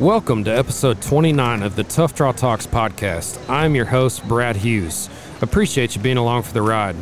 Welcome 0.00 0.44
to 0.44 0.56
episode 0.56 1.02
29 1.02 1.64
of 1.64 1.74
the 1.74 1.82
Tough 1.82 2.14
Draw 2.14 2.30
Talks 2.30 2.68
podcast. 2.68 3.36
I'm 3.50 3.74
your 3.74 3.86
host, 3.86 4.22
Brad 4.28 4.54
Hughes. 4.54 5.10
Appreciate 5.42 5.96
you 5.96 6.00
being 6.00 6.16
along 6.16 6.44
for 6.44 6.52
the 6.52 6.62
ride. 6.62 6.94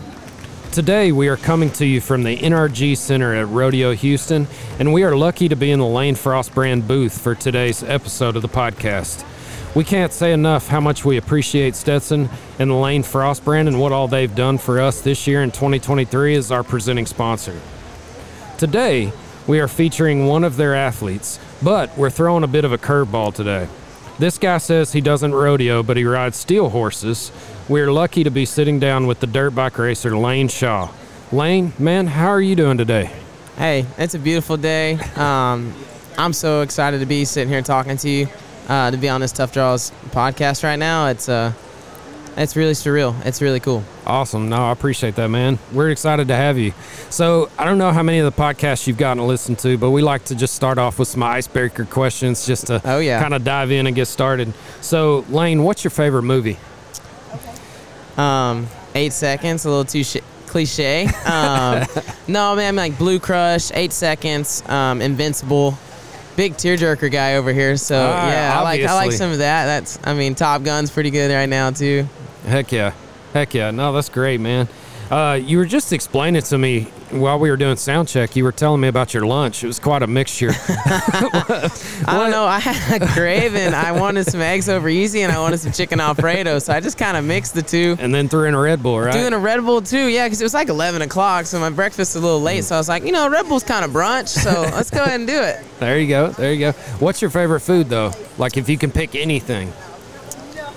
Today, 0.73 1.13
we 1.13 1.29
are 1.29 1.37
coming 1.37 1.69
to 1.73 1.85
you 1.85 2.01
from 2.01 2.23
the 2.23 2.39
NRG 2.39 2.97
Center 2.97 3.35
at 3.35 3.49
Rodeo 3.49 3.93
Houston, 3.93 4.49
and 4.79 4.95
we 4.95 5.03
are 5.03 5.15
lucky 5.15 5.47
to 5.47 5.57
be 5.57 5.71
in 5.71 5.79
the 5.79 5.87
Lane 5.87 6.15
Frost 6.15 6.55
brand 6.55 6.89
booth 6.89 7.21
for 7.21 7.35
today's 7.35 7.83
episode 7.83 8.35
of 8.35 8.41
the 8.41 8.49
podcast. 8.49 9.27
We 9.77 9.85
can't 9.85 10.11
say 10.11 10.33
enough 10.33 10.69
how 10.69 10.81
much 10.81 11.05
we 11.05 11.19
appreciate 11.19 11.77
Stetson 11.77 12.31
and 12.59 12.71
the 12.71 12.75
Lane 12.77 13.03
Frost 13.03 13.45
brand 13.45 13.69
and 13.69 13.79
what 13.79 13.93
all 13.93 14.09
they've 14.09 14.35
done 14.35 14.57
for 14.57 14.81
us 14.81 15.03
this 15.03 15.27
year 15.27 15.43
in 15.43 15.51
2023 15.51 16.35
as 16.35 16.51
our 16.51 16.65
presenting 16.65 17.05
sponsor. 17.05 17.61
Today, 18.57 19.13
we 19.47 19.61
are 19.61 19.69
featuring 19.69 20.27
one 20.27 20.45
of 20.45 20.57
their 20.57 20.75
athletes, 20.75 21.39
but 21.63 21.97
we're 21.97 22.11
throwing 22.11 22.45
a 22.45 22.49
bit 22.49 22.65
of 22.65 22.73
a 22.73 22.79
curveball 22.79 23.35
today. 23.35 23.69
This 24.19 24.39
guy 24.39 24.59
says 24.59 24.93
he 24.93 25.01
doesn't 25.01 25.35
rodeo, 25.35 25.83
but 25.83 25.97
he 25.97 26.05
rides 26.05 26.37
steel 26.37 26.71
horses. 26.71 27.31
We're 27.69 27.93
lucky 27.93 28.25
to 28.25 28.31
be 28.31 28.47
sitting 28.47 28.81
down 28.81 29.07
with 29.07 29.21
the 29.21 29.27
dirt 29.27 29.51
bike 29.51 29.79
racer 29.79 30.17
Lane 30.17 30.49
Shaw. 30.49 30.91
Lane, 31.33 31.73
man, 31.79 32.07
how 32.07 32.29
are 32.29 32.41
you 32.41 32.57
doing 32.57 32.79
today? 32.79 33.11
Hey, 33.57 33.85
it's 33.99 34.15
a 34.15 34.19
beautiful 34.19 34.57
day. 34.57 34.95
Um, 35.17 35.75
I'm 36.17 36.33
so 36.33 36.63
excited 36.63 37.01
to 37.01 37.07
be 37.07 37.25
sitting 37.25 37.49
here 37.49 37.63
talking 37.63 37.97
to 37.99 38.09
you, 38.09 38.29
uh, 38.69 38.91
to 38.91 38.97
be 38.97 39.09
on 39.09 39.21
this 39.21 39.33
Tough 39.33 39.53
Draws 39.53 39.91
podcast 40.11 40.65
right 40.65 40.79
now. 40.79 41.09
It's 41.09 41.29
uh, 41.29 41.53
it's 42.37 42.55
really 42.57 42.73
surreal. 42.73 43.15
It's 43.25 43.41
really 43.41 43.61
cool. 43.61 43.83
Awesome. 44.07 44.49
No, 44.49 44.57
I 44.57 44.73
appreciate 44.73 45.15
that, 45.17 45.29
man. 45.29 45.59
We're 45.73 45.91
excited 45.91 46.29
to 46.29 46.37
have 46.37 46.59
you. 46.59 46.73
So, 47.11 47.49
I 47.59 47.65
don't 47.65 47.79
know 47.79 47.93
how 47.93 48.03
many 48.03 48.19
of 48.19 48.25
the 48.35 48.43
podcasts 48.43 48.87
you've 48.87 48.99
gotten 48.99 49.19
to 49.19 49.25
listen 49.25 49.57
to, 49.57 49.79
but 49.79 49.91
we 49.91 50.03
like 50.03 50.25
to 50.27 50.35
just 50.35 50.55
start 50.55 50.77
off 50.79 50.99
with 50.99 51.09
some 51.09 51.23
icebreaker 51.23 51.85
questions 51.87 52.47
just 52.47 52.67
to 52.67 52.81
Oh, 52.85 52.99
yeah. 52.99 53.21
kind 53.23 53.33
of 53.35 53.43
dive 53.45 53.71
in 53.71 53.87
and 53.87 53.97
get 53.97 54.07
started. 54.07 54.53
So, 54.81 55.25
Lane, 55.31 55.63
what's 55.63 55.83
your 55.85 55.91
favorite 55.91 56.23
movie? 56.25 56.59
Um, 58.17 58.67
eight 58.95 59.13
seconds, 59.13 59.65
a 59.65 59.69
little 59.69 59.85
too 59.85 60.05
sh- 60.05 60.17
cliche. 60.47 61.09
Um, 61.27 61.85
no, 62.29 62.55
man, 62.57 62.77
like 62.77 62.97
Blue 62.99 63.19
Crush, 63.19 63.71
eight 63.75 63.93
seconds, 63.93 64.63
um, 64.69 65.01
Invincible. 65.03 65.77
Big 66.37 66.53
tearjerker 66.55 67.11
guy 67.11 67.37
over 67.37 67.51
here, 67.51 67.79
so 67.79 67.97
Ah, 67.99 68.29
yeah, 68.31 68.59
I 68.59 68.63
like 68.63 68.83
I 68.83 68.93
like 68.95 69.13
some 69.13 69.33
of 69.33 69.39
that. 69.39 69.65
That's 69.65 69.99
I 70.05 70.13
mean, 70.13 70.35
Top 70.35 70.63
Gun's 70.65 70.91
pretty 70.91 71.11
good 71.11 71.33
right 71.33 71.49
now 71.49 71.71
too. 71.71 72.07
Heck 72.47 72.73
yeah. 72.73 72.95
Heck 73.33 73.55
yeah. 73.55 73.71
No, 73.71 73.93
that's 73.93 74.09
great, 74.09 74.41
man. 74.41 74.69
Uh, 75.11 75.39
you 75.41 75.59
were 75.59 75.67
just 75.67 75.93
explaining 75.93 76.43
to 76.43 76.59
me 76.59 76.89
while 77.11 77.39
we 77.39 77.51
were 77.51 77.57
doing 77.57 77.77
sound 77.77 78.09
check, 78.09 78.35
you 78.35 78.43
were 78.43 78.53
telling 78.53 78.81
me 78.81 78.89
about 78.89 79.15
your 79.15 79.25
lunch. 79.25 79.63
It 79.63 79.67
was 79.67 79.79
quite 79.79 80.03
a 80.03 80.07
mixture. 80.07 80.51
I 80.69 81.71
don't 82.07 82.31
know. 82.31 82.45
I 82.45 82.59
had 82.59 83.03
a 83.03 83.07
craving. 83.07 83.75
I 83.75 83.93
wanted 83.93 84.25
some 84.27 84.41
eggs 84.41 84.69
over 84.69 84.89
easy, 84.89 85.23
and 85.23 85.33
I 85.33 85.39
wanted 85.39 85.59
some 85.59 85.73
chicken 85.73 86.01
alfredo. 86.01 86.59
So 86.59 86.73
I 86.73 86.81
just 86.81 86.99
kind 86.99 87.17
of 87.17 87.25
mixed 87.25 87.55
the 87.55 87.63
two. 87.63 87.97
and 88.01 88.15
then 88.15 88.29
threw 88.29 88.49
in 88.49 88.55
a 88.55 88.61
Red 88.61 88.83
Bull, 88.83 89.01
right? 89.01 89.13
Doing 89.13 89.33
a 89.33 89.39
Red 89.39 89.65
Bull 89.65 89.81
too, 89.81 90.09
yeah, 90.09 90.27
because 90.27 90.41
it 90.41 90.45
was 90.45 90.55
like 90.55 90.69
11 90.69 91.03
o'clock, 91.03 91.47
so 91.47 91.61
my 91.61 91.71
breakfast 91.71 92.15
was 92.15 92.23
a 92.23 92.27
little 92.27 92.43
late. 92.43 92.65
So 92.65 92.75
I 92.75 92.79
was 92.79 92.89
like, 92.89 93.05
you 93.05 93.13
know, 93.13 93.29
Red 93.29 93.47
Bull's 93.49 93.65
kind 93.65 93.85
of 93.85 93.93
brunch, 93.93 94.29
so 94.29 94.51
let's 94.73 94.91
go 94.91 95.05
ahead 95.05 95.21
and 95.21 95.29
do 95.29 95.41
it. 95.41 95.65
there 95.79 95.99
you 95.99 96.09
go. 96.09 96.31
There 96.31 96.53
you 96.53 96.59
go. 96.59 96.73
What's 96.99 97.23
your 97.23 97.31
favorite 97.31 97.61
food, 97.61 97.89
though? 97.89 98.13
Like, 98.39 98.57
if 98.57 98.69
you 98.69 98.79
can 98.79 98.91
pick 98.91 99.15
anything. 99.15 99.73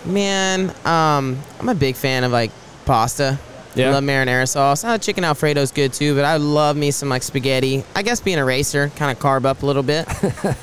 Man, 0.05 0.69
um, 0.85 1.37
I'm 1.59 1.69
a 1.69 1.75
big 1.75 1.95
fan 1.95 2.23
of 2.23 2.31
like 2.31 2.51
pasta. 2.85 3.37
Yeah. 3.75 3.89
I 3.89 3.91
love 3.93 4.03
marinara 4.03 4.47
sauce. 4.47 4.83
Uh, 4.83 4.97
chicken 4.97 5.23
alfredo's 5.23 5.71
good 5.71 5.93
too, 5.93 6.15
but 6.15 6.25
I 6.25 6.37
love 6.37 6.75
me 6.75 6.91
some 6.91 7.07
like 7.09 7.23
spaghetti. 7.23 7.83
I 7.95 8.01
guess 8.01 8.19
being 8.19 8.39
a 8.39 8.45
racer, 8.45 8.89
kind 8.95 9.11
of 9.15 9.21
carb 9.23 9.45
up 9.45 9.61
a 9.61 9.65
little 9.65 9.83
bit. 9.83 10.07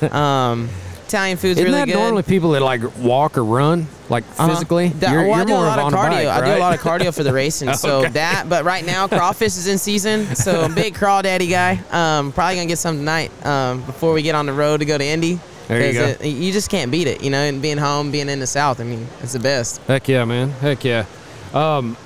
um, 0.13 0.69
Italian 1.07 1.37
food's 1.37 1.57
Isn't 1.57 1.71
really 1.71 1.85
that 1.85 1.87
good. 1.87 1.95
normally 1.95 2.23
people 2.23 2.51
that 2.51 2.61
like 2.61 2.81
walk 2.97 3.37
or 3.37 3.43
run, 3.45 3.87
like 4.09 4.25
Uh-huh. 4.37 4.49
physically? 4.49 4.89
That- 4.89 5.11
You're, 5.13 5.23
well, 5.23 5.35
I 5.35 5.37
you're 5.37 5.45
do 5.45 5.53
a 5.53 5.55
lot 5.55 5.79
of 5.79 5.87
of 5.87 5.93
cardio. 5.93 6.25
bike, 6.25 6.27
I 6.27 6.45
do 6.51 6.57
a 6.57 6.59
lot 6.59 6.73
of 6.75 6.81
cardio 6.81 7.15
for 7.15 7.23
the 7.23 7.31
racing. 7.31 7.73
So 7.75 8.01
that, 8.09 8.49
but 8.49 8.65
right 8.65 8.85
now 8.85 9.07
crawfish 9.17 9.55
is 9.55 9.67
in 9.67 9.77
season, 9.77 10.35
so 10.35 10.61
I'm 10.63 10.75
big 10.75 10.93
crawl 10.95 11.21
daddy 11.21 11.47
guy. 11.47 11.79
Um, 11.91 12.33
probably 12.33 12.55
gonna 12.55 12.67
get 12.67 12.77
some 12.77 12.97
tonight 12.97 13.31
um, 13.45 13.83
before 13.83 14.11
we 14.11 14.21
get 14.21 14.35
on 14.35 14.45
the 14.47 14.53
road 14.53 14.79
to 14.81 14.85
go 14.85 14.97
to 14.97 15.05
Indy. 15.05 15.39
There 15.67 15.85
you 15.85 15.93
go. 15.93 16.05
It, 16.05 16.25
you 16.25 16.51
just 16.51 16.69
can't 16.69 16.91
beat 16.91 17.07
it, 17.07 17.23
you 17.23 17.29
know. 17.29 17.39
And 17.39 17.61
being 17.61 17.77
home, 17.77 18.11
being 18.11 18.29
in 18.29 18.39
the 18.39 18.47
South, 18.47 18.79
I 18.79 18.83
mean, 18.83 19.07
it's 19.21 19.33
the 19.33 19.39
best. 19.39 19.81
Heck 19.81 20.07
yeah, 20.07 20.25
man. 20.25 20.49
Heck 20.49 20.83
yeah. 20.83 21.05
Um, 21.53 21.97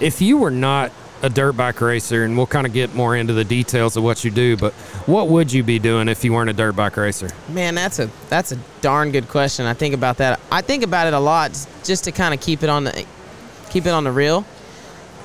if 0.00 0.20
you 0.20 0.38
were 0.38 0.50
not 0.50 0.92
a 1.22 1.28
dirt 1.28 1.52
bike 1.52 1.80
racer, 1.80 2.24
and 2.24 2.36
we'll 2.36 2.46
kind 2.46 2.66
of 2.66 2.72
get 2.72 2.94
more 2.94 3.14
into 3.16 3.32
the 3.32 3.44
details 3.44 3.96
of 3.96 4.02
what 4.02 4.24
you 4.24 4.30
do, 4.30 4.56
but 4.56 4.72
what 5.06 5.28
would 5.28 5.52
you 5.52 5.62
be 5.62 5.78
doing 5.78 6.08
if 6.08 6.24
you 6.24 6.32
weren't 6.32 6.50
a 6.50 6.54
dirt 6.54 6.74
bike 6.74 6.96
racer? 6.96 7.28
Man, 7.48 7.74
that's 7.74 7.98
a 7.98 8.10
that's 8.28 8.52
a 8.52 8.58
darn 8.80 9.12
good 9.12 9.28
question. 9.28 9.66
I 9.66 9.74
think 9.74 9.94
about 9.94 10.18
that. 10.18 10.40
I 10.50 10.62
think 10.62 10.82
about 10.82 11.06
it 11.06 11.12
a 11.12 11.20
lot, 11.20 11.50
just 11.84 12.04
to 12.04 12.12
kind 12.12 12.32
of 12.32 12.40
keep 12.40 12.62
it 12.62 12.68
on 12.68 12.84
the 12.84 13.06
keep 13.70 13.86
it 13.86 13.90
on 13.90 14.04
the 14.04 14.12
real. 14.12 14.44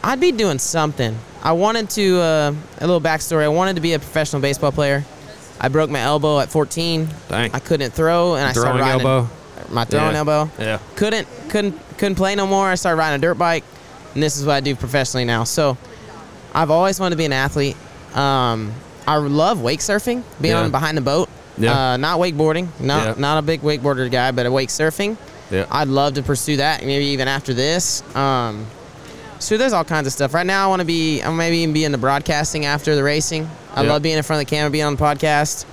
I'd 0.03 0.19
be 0.19 0.31
doing 0.31 0.59
something. 0.59 1.17
I 1.41 1.53
wanted 1.53 1.89
to 1.91 2.19
uh, 2.19 2.55
a 2.79 2.85
little 2.85 3.01
backstory. 3.01 3.43
I 3.43 3.47
wanted 3.47 3.75
to 3.75 3.81
be 3.81 3.93
a 3.93 3.99
professional 3.99 4.41
baseball 4.41 4.71
player. 4.71 5.03
I 5.59 5.69
broke 5.69 5.89
my 5.89 5.99
elbow 6.01 6.39
at 6.39 6.49
14. 6.49 7.07
Dang. 7.29 7.51
I 7.53 7.59
couldn't 7.59 7.91
throw, 7.93 8.35
and 8.35 8.45
I 8.47 8.51
started 8.51 8.79
riding. 8.81 9.01
elbow. 9.05 9.29
My 9.69 9.85
throwing 9.85 10.11
Yeah. 10.13 10.17
elbow. 10.19 10.49
Yeah. 10.59 10.77
Couldn't 10.95 11.27
couldn't 11.49 11.79
couldn't 11.97 12.15
play 12.15 12.35
no 12.35 12.45
more. 12.45 12.67
I 12.67 12.75
started 12.75 12.97
riding 12.99 13.15
a 13.15 13.21
dirt 13.21 13.35
bike, 13.35 13.63
and 14.13 14.21
this 14.21 14.37
is 14.37 14.45
what 14.45 14.55
I 14.55 14.59
do 14.59 14.75
professionally 14.75 15.25
now. 15.25 15.43
So, 15.45 15.77
I've 16.53 16.69
always 16.71 16.99
wanted 16.99 17.11
to 17.11 17.17
be 17.17 17.25
an 17.25 17.33
athlete. 17.33 17.77
Um, 18.13 18.73
I 19.07 19.15
love 19.17 19.61
wake 19.61 19.79
surfing, 19.79 20.23
being 20.41 20.53
Yeah. 20.55 20.61
on 20.63 20.71
behind 20.71 20.97
the 20.97 21.01
boat. 21.01 21.29
Yeah. 21.57 21.93
Uh, 21.93 21.97
not 21.97 22.19
wakeboarding. 22.19 22.67
Not 22.79 23.05
Yeah. 23.07 23.13
not 23.17 23.37
a 23.37 23.41
big 23.41 23.61
wakeboarder 23.61 24.11
guy, 24.11 24.31
but 24.31 24.45
a 24.45 24.51
wake 24.51 24.69
surfing. 24.69 25.15
Yeah. 25.49 25.65
I'd 25.71 25.87
love 25.87 26.15
to 26.15 26.21
pursue 26.23 26.57
that. 26.57 26.85
Maybe 26.85 27.05
even 27.05 27.27
after 27.27 27.53
this. 27.53 28.03
Um, 28.15 28.65
so 29.39 29.57
there's 29.57 29.73
all 29.73 29.83
kinds 29.85 30.05
of 30.07 30.13
stuff. 30.13 30.33
Right 30.33 30.45
now, 30.45 30.65
I 30.65 30.67
want 30.67 30.81
to 30.81 30.85
be. 30.85 31.21
I 31.23 31.31
maybe 31.31 31.57
even 31.59 31.73
be 31.73 31.85
in 31.85 31.91
the 31.91 31.97
broadcasting 31.97 32.65
after 32.65 32.95
the 32.95 33.03
racing. 33.03 33.49
I 33.75 33.83
Yeah. 33.83 33.89
love 33.89 34.01
being 34.01 34.17
in 34.17 34.23
front 34.23 34.41
of 34.41 34.47
the 34.47 34.55
camera, 34.55 34.69
being 34.69 34.85
on 34.85 34.95
the 34.95 35.01
podcast. 35.03 35.65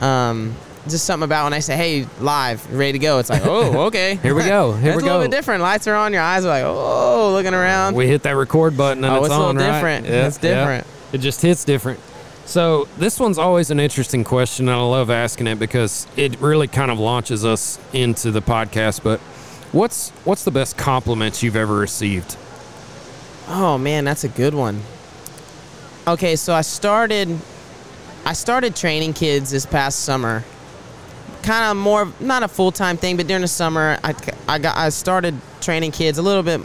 Um, 0.00 0.54
just 0.88 1.04
something 1.04 1.24
about 1.24 1.44
when 1.44 1.52
I 1.52 1.60
say, 1.60 1.76
"Hey, 1.76 2.06
live, 2.20 2.66
ready 2.72 2.92
to 2.92 2.98
go." 2.98 3.18
It's 3.18 3.30
like, 3.30 3.42
oh, 3.46 3.82
okay. 3.86 4.16
Here 4.16 4.34
we 4.34 4.42
go. 4.44 4.72
Here 4.72 4.96
we 4.96 5.02
a 5.02 5.04
little 5.04 5.20
bit 5.20 5.30
different. 5.30 5.62
Lights 5.62 5.86
are 5.86 5.94
on. 5.94 6.12
Your 6.12 6.22
eyes 6.22 6.44
are 6.44 6.48
like, 6.48 6.64
oh, 6.64 7.30
looking 7.32 7.54
around. 7.54 7.94
We 7.94 8.08
hit 8.08 8.22
that 8.24 8.32
record 8.36 8.76
button 8.76 9.04
and 9.04 9.12
Oh, 9.12 9.18
it's, 9.18 9.26
it's 9.26 9.34
a 9.34 9.38
little 9.38 9.48
on, 9.50 9.56
right? 9.58 9.74
different. 9.74 10.06
Yeah, 10.06 10.26
It's 10.26 10.38
different. 10.38 10.86
yeah. 10.86 11.14
It 11.14 11.18
just 11.18 11.40
hits 11.42 11.64
different. 11.64 12.00
So 12.46 12.88
this 12.98 13.20
one's 13.20 13.38
always 13.38 13.70
an 13.70 13.78
interesting 13.78 14.24
question, 14.24 14.68
and 14.68 14.76
I 14.76 14.80
love 14.82 15.08
asking 15.10 15.46
it 15.46 15.60
because 15.60 16.08
it 16.16 16.40
really 16.40 16.66
kind 16.66 16.90
of 16.90 16.98
launches 16.98 17.44
us 17.44 17.78
into 17.92 18.32
the 18.32 18.42
podcast. 18.42 19.04
But 19.04 19.20
what's 19.70 20.10
what's 20.24 20.42
the 20.42 20.50
best 20.50 20.76
compliment 20.76 21.44
you've 21.44 21.54
ever 21.54 21.74
received? 21.76 22.36
Oh 23.48 23.78
man, 23.78 24.04
that's 24.04 24.24
a 24.24 24.28
good 24.28 24.54
one. 24.54 24.82
Okay, 26.06 26.34
so 26.34 26.52
I 26.52 26.62
started 26.62 27.38
I 28.24 28.32
started 28.32 28.74
training 28.74 29.12
kids 29.12 29.52
this 29.52 29.64
past 29.64 30.00
summer. 30.00 30.42
Kind 31.44 31.64
of 31.70 31.76
more 31.76 32.12
not 32.18 32.42
a 32.42 32.48
full-time 32.48 32.96
thing, 32.96 33.16
but 33.16 33.28
during 33.28 33.42
the 33.42 33.48
summer 33.48 33.98
I, 34.02 34.14
I 34.48 34.58
got 34.58 34.76
I 34.76 34.88
started 34.88 35.40
training 35.60 35.92
kids 35.92 36.18
a 36.18 36.22
little 36.22 36.42
bit 36.42 36.60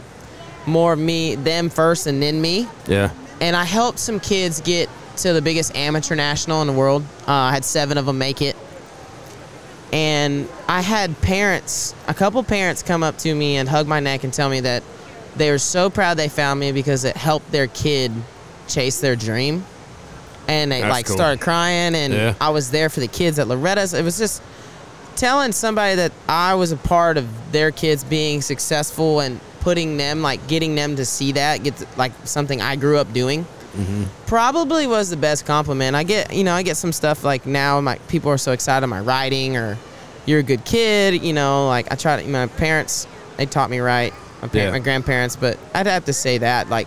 more 0.66 0.92
of 0.92 0.98
me 0.98 1.36
them 1.36 1.70
first 1.70 2.08
and 2.08 2.20
then 2.20 2.40
me. 2.40 2.66
Yeah. 2.88 3.12
And 3.40 3.54
I 3.54 3.62
helped 3.62 4.00
some 4.00 4.18
kids 4.18 4.60
get 4.60 4.88
to 5.18 5.32
the 5.32 5.42
biggest 5.42 5.74
amateur 5.76 6.16
national 6.16 6.60
in 6.62 6.66
the 6.66 6.72
world. 6.72 7.04
Uh, 7.26 7.32
I 7.32 7.52
had 7.52 7.64
7 7.64 7.96
of 7.96 8.06
them 8.06 8.18
make 8.18 8.42
it. 8.42 8.56
And 9.92 10.48
I 10.66 10.82
had 10.82 11.20
parents, 11.22 11.94
a 12.08 12.14
couple 12.14 12.42
parents 12.42 12.82
come 12.82 13.02
up 13.02 13.16
to 13.18 13.34
me 13.34 13.56
and 13.56 13.68
hug 13.68 13.86
my 13.86 14.00
neck 14.00 14.24
and 14.24 14.32
tell 14.32 14.50
me 14.50 14.60
that 14.60 14.82
they 15.36 15.50
were 15.50 15.58
so 15.58 15.88
proud 15.88 16.16
they 16.16 16.28
found 16.28 16.60
me 16.60 16.72
because 16.72 17.04
it 17.04 17.16
helped 17.16 17.50
their 17.52 17.68
kid 17.68 18.12
chase 18.68 19.00
their 19.00 19.16
dream. 19.16 19.64
And 20.46 20.72
they 20.72 20.80
That's 20.80 20.90
like 20.90 21.06
cool. 21.06 21.16
started 21.16 21.40
crying 21.40 21.94
and 21.94 22.12
Yeah. 22.12 22.34
I 22.40 22.50
was 22.50 22.70
there 22.70 22.88
for 22.88 23.00
the 23.00 23.08
kids 23.08 23.38
at 23.38 23.48
Loretta's. 23.48 23.92
It 23.92 24.02
was 24.04 24.16
just 24.18 24.42
telling 25.16 25.52
somebody 25.52 25.96
that 25.96 26.12
I 26.28 26.54
was 26.54 26.72
a 26.72 26.76
part 26.76 27.16
of 27.18 27.26
their 27.52 27.70
kids 27.70 28.04
being 28.04 28.40
successful 28.40 29.20
and 29.20 29.40
putting 29.60 29.96
them 29.96 30.22
like 30.22 30.46
getting 30.46 30.74
them 30.74 30.96
to 30.96 31.04
see 31.04 31.32
that 31.32 31.62
get 31.64 31.74
like 31.98 32.12
something 32.24 32.62
I 32.62 32.76
grew 32.76 32.96
up 32.96 33.12
doing 33.12 33.44
mm-hmm. 33.44 34.04
probably 34.26 34.86
was 34.86 35.10
the 35.10 35.16
best 35.16 35.44
compliment. 35.44 35.96
I 35.96 36.04
get, 36.04 36.32
you 36.32 36.44
know, 36.44 36.54
I 36.54 36.62
get 36.62 36.76
some 36.76 36.92
stuff 36.92 37.24
like 37.24 37.44
now 37.44 37.80
my 37.80 37.96
people 38.08 38.30
are 38.30 38.38
so 38.38 38.52
excited 38.52 38.84
about 38.84 38.90
my 38.90 39.00
writing 39.00 39.56
or 39.56 39.76
you're 40.24 40.38
a 40.40 40.44
good 40.44 40.64
kid, 40.64 41.22
you 41.22 41.32
know, 41.32 41.66
like 41.66 41.90
I 41.92 41.96
try 41.96 42.22
to 42.22 42.28
my 42.28 42.46
parents 42.46 43.06
they 43.36 43.46
taught 43.46 43.70
me 43.70 43.80
right. 43.80 44.12
My, 44.40 44.48
par- 44.48 44.60
Yeah. 44.60 44.70
my 44.70 44.78
grandparents, 44.78 45.36
but 45.36 45.58
I'd 45.74 45.86
have 45.86 46.04
to 46.06 46.12
say 46.12 46.38
that 46.38 46.70
like 46.70 46.86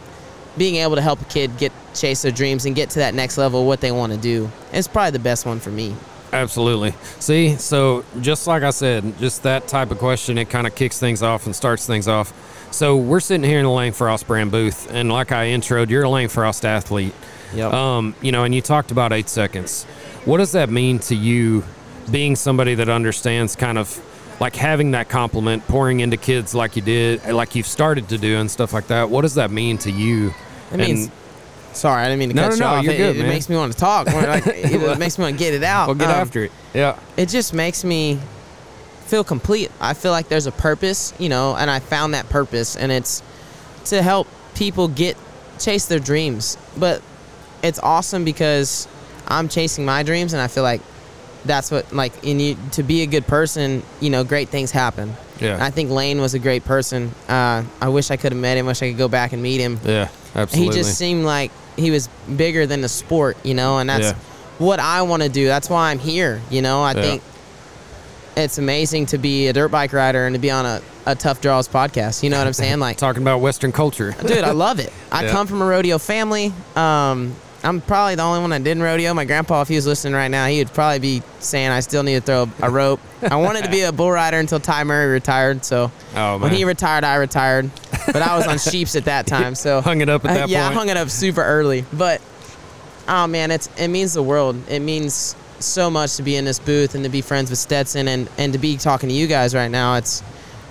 being 0.58 0.76
able 0.76 0.96
to 0.96 1.02
help 1.02 1.22
a 1.22 1.26
kid 1.26 1.58
get 1.58 1.72
chase 1.94 2.22
their 2.22 2.32
dreams 2.32 2.66
and 2.66 2.76
get 2.76 2.90
to 2.92 3.00
that 3.00 3.14
next 3.14 3.38
level 3.38 3.66
what 3.66 3.82
they 3.82 3.92
want 3.92 4.12
to 4.12 4.18
do 4.18 4.50
is 4.74 4.88
probably 4.88 5.12
the 5.12 5.20
best 5.20 5.46
one 5.46 5.60
for 5.60 5.70
me. 5.70 5.96
Absolutely. 6.34 6.94
See, 7.20 7.56
so 7.58 8.06
just 8.22 8.48
like 8.48 8.64
I 8.64 8.70
said, 8.70 9.18
just 9.20 9.44
that 9.44 9.68
type 9.68 9.92
of 9.92 9.98
question, 9.98 10.38
it 10.38 10.50
kind 10.50 10.66
of 10.66 10.76
kicks 10.76 10.98
things 10.98 11.22
off 11.22 11.46
and 11.46 11.56
starts 11.56 11.86
things 11.86 12.08
off. 12.08 12.34
So 12.72 12.96
we're 12.96 13.20
sitting 13.20 13.44
here 13.44 13.60
in 13.60 13.66
the 13.66 13.72
Lane 13.72 13.92
Frost 13.92 14.28
brand 14.28 14.50
booth, 14.50 14.90
and 14.92 15.12
like 15.12 15.34
I 15.34 15.48
introed, 15.48 15.90
you're 15.90 16.04
a 16.04 16.10
Lane 16.10 16.30
Frost 16.30 16.64
athlete. 16.64 17.14
Yep. 17.54 17.74
Um, 17.74 18.16
you 18.22 18.32
know, 18.32 18.46
and 18.46 18.56
you 18.56 18.62
talked 18.62 18.92
about 18.92 19.12
eight 19.12 19.28
seconds. 19.28 19.84
What 20.24 20.38
does 20.38 20.54
that 20.54 20.70
mean 20.70 21.00
to 21.00 21.16
you 21.16 21.66
being 22.10 22.38
somebody 22.38 22.76
that 22.76 22.88
understands 22.88 23.58
kind 23.58 23.78
of 23.78 23.90
like 24.42 24.56
having 24.56 24.92
that 24.92 25.08
compliment 25.08 25.66
pouring 25.68 26.00
into 26.00 26.18
kids 26.18 26.56
like 26.56 26.76
you 26.76 26.82
did, 26.82 27.24
like 27.32 27.54
you've 27.54 27.68
started 27.68 28.10
to 28.10 28.18
do 28.18 28.38
and 28.38 28.50
stuff 28.50 28.74
like 28.74 28.88
that. 28.88 29.10
What 29.10 29.22
does 29.22 29.36
that 29.36 29.52
mean 29.52 29.78
to 29.80 29.92
you? 29.92 30.34
It 30.72 30.78
means. 30.78 31.06
And- 31.06 31.76
sorry, 31.76 32.02
I 32.02 32.06
didn't 32.08 32.20
mean 32.20 32.30
to 32.30 32.36
No, 32.36 32.50
cut 32.50 32.50
no, 32.50 32.56
you 32.56 32.60
no, 32.62 32.68
off. 32.80 32.84
you're 32.84 32.94
it, 32.94 32.98
good, 32.98 33.16
it 33.18 33.20
man. 33.20 33.30
makes 33.30 33.48
me 33.50 33.56
want 33.56 33.72
to 33.72 33.78
talk. 33.78 34.08
Like, 34.08 34.44
it 34.48 34.98
makes 34.98 35.18
me 35.20 35.24
want 35.26 35.38
to 35.38 35.40
get 35.40 35.54
it 35.54 35.64
out. 35.64 35.88
well, 35.88 35.96
get 35.96 36.10
Um, 36.10 36.16
after 36.16 36.46
it. 36.46 36.52
Yeah. 36.74 36.98
it 37.18 37.30
just 37.30 37.54
makes 37.54 37.84
me 37.84 38.20
feel 39.06 39.24
complete. 39.24 39.70
I 39.80 39.94
feel 39.94 40.12
like 40.12 40.28
there's 40.28 40.48
a 40.48 40.52
purpose, 40.52 41.14
you 41.20 41.30
know, 41.30 41.56
and 41.56 41.70
I 41.70 41.80
found 41.80 42.14
that 42.16 42.28
purpose, 42.30 42.76
and 42.76 42.92
it's 42.92 43.22
to 43.86 44.02
help 44.02 44.28
people 44.56 44.88
get 44.88 45.18
chase 45.60 45.86
their 45.86 46.00
dreams. 46.00 46.58
But 46.78 47.02
it's 47.62 47.78
awesome 47.80 48.26
because 48.26 48.88
I'm 49.28 49.48
chasing 49.50 49.86
my 49.86 50.02
dreams, 50.04 50.34
and 50.34 50.42
I 50.42 50.48
feel 50.48 50.64
like 50.64 50.82
that's 51.46 51.72
what 51.72 51.92
like 51.94 52.24
in 52.24 52.40
you 52.40 52.56
to 52.74 52.84
be 52.84 53.02
a 53.02 53.06
good 53.08 53.26
person. 53.28 53.84
You 54.00 54.10
know, 54.10 54.24
great 54.24 54.50
things 54.50 54.72
happen. 54.72 55.14
Yeah. 55.40 55.56
And 55.56 55.64
I 55.64 55.72
think 55.72 55.90
Lane 55.90 56.22
was 56.22 56.34
a 56.36 56.40
great 56.40 56.64
person. 56.66 57.12
Uh, 57.28 57.64
I 57.82 57.90
wish 57.90 58.12
I 58.12 58.18
could 58.18 58.32
have 58.32 58.42
met 58.42 58.58
him. 58.58 58.66
Wish 58.68 58.82
I 58.84 58.90
could 58.90 58.98
go 58.98 59.08
back 59.08 59.34
and 59.34 59.42
meet 59.42 59.60
him. 59.60 59.80
Yeah. 59.84 60.10
Absolutely. 60.36 60.76
He 60.76 60.82
just 60.84 60.98
seemed 60.98 61.26
like 61.26 61.52
he 61.78 61.90
was 61.92 62.08
bigger 62.36 62.66
than 62.68 62.82
the 62.82 62.90
sport, 62.90 63.38
you 63.44 63.54
know, 63.56 63.80
and 63.80 63.90
that's 63.90 64.12
Yeah. 64.12 64.16
what 64.60 64.80
I 64.80 65.02
want 65.02 65.24
to 65.24 65.30
do. 65.30 65.48
That's 65.48 65.70
why 65.70 65.90
I'm 65.92 66.00
here, 66.00 66.42
you 66.52 66.62
know. 66.62 66.84
I 66.84 66.94
Yeah. 66.94 67.02
think 67.02 67.24
it's 68.38 68.58
amazing 68.58 69.08
to 69.08 69.18
be 69.18 69.48
a 69.48 69.54
dirt 69.54 69.70
bike 69.70 69.94
rider 69.94 70.26
and 70.26 70.34
to 70.36 70.40
be 70.40 70.52
on 70.52 70.66
a, 70.66 70.82
a 71.06 71.16
Tough 71.16 71.42
Draws 71.42 71.68
podcast. 71.68 72.24
You 72.24 72.30
know 72.30 72.38
what 72.38 72.48
I'm 72.48 72.54
saying? 72.54 72.80
Like, 72.80 72.98
Talking 72.98 73.24
about 73.24 73.42
Western 73.42 73.72
culture. 73.72 74.16
dude, 74.26 74.44
I 74.44 74.52
love 74.52 74.80
it. 74.80 74.94
I 75.12 75.24
Yeah. 75.26 75.32
come 75.32 75.48
from 75.48 75.62
a 75.62 75.66
rodeo 75.66 75.98
family. 75.98 76.54
Um, 76.76 77.36
I'm 77.64 77.80
probably 77.82 78.16
the 78.16 78.24
only 78.24 78.40
one 78.40 78.50
that 78.52 78.64
didn't 78.64 78.82
rodeo. 78.82 79.14
My 79.14 79.26
grandpa, 79.26 79.62
if 79.62 79.68
he 79.68 79.76
was 79.76 79.86
listening 79.86 80.14
right 80.14 80.30
now, 80.30 80.48
he 80.48 80.60
would 80.60 80.74
probably 80.74 81.00
be 81.00 81.24
saying 81.40 81.70
I 81.70 81.80
still 81.82 82.02
need 82.04 82.16
to 82.16 82.22
throw 82.22 82.50
a 82.62 82.70
rope. 82.72 83.00
I 83.22 83.36
wanted 83.36 83.66
to 83.66 83.70
be 83.72 83.82
a 83.82 83.92
bull 83.92 84.12
rider 84.12 84.38
until 84.38 84.60
Ty 84.60 84.84
Murray 84.84 85.12
retired. 85.12 85.64
So 85.64 85.92
Oh, 86.16 86.40
when 86.40 86.52
he 86.52 86.66
retired, 86.66 87.04
I 87.04 87.16
retired. 87.16 87.70
But 88.08 88.24
I 88.24 88.36
was 88.36 88.48
on 88.48 88.58
sheeps 88.72 88.96
at 88.96 89.06
that 89.06 89.28
time. 89.28 89.54
So 89.56 89.82
Hung 89.82 90.02
it 90.02 90.10
up 90.10 90.26
at 90.26 90.32
uh, 90.32 90.34
that 90.34 90.50
yeah, 90.50 90.64
point. 90.66 90.76
I 90.76 90.80
hung 90.80 90.90
it 90.90 90.98
up 90.98 91.10
super 91.10 91.44
early. 91.44 91.86
But 91.94 92.22
oh 93.08 93.28
man, 93.28 93.52
it's 93.52 93.70
it 93.78 93.90
means 93.90 94.14
the 94.14 94.24
world. 94.24 94.56
It 94.70 94.80
means 94.80 95.36
so 95.60 95.92
much 95.92 96.16
to 96.16 96.24
be 96.24 96.36
in 96.36 96.46
this 96.46 96.58
booth 96.58 96.96
and 96.96 97.04
to 97.04 97.10
be 97.10 97.22
friends 97.22 97.52
with 97.52 97.60
Stetson 97.60 98.08
and 98.08 98.28
and 98.40 98.54
to 98.54 98.60
be 98.60 98.78
talking 98.78 99.10
to 99.10 99.16
you 99.16 99.28
guys 99.28 99.54
right 99.54 99.70
now. 99.70 99.96
It's 99.96 100.24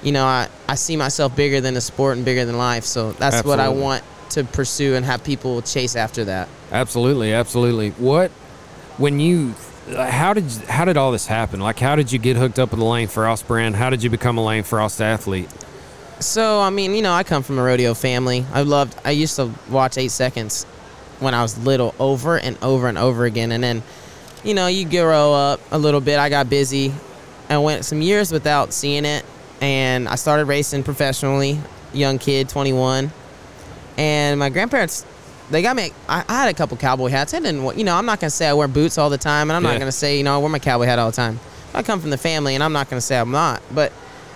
you 0.03 0.11
know 0.11 0.25
I 0.25 0.49
I 0.69 0.75
see 0.75 0.97
myself 0.97 1.37
bigger 1.37 1.61
than 1.61 1.75
the 1.75 1.81
sport 1.81 2.17
and 2.17 2.25
bigger 2.25 2.45
than 2.45 2.59
life. 2.59 2.85
So 2.85 3.13
that's 3.13 3.45
what 3.45 3.61
I 3.61 3.69
want 3.69 4.03
to 4.31 4.45
pursue 4.45 4.95
and 4.95 5.05
have 5.05 5.23
people 5.25 5.63
chase 5.63 5.97
after 5.97 6.25
that. 6.27 6.49
Absolutely, 6.73 7.33
absolutely. 7.33 7.91
What 7.91 8.31
when 8.99 9.21
you 9.21 9.55
how 9.97 10.33
did 10.33 10.45
how 10.69 10.85
did 10.85 10.97
all 10.97 11.13
this 11.13 11.27
happen? 11.27 11.61
Like 11.61 11.79
how 11.79 11.97
did 11.97 12.13
you 12.13 12.19
get 12.19 12.37
hooked 12.37 12.59
up 12.59 12.71
with 12.71 12.81
the 12.81 12.87
Lane 12.87 13.09
Frost 13.09 13.47
brand? 13.47 13.77
How 13.77 13.91
did 13.91 14.03
you 14.03 14.11
become 14.11 14.39
a 14.39 14.45
Lane 14.45 14.63
Frost 14.63 15.01
athlete? 15.01 15.51
So 16.21 16.61
I 16.61 16.71
mean, 16.71 16.95
you 16.95 17.03
know, 17.03 17.13
I 17.13 17.25
come 17.25 17.43
from 17.43 17.59
a 17.59 17.63
rodeo 17.63 17.95
family. 17.95 18.45
I 18.53 18.63
loved. 18.63 18.97
I 19.05 19.11
used 19.13 19.37
to 19.37 19.51
watch 19.71 19.99
Eight 19.99 20.11
Seconds 20.11 20.67
when 21.21 21.35
I 21.35 21.43
was 21.43 21.57
little, 21.59 21.95
over 21.99 22.39
and 22.39 22.57
over 22.63 22.89
and 22.89 22.99
over 22.99 23.25
again. 23.25 23.53
And 23.53 23.63
then, 23.63 23.83
you 24.43 24.55
know, 24.55 24.67
you 24.67 24.89
grow 24.89 25.33
up 25.33 25.61
a 25.71 25.79
little 25.79 26.01
bit. 26.01 26.19
I 26.19 26.29
got 26.29 26.51
busy. 26.51 26.93
I 27.49 27.59
went 27.59 27.85
some 27.85 28.01
years 28.01 28.33
without 28.33 28.73
seeing 28.73 29.05
it, 29.05 29.25
and 29.61 30.09
I 30.09 30.15
started 30.15 30.47
racing 30.47 30.83
professionally. 30.83 31.59
Young 31.93 32.19
kid, 32.19 32.49
21, 32.49 33.11
and 33.97 34.39
my 34.39 34.49
grandparents. 34.51 35.05
They 35.51 35.63
got 35.63 35.75
me. 35.75 35.91
I, 36.09 36.25
I 36.29 36.35
had 36.43 36.49
a 36.49 36.55
couple 36.55 36.77
cowboy 36.77 37.09
hats. 37.09 37.35
I 37.35 37.41
didn't, 37.41 37.77
you 37.77 37.83
know. 37.83 37.97
I'm 37.97 38.07
not 38.07 38.21
gonna 38.21 38.31
say 38.31 38.47
I 38.49 38.53
wear 38.53 38.69
boots 38.69 38.99
all 38.99 39.11
the 39.11 39.19
time, 39.19 39.51
and 39.51 39.57
I'm 39.57 39.65
Yeah. 39.65 39.73
not 39.73 39.79
gonna 39.81 39.91
say, 39.93 40.17
you 40.17 40.23
know, 40.23 40.35
I 40.37 40.39
wear 40.39 40.49
my 40.49 40.61
cowboy 40.61 40.85
hat 40.85 40.99
all 41.01 41.11
the 41.11 41.17
time. 41.17 41.41
I 41.75 41.83
come 41.83 42.01
from 42.01 42.11
the 42.11 42.19
family, 42.19 42.55
and 42.55 42.63
I'm 42.63 42.73
not 42.73 42.89
gonna 42.89 43.01
say 43.01 43.19
I'm 43.19 43.33
not. 43.33 43.61
But 43.75 43.93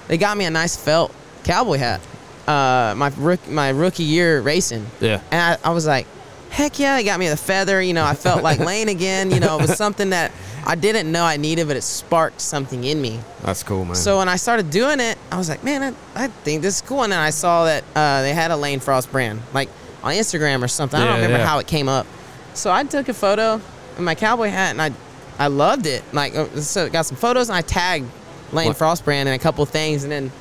they 0.09 0.19
got 0.19 0.37
me 0.37 0.45
a 0.45 0.51
nice 0.51 0.77
felt 0.77 1.15
cowboy 1.45 1.79
hat. 1.79 2.01
Uh, 2.49 2.95
my 2.97 3.13
rook, 3.17 3.49
my 3.49 3.69
rookie 3.71 4.03
year 4.03 4.41
racing, 4.41 4.87
Yeah. 5.01 5.21
and 5.31 5.59
I, 5.65 5.69
I 5.71 5.73
was 5.73 5.87
like, 5.87 6.07
heck 6.51 6.79
yeah, 6.81 6.97
they 6.97 7.05
got 7.05 7.19
me 7.21 7.29
the 7.29 7.37
feather. 7.37 7.81
You 7.81 7.95
know, 7.95 8.05
I 8.05 8.15
felt 8.15 8.43
like 8.43 8.59
Lane 8.71 8.89
again. 8.89 9.31
You 9.31 9.39
know, 9.41 9.59
it 9.59 9.63
was 9.69 9.77
something 9.77 10.11
that 10.11 10.33
I 10.67 10.75
didn't 10.75 11.13
know 11.13 11.25
I 11.25 11.37
needed, 11.37 11.69
but 11.69 11.77
it 11.77 11.83
sparked 11.83 12.41
something 12.41 12.85
in 12.85 13.01
me. 13.01 13.21
That's 13.43 13.63
cool, 13.63 13.85
man. 13.85 13.95
So 13.95 14.19
when 14.19 14.29
I 14.29 14.37
started 14.37 14.71
doing 14.71 14.99
it, 15.01 15.19
I 15.31 15.37
was 15.37 15.49
like, 15.49 15.63
man, 15.63 15.95
I, 16.15 16.25
I 16.25 16.29
think 16.29 16.63
this 16.63 16.77
is 16.77 16.81
cool. 16.83 17.03
And 17.03 17.13
then 17.13 17.21
I 17.21 17.31
saw 17.31 17.65
that 17.67 17.85
uh, 17.95 18.23
they 18.23 18.33
had 18.33 18.51
a 18.51 18.57
Lane 18.57 18.81
Frost 18.81 19.13
brand, 19.13 19.41
like 19.53 19.69
on 20.03 20.13
Instagram 20.15 20.63
or 20.63 20.69
something. 20.69 21.01
I 21.01 21.05
don't 21.05 21.17
remember 21.17 21.39
yeah. 21.39 21.47
how 21.47 21.59
it 21.59 21.67
came 21.67 21.89
up. 21.89 22.07
So 22.55 22.71
I 22.71 22.85
took 22.85 23.09
a 23.09 23.15
photo 23.15 23.61
in 23.99 24.05
my 24.05 24.15
cowboy 24.15 24.49
hat, 24.49 24.71
and 24.71 24.81
I, 24.81 24.93
I 25.39 25.49
loved 25.49 25.87
it. 25.87 26.03
Like, 26.13 26.35
uh, 26.35 26.47
so 26.61 26.89
got 26.89 27.03
some 27.03 27.17
photos, 27.17 27.49
and 27.49 27.57
I 27.57 27.63
tagged 27.63 28.07
Lane 28.53 28.69
What? 28.69 28.77
Frost 28.77 29.05
brand 29.05 29.29
and 29.29 29.39
a 29.39 29.43
couple 29.43 29.65
things, 29.67 30.05
and 30.05 30.13
then 30.13 30.33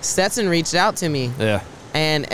Stetson 0.00 0.48
reached 0.48 0.74
out 0.74 0.96
to 0.96 1.08
me, 1.08 1.32
yeah. 1.38 1.62
and 1.92 2.26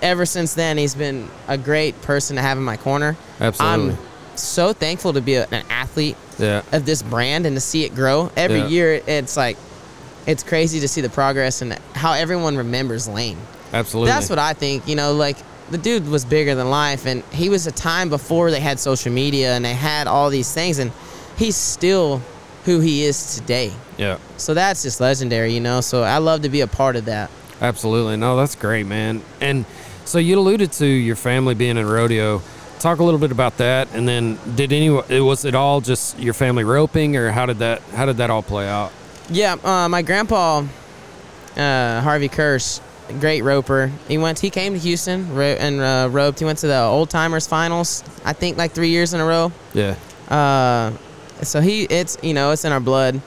ever 0.00 0.24
since 0.24 0.54
then, 0.54 0.78
he's 0.78 0.94
been 0.94 1.28
a 1.48 1.58
great 1.58 2.00
person 2.02 2.36
to 2.36 2.42
have 2.42 2.56
in 2.56 2.64
my 2.64 2.78
corner. 2.78 3.16
Absolutely. 3.38 3.92
I'm 3.92 3.98
so 4.36 4.72
thankful 4.72 5.12
to 5.12 5.20
be 5.20 5.34
an 5.34 5.64
athlete 5.68 6.16
Yeah. 6.40 6.62
of 6.72 6.84
this 6.86 7.02
brand 7.02 7.46
and 7.46 7.56
to 7.56 7.60
see 7.60 7.84
it 7.84 7.94
grow 7.94 8.30
every 8.36 8.60
Yeah. 8.60 8.66
year. 8.68 9.00
It's 9.06 9.36
like 9.36 9.56
it's 10.26 10.42
crazy 10.42 10.80
to 10.80 10.88
see 10.88 11.00
the 11.00 11.08
progress 11.08 11.62
and 11.62 11.78
how 11.94 12.12
everyone 12.12 12.56
remembers 12.56 13.08
Lane. 13.08 13.38
Absolutely. 13.72 14.10
That's 14.12 14.28
what 14.28 14.38
I 14.38 14.52
think. 14.52 14.86
You 14.86 14.96
know, 14.96 15.12
like 15.14 15.36
the 15.70 15.78
dude 15.78 16.08
was 16.08 16.24
bigger 16.24 16.54
than 16.54 16.68
life, 16.70 17.06
and 17.06 17.22
he 17.32 17.48
was 17.48 17.66
a 17.66 17.72
time 17.72 18.08
before 18.10 18.50
they 18.50 18.60
had 18.60 18.78
social 18.80 19.12
media 19.12 19.54
and 19.54 19.64
they 19.64 19.74
had 19.74 20.06
all 20.06 20.28
these 20.30 20.52
things, 20.52 20.78
and 20.78 20.90
he's 21.36 21.56
still 21.56 22.20
who 22.64 22.80
he 22.80 23.04
is 23.04 23.36
today. 23.36 23.72
Yeah. 23.96 24.18
So 24.36 24.52
that's 24.54 24.82
just 24.82 25.00
legendary, 25.00 25.54
you 25.54 25.60
know. 25.60 25.80
So 25.80 26.02
I 26.02 26.18
love 26.18 26.42
to 26.42 26.48
be 26.48 26.60
a 26.60 26.66
part 26.66 26.96
of 26.96 27.06
that. 27.06 27.30
Absolutely. 27.62 28.16
No, 28.16 28.36
that's 28.36 28.54
great, 28.54 28.86
man. 28.86 29.22
And 29.40 29.64
so 30.04 30.18
you 30.18 30.38
alluded 30.38 30.72
to 30.72 30.86
your 30.86 31.16
family 31.16 31.54
being 31.54 31.76
in 31.76 31.86
rodeo. 31.86 32.42
Talk 32.80 32.98
a 32.98 33.04
little 33.04 33.20
bit 33.20 33.30
about 33.30 33.58
that, 33.58 33.88
and 33.92 34.08
then 34.08 34.38
did 34.54 34.72
any 34.72 34.88
was 34.88 35.44
it 35.44 35.54
all 35.54 35.82
just 35.82 36.18
your 36.18 36.32
family 36.32 36.64
roping, 36.64 37.14
or 37.14 37.30
how 37.30 37.44
did 37.44 37.58
that 37.58 37.82
how 37.94 38.06
did 38.06 38.16
that 38.16 38.30
all 38.30 38.42
play 38.42 38.66
out? 38.66 38.90
Yeah, 39.28 39.56
uh, 39.62 39.86
my 39.88 40.00
grandpa, 40.00 40.64
uh, 41.56 42.00
Harvey 42.00 42.28
Curse, 42.28 42.80
great 43.20 43.42
roper. 43.42 43.92
He 44.08 44.16
went. 44.16 44.38
He 44.38 44.48
came 44.48 44.72
to 44.72 44.78
Houston 44.78 45.34
ro- 45.34 45.56
and 45.58 45.78
uh, 45.80 46.08
roped. 46.10 46.38
He 46.38 46.46
went 46.46 46.58
to 46.60 46.68
the 46.68 46.80
old 46.80 47.10
timers 47.10 47.46
finals. 47.46 48.02
I 48.24 48.32
think 48.32 48.56
like 48.56 48.72
three 48.72 48.88
years 48.88 49.12
in 49.12 49.20
a 49.20 49.26
row. 49.26 49.52
Yeah. 49.74 49.96
Uh, 50.28 50.92
so 51.42 51.60
he, 51.60 51.84
it's 51.84 52.16
you 52.22 52.32
know, 52.32 52.50
it's 52.52 52.64
in 52.64 52.72
our 52.72 52.80
blood. 52.80 53.20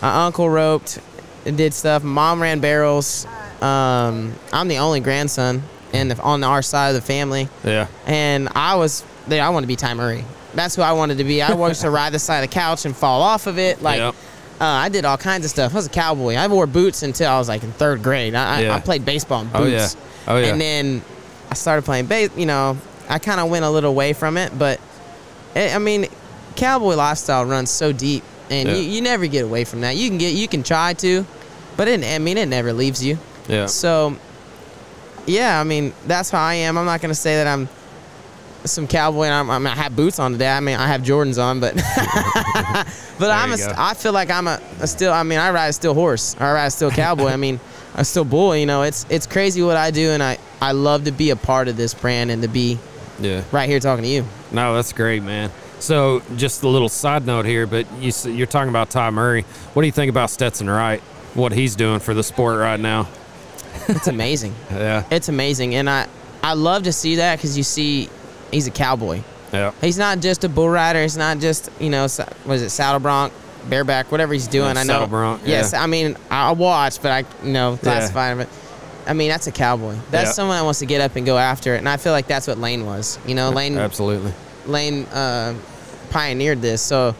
My 0.00 0.24
uncle 0.24 0.48
roped, 0.48 1.00
and 1.44 1.56
did 1.56 1.74
stuff. 1.74 2.02
Mom 2.02 2.40
ran 2.40 2.60
barrels. 2.60 3.26
Um, 3.60 4.34
I'm 4.54 4.68
the 4.68 4.78
only 4.78 5.00
grandson, 5.00 5.62
and 5.92 6.12
on 6.20 6.44
our 6.44 6.62
side 6.62 6.88
of 6.88 6.94
the 6.94 7.00
family, 7.00 7.48
Yeah. 7.64 7.86
and 8.06 8.48
I 8.54 8.74
was 8.76 9.04
there. 9.26 9.42
I 9.42 9.48
wanted 9.50 9.66
to 9.66 9.68
be 9.68 9.76
Ty 9.76 9.94
Murray. 9.94 10.24
That's 10.54 10.74
who 10.76 10.82
I 10.82 10.92
wanted 10.92 11.18
to 11.18 11.24
be. 11.24 11.42
I 11.42 11.52
wanted 11.54 11.76
to 11.78 11.90
ride 11.90 12.12
the 12.12 12.18
side 12.18 12.42
of 12.44 12.50
the 12.50 12.54
couch 12.54 12.84
and 12.84 12.96
fall 12.96 13.22
off 13.22 13.46
of 13.46 13.58
it. 13.58 13.82
Like 13.82 13.98
Yep. 13.98 14.14
uh, 14.60 14.64
I 14.64 14.88
did 14.88 15.04
all 15.04 15.16
kinds 15.16 15.44
of 15.44 15.50
stuff. 15.50 15.72
I 15.72 15.76
was 15.76 15.86
a 15.86 15.90
cowboy. 15.90 16.34
I 16.34 16.46
wore 16.48 16.66
boots 16.66 17.02
until 17.02 17.30
I 17.30 17.38
was 17.38 17.48
like 17.48 17.62
in 17.62 17.72
third 17.72 18.02
grade. 18.02 18.34
I, 18.34 18.62
I- 18.66 18.76
I 18.76 18.80
played 18.80 19.04
baseball 19.04 19.42
in 19.42 19.48
boots. 19.48 19.96
Oh 20.26 20.34
yeah. 20.34 20.34
Oh 20.34 20.38
yeah. 20.38 20.46
And 20.52 20.60
then 20.60 21.02
I 21.50 21.54
started 21.54 21.84
playing 21.84 22.06
base. 22.06 22.30
You 22.36 22.46
know, 22.46 22.76
I 23.08 23.18
kind 23.18 23.40
of 23.40 23.48
went 23.50 23.64
a 23.64 23.70
little 23.70 23.90
away 23.90 24.12
from 24.12 24.36
it, 24.36 24.56
but 24.58 24.80
it, 25.54 25.74
I 25.74 25.78
mean, 25.78 26.06
cowboy 26.56 26.94
lifestyle 26.94 27.44
runs 27.44 27.70
so 27.70 27.92
deep, 27.92 28.22
and 28.50 28.68
Yeah. 28.68 28.74
you, 28.76 28.82
you 28.82 29.00
never 29.02 29.26
get 29.26 29.44
away 29.44 29.64
from 29.64 29.80
that. 29.82 29.96
You 29.96 30.08
can 30.08 30.18
get, 30.18 30.34
you 30.34 30.46
can 30.48 30.62
try 30.62 30.94
to, 30.94 31.24
but 31.76 31.88
it, 31.88 32.04
I 32.04 32.18
mean, 32.18 32.38
it 32.38 32.46
never 32.48 32.72
leaves 32.72 33.04
you. 33.04 33.18
yeah. 33.48 33.66
So, 33.66 34.16
yeah, 35.30 35.60
I 35.60 35.64
mean, 35.64 35.92
that's 36.06 36.30
how 36.30 36.42
I 36.42 36.54
am. 36.54 36.76
I'm 36.76 36.86
not 36.86 37.00
gonna 37.00 37.14
say 37.14 37.36
that 37.36 37.46
I'm 37.46 37.68
some 38.64 38.86
cowboy. 38.86 39.24
And 39.24 39.34
I'm, 39.34 39.50
I, 39.50 39.58
mean, 39.58 39.66
I 39.68 39.76
have 39.76 39.96
boots 39.96 40.18
on 40.18 40.32
today. 40.32 40.50
I 40.50 40.60
mean, 40.60 40.76
I 40.76 40.86
have 40.86 41.02
Jordans 41.02 41.42
on, 41.42 41.60
but 41.60 41.74
but 43.18 43.30
I'm 43.30 43.50
you 43.50 43.54
a, 43.54 43.58
go. 43.58 43.74
I 43.76 43.94
feel 43.94 44.12
like 44.12 44.30
I'm 44.30 44.46
a, 44.48 44.60
a 44.80 44.86
still. 44.86 45.12
I 45.12 45.22
mean, 45.22 45.38
I 45.38 45.50
ride 45.50 45.68
a 45.68 45.72
still 45.72 45.94
horse. 45.94 46.36
I 46.38 46.52
ride 46.52 46.66
a 46.66 46.70
still 46.70 46.90
cowboy. 46.90 47.28
I 47.28 47.36
mean, 47.36 47.60
a 47.94 48.04
still 48.04 48.24
bull. 48.24 48.56
You 48.56 48.66
know, 48.66 48.82
it's 48.82 49.06
it's 49.08 49.26
crazy 49.26 49.62
what 49.62 49.76
I 49.76 49.90
do, 49.90 50.10
and 50.10 50.22
I 50.22 50.38
I 50.60 50.72
love 50.72 51.04
to 51.04 51.12
be 51.12 51.30
a 51.30 51.36
part 51.36 51.68
of 51.68 51.76
this 51.76 51.94
brand 51.94 52.30
and 52.30 52.42
to 52.42 52.48
be 52.48 52.78
yeah. 53.18 53.44
right 53.52 53.68
here 53.68 53.80
talking 53.80 54.04
to 54.04 54.10
you. 54.10 54.24
No, 54.52 54.74
that's 54.74 54.92
great, 54.92 55.22
man. 55.22 55.50
So, 55.78 56.22
just 56.36 56.62
a 56.62 56.68
little 56.68 56.90
side 56.90 57.24
note 57.24 57.46
here, 57.46 57.66
but 57.66 57.90
you 57.94 58.12
you're 58.30 58.46
talking 58.46 58.68
about 58.68 58.90
Ty 58.90 59.10
Murray. 59.10 59.42
What 59.72 59.82
do 59.82 59.86
you 59.86 59.92
think 59.92 60.10
about 60.10 60.30
Stetson 60.30 60.68
Wright? 60.68 61.00
What 61.32 61.52
he's 61.52 61.76
doing 61.76 62.00
for 62.00 62.12
the 62.12 62.22
sport 62.22 62.58
right 62.58 62.78
now? 62.78 63.08
It's 63.88 64.06
amazing. 64.08 64.54
Yeah. 64.70 65.04
it's 65.10 65.28
amazing, 65.28 65.74
and 65.74 65.88
I 65.90 66.06
I 66.42 66.54
love 66.54 66.84
to 66.84 66.92
see 66.92 67.16
that 67.16 67.36
because 67.36 67.56
you 67.56 67.62
see, 67.64 68.08
he's 68.50 68.66
a 68.66 68.70
cowboy. 68.70 69.22
Yeah. 69.52 69.72
He's 69.80 69.98
not 69.98 70.20
just 70.20 70.44
a 70.44 70.48
bull 70.48 70.68
rider. 70.70 71.02
He's 71.02 71.16
not 71.16 71.38
just 71.38 71.70
you 71.80 71.90
know 71.90 72.02
was 72.02 72.62
it 72.62 72.70
saddle 72.70 73.00
bronc, 73.00 73.32
bareback, 73.68 74.10
whatever 74.12 74.32
he's 74.32 74.46
doing. 74.46 74.74
Yeah, 74.74 74.80
I 74.80 74.84
know. 74.84 74.92
saddle 74.94 75.06
bronc, 75.08 75.42
Yes, 75.44 75.72
yeah. 75.72 75.82
I 75.82 75.86
mean 75.86 76.16
I 76.30 76.52
watch, 76.52 77.02
but 77.02 77.10
I 77.10 77.46
you 77.46 77.52
know 77.52 77.78
classify 77.82 78.32
him. 78.32 78.38
But 78.38 78.48
I 79.06 79.12
mean 79.12 79.28
that's 79.28 79.46
a 79.48 79.52
cowboy. 79.52 79.96
That's 80.10 80.28
Yeah. 80.28 80.32
someone 80.32 80.56
that 80.56 80.64
wants 80.64 80.78
to 80.80 80.86
get 80.86 81.00
up 81.00 81.16
and 81.16 81.26
go 81.26 81.36
after 81.36 81.74
it, 81.74 81.78
and 81.78 81.88
I 81.88 81.96
feel 81.96 82.12
like 82.12 82.26
that's 82.28 82.46
what 82.46 82.58
Lane 82.58 82.86
was. 82.86 83.18
You 83.26 83.34
know, 83.34 83.50
Lane 83.50 83.76
Absolutely. 83.76 84.32
Lane 84.66 85.04
uh, 85.06 85.54
pioneered 86.10 86.62
this. 86.62 86.80
So 86.80 87.14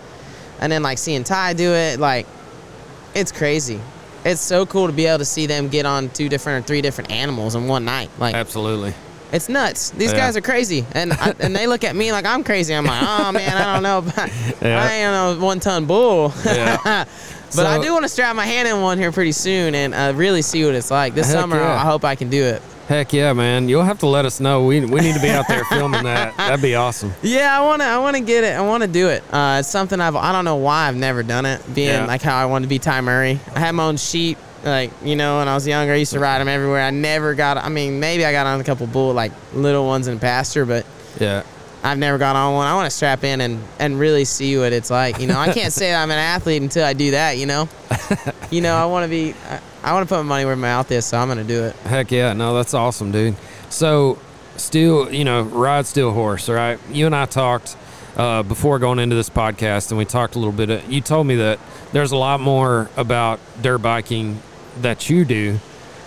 and 0.60 0.70
then 0.70 0.82
like 0.82 0.98
seeing 0.98 1.24
Ty 1.24 1.54
do 1.54 1.72
it, 1.74 1.98
like 1.98 2.26
it's 3.14 3.32
crazy. 3.32 3.80
It's 4.24 4.40
so 4.40 4.66
cool 4.66 4.86
to 4.86 4.92
be 4.92 5.06
able 5.06 5.18
to 5.18 5.24
see 5.24 5.46
them 5.46 5.68
get 5.68 5.86
on 5.86 6.10
two 6.10 6.28
different 6.28 6.64
or 6.64 6.66
three 6.66 6.82
different 6.82 7.10
animals 7.10 7.54
in 7.54 7.66
one 7.66 7.84
night. 7.84 8.10
Like 8.18 8.34
Absolutely. 8.34 8.92
it's 9.32 9.48
nuts. 9.48 9.90
These 9.90 10.12
Yeah. 10.12 10.18
guys 10.18 10.36
are 10.36 10.40
crazy, 10.42 10.84
and 10.92 11.12
I, 11.12 11.34
and 11.40 11.56
they 11.56 11.66
look 11.66 11.84
at 11.84 11.96
me 11.96 12.12
like 12.12 12.26
I'm 12.26 12.44
crazy. 12.44 12.74
I'm 12.74 12.84
like, 12.84 13.02
oh 13.02 13.32
man, 13.32 13.56
I 13.56 13.74
don't 13.74 13.82
know. 13.82 13.98
About, 13.98 14.28
Yeah. 14.62 14.82
I 14.82 14.92
ain't 14.94 15.40
no 15.40 15.44
one 15.46 15.60
ton 15.60 15.86
bull. 15.86 16.32
Yeah. 16.44 16.76
but 17.56 17.66
I 17.66 17.80
do 17.80 17.92
want 17.92 18.04
to 18.04 18.08
strap 18.08 18.36
my 18.36 18.44
hand 18.46 18.68
in 18.68 18.80
one 18.80 18.98
here 18.98 19.10
pretty 19.10 19.32
soon 19.32 19.74
and 19.74 19.92
uh, 19.94 20.12
really 20.14 20.42
see 20.42 20.64
what 20.64 20.74
it's 20.74 20.90
like. 20.90 21.14
This 21.14 21.30
summer, 21.30 21.56
yeah. 21.56 21.74
I 21.74 21.78
hope 21.84 22.04
I 22.04 22.14
can 22.14 22.28
do 22.30 22.42
it. 22.44 22.62
Heck 22.90 23.12
yeah, 23.12 23.32
man. 23.34 23.68
You'll 23.68 23.84
have 23.84 24.00
to 24.00 24.08
let 24.08 24.24
us 24.24 24.40
know. 24.40 24.64
We, 24.64 24.80
we 24.84 25.00
need 25.00 25.14
to 25.14 25.20
be 25.22 25.30
out 25.30 25.46
there 25.46 25.64
filming 25.70 26.02
that. 26.02 26.36
That'd 26.36 26.60
be 26.60 26.74
awesome. 26.74 27.12
Yeah, 27.22 27.56
I 27.56 27.64
wanna, 27.64 27.84
I 27.84 27.98
wanna 27.98 28.20
get 28.20 28.42
it. 28.42 28.52
I 28.56 28.62
wanna 28.62 28.88
do 28.88 29.06
it. 29.06 29.22
Uh, 29.32 29.58
it's 29.60 29.68
something 29.68 30.00
I've, 30.00 30.16
I 30.16 30.32
don't 30.32 30.44
know 30.44 30.56
why 30.56 30.88
I've 30.88 30.96
never 30.96 31.22
done 31.22 31.46
it. 31.46 31.62
Being 31.72 31.90
Yeah. 31.90 32.06
like 32.06 32.20
how 32.20 32.36
I 32.36 32.46
wanted 32.46 32.64
to 32.64 32.68
be 32.68 32.80
Ty 32.80 33.00
Murray. 33.02 33.38
I 33.54 33.60
had 33.60 33.76
my 33.76 33.84
own 33.84 33.96
sheep, 33.96 34.38
like 34.64 34.90
you 35.04 35.14
know, 35.14 35.38
when 35.38 35.46
I 35.46 35.54
was 35.54 35.68
younger. 35.68 35.92
I 35.92 35.96
used 35.98 36.12
to 36.14 36.18
ride 36.18 36.40
them 36.40 36.48
everywhere. 36.48 36.82
I 36.82 36.90
never 36.90 37.34
got. 37.34 37.58
I 37.58 37.68
mean, 37.68 38.00
maybe 38.00 38.24
I 38.24 38.32
got 38.32 38.48
on 38.48 38.60
a 38.60 38.64
couple 38.64 38.88
bull, 38.88 39.14
like 39.14 39.30
little 39.54 39.86
ones 39.86 40.08
in 40.08 40.18
pasture, 40.18 40.66
but 40.66 40.84
Yeah. 41.20 41.44
I've 41.82 41.98
never 41.98 42.18
got 42.18 42.36
on 42.36 42.54
one. 42.54 42.66
I 42.66 42.74
want 42.74 42.86
to 42.86 42.94
strap 42.94 43.24
in 43.24 43.40
and, 43.40 43.62
and 43.78 43.98
really 43.98 44.24
see 44.24 44.58
what 44.58 44.72
it's 44.72 44.90
like. 44.90 45.18
You 45.18 45.26
know, 45.26 45.38
I 45.38 45.52
can't 45.52 45.72
say 45.80 45.94
I'm 45.94 46.10
an 46.10 46.18
athlete 46.18 46.62
until 46.62 46.84
I 46.84 46.92
do 46.92 47.12
that. 47.12 47.38
You 47.38 47.46
know, 47.46 47.68
you 48.50 48.60
know, 48.60 48.76
I 48.76 48.84
want 48.86 49.04
to 49.04 49.08
be. 49.08 49.34
I, 49.48 49.60
I 49.82 49.92
want 49.94 50.06
to 50.06 50.14
put 50.14 50.18
my 50.22 50.28
money 50.28 50.44
where 50.44 50.56
my 50.56 50.68
mouth 50.68 50.90
is, 50.90 51.06
so 51.06 51.18
I'm 51.18 51.28
gonna 51.28 51.42
do 51.42 51.64
it. 51.64 51.76
Heck 51.76 52.10
yeah. 52.10 52.34
No, 52.34 52.54
that's 52.54 52.74
awesome, 52.74 53.12
dude. 53.12 53.36
So, 53.70 54.18
still, 54.56 55.12
you 55.12 55.24
know, 55.24 55.42
ride 55.42 55.86
still 55.86 56.12
horse, 56.12 56.50
right? 56.50 56.78
You 56.90 57.06
and 57.06 57.16
I 57.16 57.24
talked 57.24 57.76
uh, 58.16 58.42
before 58.42 58.78
going 58.78 58.98
into 58.98 59.16
this 59.16 59.30
podcast, 59.30 59.90
and 59.90 59.96
we 59.96 60.04
talked 60.04 60.34
a 60.34 60.38
little 60.38 60.52
bit. 60.52 60.68
Of, 60.68 60.92
you 60.92 61.00
told 61.00 61.26
me 61.26 61.36
that 61.36 61.58
there's 61.92 62.12
a 62.12 62.16
lot 62.16 62.40
more 62.40 62.90
about 62.96 63.40
dirt 63.62 63.78
biking 63.78 64.42
that 64.82 65.08
you 65.08 65.24
do 65.24 65.60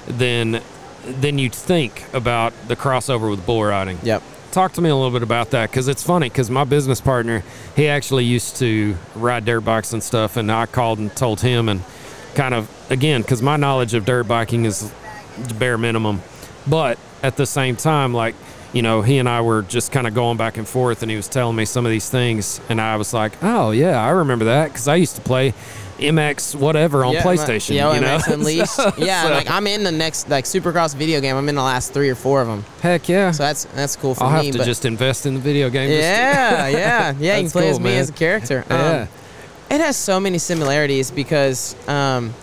than 0.08 0.62
than 1.06 1.40
you'd 1.40 1.56
think 1.56 2.06
about 2.14 2.54
the 2.68 2.76
crossover 2.76 3.30
with 3.30 3.46
bull 3.46 3.64
riding. 3.64 3.98
Yep. 4.04 4.22
Talk 4.54 4.74
to 4.74 4.82
me 4.82 4.90
a 4.92 4.96
little 4.96 5.10
bit 5.10 5.24
about 5.24 5.50
that 5.50 5.72
because 5.72 5.88
it's 5.88 6.04
funny 6.04 6.30
because 6.30 6.52
my 6.52 6.64
business 6.64 7.02
partner 7.02 7.42
he 7.76 7.88
actually 7.88 8.26
used 8.26 8.58
to 8.58 8.96
ride 9.16 9.46
dirt 9.46 9.62
bikes 9.62 9.94
and 9.94 10.04
stuff, 10.04 10.38
and 10.38 10.52
I 10.52 10.68
called 10.68 11.00
and 11.00 11.14
told 11.16 11.42
him 11.42 11.68
and 11.68 11.82
kind 12.36 12.54
of 12.54 12.70
again 12.92 13.24
because 13.24 13.42
my 13.42 13.58
knowledge 13.58 13.96
of 13.96 14.06
dirt 14.06 14.28
biking 14.28 14.66
is 14.66 14.94
bare 15.58 15.80
minimum, 15.80 16.22
but 16.68 17.00
at 17.24 17.36
the 17.36 17.48
same 17.48 17.76
time, 17.76 18.14
like 18.14 18.36
you 18.74 18.84
know, 18.84 19.02
he 19.02 19.18
and 19.18 19.28
I 19.28 19.42
were 19.42 19.64
just 19.64 19.92
kind 19.92 20.06
of 20.06 20.14
going 20.14 20.38
back 20.38 20.58
and 20.58 20.68
forth, 20.68 21.02
and 21.02 21.10
he 21.10 21.18
was 21.18 21.28
telling 21.28 21.56
me 21.56 21.66
some 21.66 21.84
of 21.88 21.90
these 21.90 22.12
things, 22.12 22.62
and 22.70 22.80
I 22.80 22.98
was 22.98 23.12
like, 23.12 23.32
oh 23.42 23.72
yeah, 23.72 24.00
I 24.00 24.12
remember 24.12 24.46
that 24.46 24.68
because 24.68 24.88
I 24.88 24.98
used 24.98 25.16
to 25.16 25.22
play 25.24 25.56
MX 26.04 26.56
whatever 26.56 27.04
on 27.06 27.14
Yeah, 27.14 27.24
PlayStation. 27.24 27.76
Yeah, 27.76 27.94
you 27.94 28.02
know? 28.02 28.18
MX 28.18 28.34
Unleashed. 28.34 28.76
So- 28.76 28.94
yeah, 28.98 29.24
so- 29.24 29.30
like 29.34 29.50
I'm 29.50 29.68
in 29.68 29.84
the 29.84 29.92
next 29.92 30.30
like 30.30 30.46
Supercross 30.46 30.96
video 30.96 31.20
game. 31.22 31.36
I'm 31.36 31.48
in 31.50 31.56
the 31.56 31.62
last 31.64 31.94
three 31.94 32.10
or 32.10 32.16
four 32.16 32.42
of 32.42 32.48
them, 32.48 32.64
heck 32.82 33.08
yeah. 33.10 33.32
so 33.32 33.44
that's 33.44 33.66
that's 33.66 33.96
cool 33.96 34.16
for 34.16 34.24
I'll 34.26 34.40
me. 34.40 34.46
have 34.46 34.52
to 34.54 34.58
but 34.60 34.66
just 34.66 34.86
invest 34.86 35.26
in 35.26 35.34
the 35.34 35.40
video 35.40 35.70
game. 35.70 35.90
yeah, 35.90 36.68
yeah, 36.68 36.70
yeah. 36.70 37.12
You 37.12 37.30
can 37.30 37.44
That's 37.44 37.52
play 37.54 37.70
as 37.70 37.78
cool, 37.78 37.84
me 37.86 37.92
man. 37.92 38.00
as 38.02 38.10
a 38.10 38.14
character. 38.14 38.66
Um, 38.70 38.78
Yeah. 38.80 39.08
it 39.72 39.82
has 39.82 39.96
so 39.98 40.20
many 40.20 40.38
similarities 40.38 41.10
because, 41.12 41.76
um, 41.88 42.34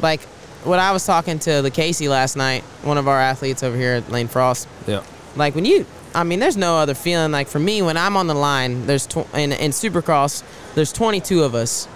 like, 0.00 0.20
what 0.64 0.78
I 0.78 0.92
was 0.92 1.04
talking 1.04 1.38
to 1.40 1.60
the 1.62 1.70
Casey 1.70 2.08
last 2.08 2.36
night, 2.36 2.62
one 2.82 2.96
of 2.98 3.06
our 3.08 3.20
athletes 3.20 3.62
over 3.62 3.76
here 3.76 3.92
at 3.94 4.10
Lane 4.10 4.28
Frost. 4.28 4.66
yeah. 4.86 5.02
Like 5.36 5.54
when 5.56 5.64
you, 5.64 5.84
I 6.14 6.22
mean, 6.22 6.38
there's 6.38 6.56
no 6.56 6.76
other 6.78 6.94
feeling. 6.94 7.32
Like 7.32 7.48
for 7.48 7.58
me, 7.58 7.82
when 7.82 7.96
I'm 7.96 8.16
on 8.16 8.28
the 8.28 8.34
line, 8.34 8.86
there's 8.86 9.04
tw- 9.04 9.26
in, 9.34 9.50
in 9.52 9.72
Supercross, 9.72 10.44
there's 10.76 10.92
22 10.92 11.42
of 11.42 11.56
us, 11.56 11.86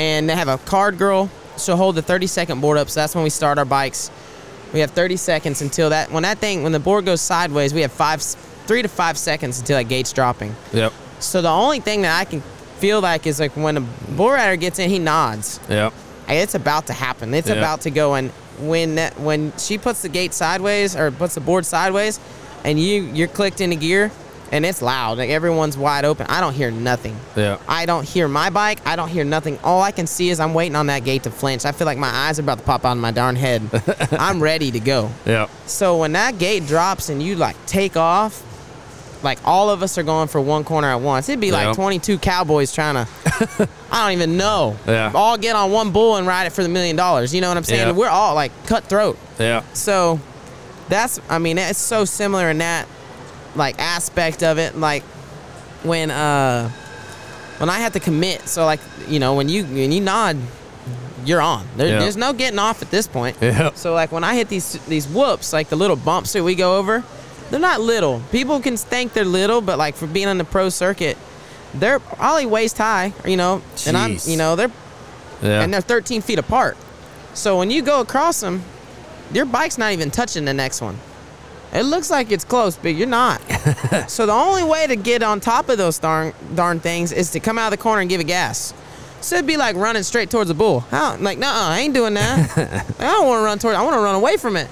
and 0.00 0.30
they 0.30 0.34
have 0.34 0.48
a 0.48 0.56
card 0.56 0.96
girl. 0.96 1.28
She'll 1.58 1.76
hold 1.76 1.94
the 1.94 2.00
30 2.02 2.26
second 2.26 2.60
board 2.62 2.78
up. 2.78 2.88
So 2.88 3.00
that's 3.00 3.14
when 3.14 3.22
we 3.22 3.28
start 3.28 3.58
our 3.58 3.66
bikes. 3.66 4.10
We 4.72 4.80
have 4.80 4.92
30 4.92 5.16
seconds 5.18 5.60
until 5.60 5.90
that. 5.90 6.10
When 6.10 6.22
that 6.22 6.38
thing, 6.38 6.62
when 6.62 6.72
the 6.72 6.80
board 6.80 7.04
goes 7.04 7.20
sideways, 7.20 7.74
we 7.74 7.82
have 7.82 7.92
five, 7.92 8.22
three 8.22 8.80
to 8.80 8.88
five 8.88 9.18
seconds 9.18 9.60
until 9.60 9.76
that 9.76 9.84
gate's 9.88 10.12
dropping. 10.12 10.54
Yep. 10.72 10.92
So 11.18 11.42
the 11.42 11.50
only 11.50 11.80
thing 11.80 12.00
that 12.02 12.18
I 12.18 12.24
can 12.24 12.40
feel 12.78 13.00
like 13.02 13.26
is 13.26 13.38
like 13.40 13.54
when 13.56 13.76
a 13.76 13.80
bull 13.82 14.30
rider 14.30 14.56
gets 14.56 14.78
in, 14.78 14.88
he 14.88 14.98
nods. 14.98 15.60
Yep. 15.68 15.92
It's 16.28 16.54
about 16.54 16.86
to 16.86 16.94
happen. 16.94 17.34
It's 17.34 17.48
Yeah. 17.48 17.56
about 17.56 17.82
to 17.82 17.90
go. 17.90 18.14
And 18.14 18.30
when 18.58 18.94
that, 18.94 19.20
when 19.20 19.52
she 19.58 19.76
puts 19.76 20.00
the 20.00 20.08
gate 20.08 20.32
sideways 20.32 20.96
or 20.96 21.10
puts 21.10 21.34
the 21.34 21.40
board 21.42 21.66
sideways, 21.66 22.18
and 22.64 22.78
you 22.80 23.02
you're 23.12 23.28
clicked 23.28 23.60
into 23.60 23.76
gear, 23.76 24.10
and 24.52 24.66
it's 24.66 24.82
loud. 24.82 25.18
Like 25.18 25.30
everyone's 25.30 25.78
wide 25.78 26.04
open. 26.04 26.26
I 26.28 26.40
don't 26.40 26.54
hear 26.54 26.70
nothing. 26.70 27.16
Yeah. 27.36 27.58
I 27.68 27.86
don't 27.86 28.06
hear 28.06 28.28
my 28.28 28.50
bike. 28.50 28.80
I 28.86 28.96
don't 28.96 29.08
hear 29.08 29.24
nothing. 29.24 29.58
All 29.62 29.82
I 29.82 29.92
can 29.92 30.06
see 30.06 30.30
is 30.30 30.40
I'm 30.40 30.54
waiting 30.54 30.76
on 30.76 30.86
that 30.86 31.04
gate 31.04 31.22
to 31.24 31.30
flinch. 31.30 31.64
I 31.64 31.72
feel 31.72 31.86
like 31.86 31.98
my 31.98 32.10
eyes 32.10 32.38
are 32.38 32.42
about 32.42 32.58
to 32.58 32.64
pop 32.64 32.84
out 32.84 32.92
of 32.92 32.98
my 32.98 33.10
darn 33.10 33.36
head. 33.36 33.62
I'm 34.12 34.42
ready 34.42 34.70
to 34.72 34.80
go. 34.80 35.10
Yeah. 35.24 35.48
So 35.66 35.98
when 35.98 36.12
that 36.12 36.38
gate 36.38 36.66
drops 36.66 37.08
and 37.08 37.22
you 37.22 37.36
like 37.36 37.56
take 37.66 37.96
off, 37.96 38.46
like 39.22 39.38
all 39.44 39.70
of 39.70 39.82
us 39.82 39.98
are 39.98 40.02
going 40.02 40.28
for 40.28 40.40
one 40.40 40.64
corner 40.64 40.88
at 40.88 41.00
once. 41.00 41.28
It'd 41.28 41.40
be 41.40 41.52
like 41.52 41.74
22 41.74 42.18
cowboys 42.18 42.72
trying 42.72 42.94
to, 42.94 43.10
I 43.92 44.04
don't 44.04 44.12
even 44.12 44.36
know. 44.36 44.76
Yeah. 44.86 45.12
All 45.14 45.36
get 45.36 45.56
on 45.56 45.70
one 45.70 45.92
bull 45.92 46.16
and 46.16 46.26
ride 46.26 46.46
it 46.46 46.50
for 46.50 46.62
the 46.62 46.68
million 46.68 46.96
dollars. 46.96 47.34
You 47.34 47.40
know 47.40 47.48
what 47.48 47.56
I'm 47.56 47.64
saying? 47.64 47.88
Yep. 47.88 47.96
We're 47.96 48.08
all 48.08 48.34
like 48.34 48.50
cutthroat. 48.66 49.18
Yeah. 49.38 49.62
So 49.74 50.18
that's, 50.88 51.20
I 51.28 51.38
mean, 51.38 51.58
it's 51.58 51.78
so 51.78 52.04
similar 52.06 52.48
in 52.50 52.58
that 52.58 52.88
like 53.56 53.78
aspect 53.78 54.42
of 54.42 54.58
it. 54.58 54.76
Like 54.76 55.02
when, 55.82 56.10
uh, 56.10 56.68
when 57.58 57.68
I 57.70 57.78
had 57.78 57.92
to 57.94 58.00
commit. 58.00 58.48
So 58.48 58.64
like, 58.64 58.80
you 59.08 59.18
know, 59.18 59.34
when 59.34 59.48
you, 59.48 59.64
when 59.64 59.92
you 59.92 60.00
nod, 60.00 60.36
you're 61.24 61.42
on. 61.42 61.66
There. 61.76 62.00
There's 62.00 62.16
no 62.16 62.32
getting 62.32 62.58
off 62.58 62.80
at 62.82 62.90
this 62.90 63.06
point. 63.06 63.36
So 63.74 63.92
like 63.92 64.10
when 64.12 64.24
I 64.24 64.34
hit 64.34 64.48
these 64.48 64.72
these 64.86 65.06
whoops, 65.06 65.52
like 65.52 65.68
the 65.68 65.76
little 65.76 65.96
bumps 65.96 66.32
that 66.32 66.42
we 66.42 66.54
go 66.54 66.78
over, 66.78 67.04
they're 67.50 67.60
not 67.60 67.80
little. 67.80 68.22
People 68.32 68.58
can 68.60 68.76
think 68.78 69.12
they're 69.12 69.24
little, 69.26 69.60
but 69.60 69.76
like 69.78 69.96
for 69.96 70.06
being 70.06 70.28
on 70.28 70.38
the 70.38 70.44
pro 70.44 70.70
circuit, 70.70 71.18
they're 71.74 71.98
probably 72.00 72.46
waist 72.46 72.78
high, 72.78 73.12
you 73.26 73.36
know. 73.36 73.60
And 73.86 73.96
I'm, 73.98 74.16
you 74.24 74.38
know, 74.38 74.56
they're 74.56 74.70
Yeah. 75.42 75.60
and 75.62 75.72
they're 75.74 75.82
13 75.82 76.22
feet 76.22 76.38
apart. 76.38 76.78
So 77.34 77.58
when 77.58 77.70
you 77.70 77.82
go 77.82 78.00
across 78.00 78.40
them, 78.40 78.62
your 79.32 79.44
bike's 79.44 79.76
not 79.76 79.92
even 79.92 80.10
touching 80.10 80.46
the 80.46 80.54
next 80.54 80.80
one. 80.80 80.98
It 81.72 81.84
looks 81.84 82.10
like 82.10 82.32
it's 82.32 82.44
close, 82.44 82.76
but 82.76 82.94
you're 82.94 83.06
not. 83.06 83.40
so 84.08 84.26
the 84.26 84.32
only 84.32 84.64
way 84.64 84.86
to 84.86 84.96
get 84.96 85.22
on 85.22 85.38
top 85.40 85.68
of 85.68 85.78
those 85.78 85.98
darn 85.98 86.32
darn 86.54 86.80
things 86.80 87.12
is 87.12 87.30
to 87.32 87.40
come 87.40 87.58
out 87.58 87.72
of 87.72 87.78
the 87.78 87.82
corner 87.82 88.00
and 88.00 88.10
give 88.10 88.20
it 88.20 88.26
gas. 88.26 88.74
So 89.20 89.36
it'd 89.36 89.46
be 89.46 89.56
like 89.56 89.76
running 89.76 90.02
straight 90.02 90.30
towards 90.30 90.50
a 90.50 90.54
bull. 90.54 90.80
How? 90.80 91.16
Like, 91.18 91.38
no, 91.38 91.48
I 91.48 91.80
ain't 91.80 91.94
doing 91.94 92.14
that. 92.14 92.56
Like, 92.56 93.00
I 93.00 93.12
don't 93.12 93.26
want 93.26 93.40
to 93.40 93.44
run 93.44 93.58
towards. 93.58 93.76
I 93.78 93.82
want 93.82 93.94
to 93.94 94.00
run 94.00 94.14
away 94.14 94.36
from 94.36 94.56
it. 94.56 94.68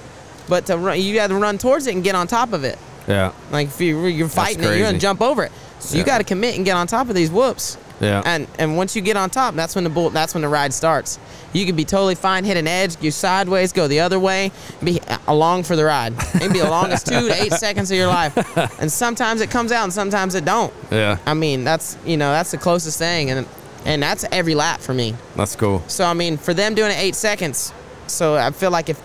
But 0.49 0.65
to 0.65 0.77
run, 0.77 0.99
you 0.99 1.13
got 1.13 1.27
to 1.27 1.35
run 1.35 1.57
towards 1.59 1.85
it 1.87 1.93
and 1.93 2.03
get 2.03 2.15
on 2.15 2.25
top 2.27 2.51
of 2.53 2.63
it. 2.63 2.77
yeah. 3.07 3.31
Like 3.51 3.67
if 3.67 3.79
you, 3.79 4.05
you're 4.07 4.27
fighting 4.27 4.63
it, 4.63 4.75
you're 4.77 4.87
gonna 4.87 4.97
jump 4.99 5.21
over 5.21 5.43
it. 5.43 5.51
So 5.79 5.97
you 5.97 6.03
got 6.03 6.17
to 6.17 6.23
commit 6.23 6.55
and 6.57 6.65
get 6.65 6.75
on 6.75 6.87
top 6.87 7.07
of 7.09 7.15
these 7.15 7.29
whoops. 7.31 7.77
Yeah. 7.99 8.21
And 8.25 8.47
and 8.57 8.77
once 8.77 8.95
you 8.95 9.01
get 9.01 9.17
on 9.17 9.29
top, 9.29 9.55
that's 9.55 9.75
when 9.75 9.83
the 9.83 9.89
bull. 9.89 10.09
That's 10.09 10.33
when 10.33 10.41
the 10.41 10.47
ride 10.49 10.73
starts. 10.73 11.19
You 11.53 11.65
can 11.65 11.75
be 11.75 11.83
totally 11.85 12.15
fine, 12.15 12.43
hit 12.45 12.57
an 12.57 12.67
edge, 12.67 12.99
go 13.01 13.09
sideways, 13.09 13.73
go 13.73 13.87
the 13.87 13.99
other 14.01 14.19
way, 14.19 14.51
be 14.83 15.01
along 15.27 15.63
for 15.63 15.75
the 15.75 15.83
ride. 15.83 16.13
Maybe 16.39 16.59
the 16.59 16.69
longest 16.69 17.07
two 17.07 17.27
to 17.27 17.41
eight 17.41 17.53
seconds 17.53 17.89
of 17.91 17.97
your 17.97 18.07
life. 18.07 18.35
And 18.79 18.91
sometimes 18.91 19.41
it 19.41 19.49
comes 19.49 19.71
out, 19.71 19.83
and 19.83 19.91
sometimes 19.93 20.35
it 20.35 20.45
don't. 20.45 20.73
yeah. 20.91 21.17
I 21.25 21.33
mean, 21.33 21.63
that's 21.63 21.97
you 22.05 22.17
know 22.17 22.31
that's 22.31 22.51
the 22.51 22.57
closest 22.57 22.97
thing, 22.99 23.31
and 23.31 23.47
and 23.85 24.01
that's 24.03 24.23
every 24.31 24.55
lap 24.55 24.79
for 24.79 24.93
me. 24.93 25.15
That's 25.35 25.55
cool. 25.55 25.83
So 25.87 26.05
I 26.05 26.13
mean, 26.13 26.37
for 26.37 26.53
them 26.53 26.75
doing 26.75 26.91
it 26.91 26.97
eight 26.97 27.15
seconds, 27.15 27.73
so 28.07 28.35
I 28.35 28.51
feel 28.51 28.71
like 28.71 28.89
if 28.89 29.01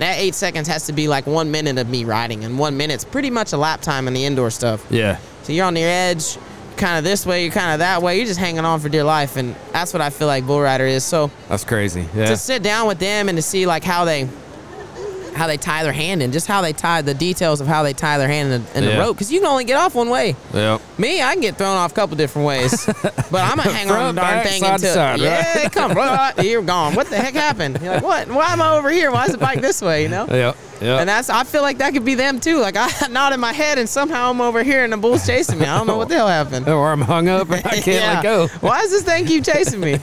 that 0.00 0.18
eight 0.18 0.34
seconds 0.34 0.66
has 0.68 0.86
to 0.86 0.92
be 0.92 1.06
like 1.08 1.26
one 1.26 1.50
minute 1.50 1.78
of 1.78 1.88
me 1.88 2.04
riding, 2.04 2.44
and 2.44 2.58
one 2.58 2.76
minute's 2.76 3.04
pretty 3.04 3.30
much 3.30 3.52
a 3.52 3.56
lap 3.56 3.80
time 3.80 4.08
in 4.08 4.14
the 4.14 4.24
indoor 4.24 4.50
stuff. 4.50 4.84
Yeah. 4.90 5.18
So 5.44 5.52
you're 5.52 5.66
on 5.66 5.76
your 5.76 5.88
edge, 5.88 6.36
kind 6.84 6.98
of 6.98 7.04
this 7.04 7.24
way, 7.24 7.44
you're 7.44 7.52
kind 7.52 7.72
of 7.72 7.78
that 7.78 8.02
way. 8.02 8.18
You're 8.18 8.26
just 8.26 8.38
hanging 8.38 8.64
on 8.66 8.78
for 8.78 8.90
dear 8.90 9.04
life, 9.04 9.36
and 9.38 9.54
that's 9.72 9.94
what 9.94 10.02
I 10.02 10.10
feel 10.10 10.26
like 10.26 10.46
bull 10.46 10.60
rider 10.60 10.84
is. 10.84 11.02
So 11.02 11.30
That's 11.48 11.64
crazy. 11.64 12.06
Yeah. 12.14 12.26
to 12.26 12.36
sit 12.36 12.62
down 12.62 12.86
with 12.86 12.98
them 12.98 13.30
and 13.30 13.38
to 13.38 13.42
see 13.42 13.64
like 13.64 13.82
how 13.84 14.04
they 14.04 14.28
how 15.34 15.46
they 15.46 15.56
tie 15.56 15.82
their 15.82 15.92
hand 15.92 16.22
in, 16.22 16.32
just 16.32 16.46
how 16.46 16.62
they 16.62 16.72
tie 16.72 17.02
the 17.02 17.14
details 17.14 17.60
of 17.60 17.66
how 17.66 17.82
they 17.82 17.92
tie 17.92 18.18
their 18.18 18.28
hand 18.28 18.52
in, 18.52 18.64
the, 18.64 18.78
in 18.78 18.84
Yeah. 18.84 18.90
the 18.92 18.98
rope, 19.00 19.16
because 19.16 19.32
you 19.32 19.40
can 19.40 19.48
only 19.48 19.64
get 19.64 19.76
off 19.76 19.94
one 19.94 20.08
way. 20.08 20.36
yeah. 20.52 20.78
Me, 20.98 21.20
I 21.22 21.32
can 21.32 21.40
get 21.40 21.56
thrown 21.56 21.76
off 21.76 21.92
a 21.92 21.94
couple 21.94 22.16
different 22.16 22.46
ways, 22.46 22.86
but 23.02 23.34
I'm 23.34 23.56
gonna 23.56 23.70
hang 23.72 23.90
on 23.90 24.14
the 24.14 24.20
darn 24.20 24.36
back, 24.36 24.46
thing 24.46 24.60
side 24.60 24.74
until 24.74 24.94
side, 24.94 25.20
yeah, 25.20 25.58
right? 25.62 25.72
come 25.72 25.92
right, 25.96 26.32
you're 26.42 26.62
gone. 26.62 26.94
What 26.94 27.08
the 27.08 27.16
heck 27.16 27.34
happened? 27.34 27.78
You're 27.82 27.94
like, 27.94 28.02
what? 28.02 28.28
Why 28.28 28.52
am 28.52 28.62
I 28.62 28.76
over 28.76 28.90
here? 28.90 29.10
Why 29.10 29.24
is 29.26 29.32
the 29.32 29.38
bike 29.38 29.60
this 29.60 29.82
way? 29.82 30.02
You 30.04 30.08
know? 30.08 30.26
Yeah. 30.30 30.54
Yeah. 30.80 30.98
And 30.98 31.08
that's 31.08 31.30
I 31.30 31.44
feel 31.44 31.62
like 31.62 31.78
that 31.78 31.92
could 31.94 32.04
be 32.04 32.14
them 32.14 32.40
too. 32.40 32.58
Like 32.60 32.76
I 32.76 32.88
nod 33.10 33.32
in 33.32 33.40
my 33.40 33.52
head 33.52 33.78
and 33.78 33.88
somehow 33.88 34.30
I'm 34.30 34.40
over 34.40 34.62
here 34.62 34.82
and 34.84 34.92
the 34.92 34.96
bull's 34.96 35.24
chasing 35.26 35.58
me. 35.58 35.66
I 35.66 35.78
don't 35.78 35.86
know 35.86 35.96
what 35.96 36.08
the 36.08 36.16
hell 36.16 36.28
happened. 36.28 36.68
or 36.68 36.90
I'm 36.92 37.00
hung 37.00 37.28
up 37.28 37.48
and 37.50 37.64
I 37.64 37.80
can't 37.80 37.86
Yeah. 37.86 38.14
let 38.14 38.22
go. 38.22 38.48
Why 38.60 38.80
does 38.82 38.90
this 38.90 39.02
thing 39.02 39.24
keep 39.24 39.44
chasing 39.44 39.80
me? 39.80 39.98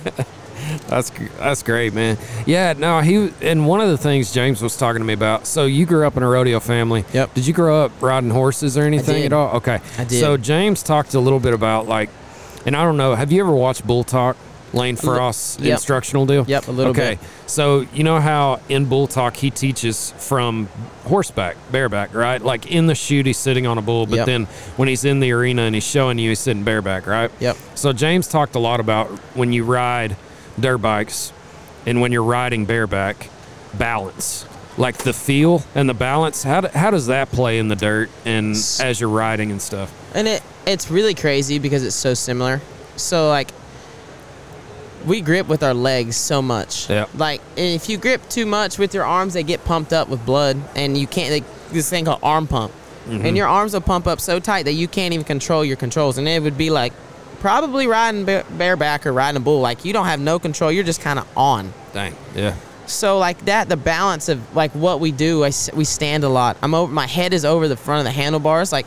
That's 0.87 1.09
that's 1.37 1.63
great, 1.63 1.93
man. 1.93 2.17
Yeah, 2.45 2.73
no, 2.77 2.99
he 2.99 3.31
and 3.41 3.65
one 3.65 3.79
of 3.81 3.89
the 3.89 3.97
things 3.97 4.31
James 4.33 4.61
was 4.61 4.75
talking 4.75 4.99
to 4.99 5.05
me 5.05 5.13
about. 5.13 5.47
So 5.47 5.65
you 5.65 5.85
grew 5.85 6.05
up 6.05 6.17
in 6.17 6.23
a 6.23 6.27
rodeo 6.27 6.59
family. 6.59 7.05
Yep. 7.13 7.33
Did 7.33 7.47
you 7.47 7.53
grow 7.53 7.85
up 7.85 7.91
riding 8.01 8.29
horses 8.29 8.77
or 8.77 8.83
anything 8.83 9.23
at 9.23 9.31
all? 9.33 9.55
Okay. 9.57 9.79
I 9.97 10.03
did. 10.03 10.19
So 10.19 10.35
James 10.37 10.83
talked 10.83 11.13
a 11.13 11.19
little 11.19 11.39
bit 11.39 11.53
about 11.53 11.87
like 11.87 12.09
and 12.65 12.75
I 12.75 12.83
don't 12.83 12.97
know. 12.97 13.15
Have 13.15 13.31
you 13.31 13.41
ever 13.41 13.53
watched 13.53 13.85
Bull 13.87 14.03
Talk? 14.03 14.35
Lane 14.73 14.95
Frost's 14.95 15.59
Yep. 15.59 15.73
instructional 15.73 16.25
deal. 16.25 16.45
Yep, 16.47 16.69
a 16.69 16.71
little 16.71 16.91
okay. 16.91 17.15
bit. 17.15 17.29
So 17.45 17.85
you 17.93 18.05
know 18.05 18.21
how 18.21 18.61
in 18.69 18.85
Bull 18.85 19.05
Talk 19.05 19.35
he 19.35 19.51
teaches 19.51 20.11
from 20.17 20.69
horseback, 21.03 21.57
bareback, 21.73 22.13
right? 22.15 22.41
Like 22.41 22.71
in 22.71 22.87
the 22.87 22.95
chute, 22.95 23.25
he's 23.25 23.37
sitting 23.37 23.67
on 23.67 23.77
a 23.77 23.81
bull, 23.81 24.05
but 24.05 24.15
Yep. 24.17 24.25
then 24.27 24.45
when 24.77 24.87
he's 24.87 25.03
in 25.03 25.19
the 25.19 25.31
arena 25.33 25.63
and 25.63 25.75
he's 25.75 25.83
showing 25.85 26.17
you, 26.19 26.29
he's 26.29 26.39
sitting 26.39 26.63
bareback, 26.63 27.05
right? 27.05 27.29
Yep. 27.41 27.57
So 27.75 27.91
James 27.91 28.27
talked 28.29 28.55
a 28.55 28.59
lot 28.59 28.79
about 28.79 29.07
when 29.35 29.51
you 29.51 29.65
ride 29.65 30.15
dirt 30.61 30.77
bikes 30.79 31.33
and 31.85 31.99
when 32.01 32.11
you're 32.11 32.23
riding 32.23 32.65
bareback, 32.65 33.29
balance. 33.73 34.45
Like 34.77 34.97
the 34.99 35.11
feel 35.13 35.63
and 35.75 35.89
the 35.89 35.93
balance. 35.93 36.43
How, 36.43 36.61
do, 36.61 36.67
how 36.69 36.91
does 36.91 37.07
that 37.07 37.29
play 37.31 37.59
in 37.59 37.67
the 37.67 37.75
dirt 37.75 38.09
and 38.25 38.51
as 38.55 39.01
you're 39.01 39.09
riding 39.09 39.51
and 39.51 39.61
stuff? 39.61 39.91
And 40.15 40.27
it 40.27 40.43
it's 40.65 40.89
really 40.89 41.13
crazy 41.13 41.59
because 41.59 41.83
it's 41.83 41.95
so 41.95 42.13
similar. 42.13 42.61
So 42.95 43.27
like 43.27 43.51
we 45.05 45.19
grip 45.21 45.47
with 45.47 45.63
our 45.63 45.73
legs 45.73 46.15
so 46.15 46.41
much. 46.41 46.89
Yeah. 46.89 47.07
Like 47.15 47.41
if 47.57 47.89
you 47.89 47.97
grip 47.97 48.27
too 48.29 48.45
much 48.45 48.77
with 48.77 48.93
your 48.93 49.03
arms, 49.03 49.33
they 49.33 49.43
get 49.43 49.65
pumped 49.65 49.91
up 49.91 50.07
with 50.07 50.25
blood, 50.25 50.57
and 50.75 50.97
you 50.97 51.07
can't. 51.07 51.29
They, 51.29 51.73
this 51.73 51.89
thing 51.89 52.05
called 52.05 52.19
arm 52.23 52.47
pump, 52.47 52.71
Mm-hmm. 53.07 53.25
and 53.25 53.35
your 53.35 53.47
arms 53.47 53.73
will 53.73 53.81
pump 53.81 54.05
up 54.05 54.21
so 54.21 54.39
tight 54.39 54.63
that 54.65 54.73
you 54.73 54.87
can't 54.87 55.11
even 55.11 55.25
control 55.25 55.65
your 55.65 55.75
controls, 55.75 56.19
and 56.19 56.27
it 56.27 56.41
would 56.43 56.55
be 56.57 56.69
like 56.69 56.93
probably 57.41 57.87
riding 57.87 58.23
bareback 58.23 59.05
or 59.05 59.11
riding 59.11 59.37
a 59.37 59.43
bull. 59.43 59.59
Like 59.59 59.83
you 59.83 59.91
don't 59.91 60.05
have 60.05 60.19
no 60.19 60.39
control. 60.39 60.71
You're 60.71 60.85
just 60.85 61.01
kind 61.01 61.19
of 61.19 61.27
on. 61.35 61.73
Dang. 61.91 62.15
Yeah. 62.35 62.55
So 62.85 63.17
like 63.17 63.43
that, 63.45 63.67
the 63.67 63.77
balance 63.77 64.29
of 64.29 64.55
like 64.55 64.71
what 64.71 64.99
we 64.99 65.11
do, 65.11 65.43
I 65.43 65.51
we 65.73 65.83
stand 65.83 66.23
a 66.23 66.29
lot. 66.29 66.57
I'm 66.61 66.73
over. 66.73 66.91
My 66.91 67.07
head 67.07 67.33
is 67.33 67.43
over 67.43 67.67
the 67.67 67.75
front 67.75 67.99
of 67.99 68.05
the 68.05 68.11
handlebars, 68.11 68.71
like 68.71 68.85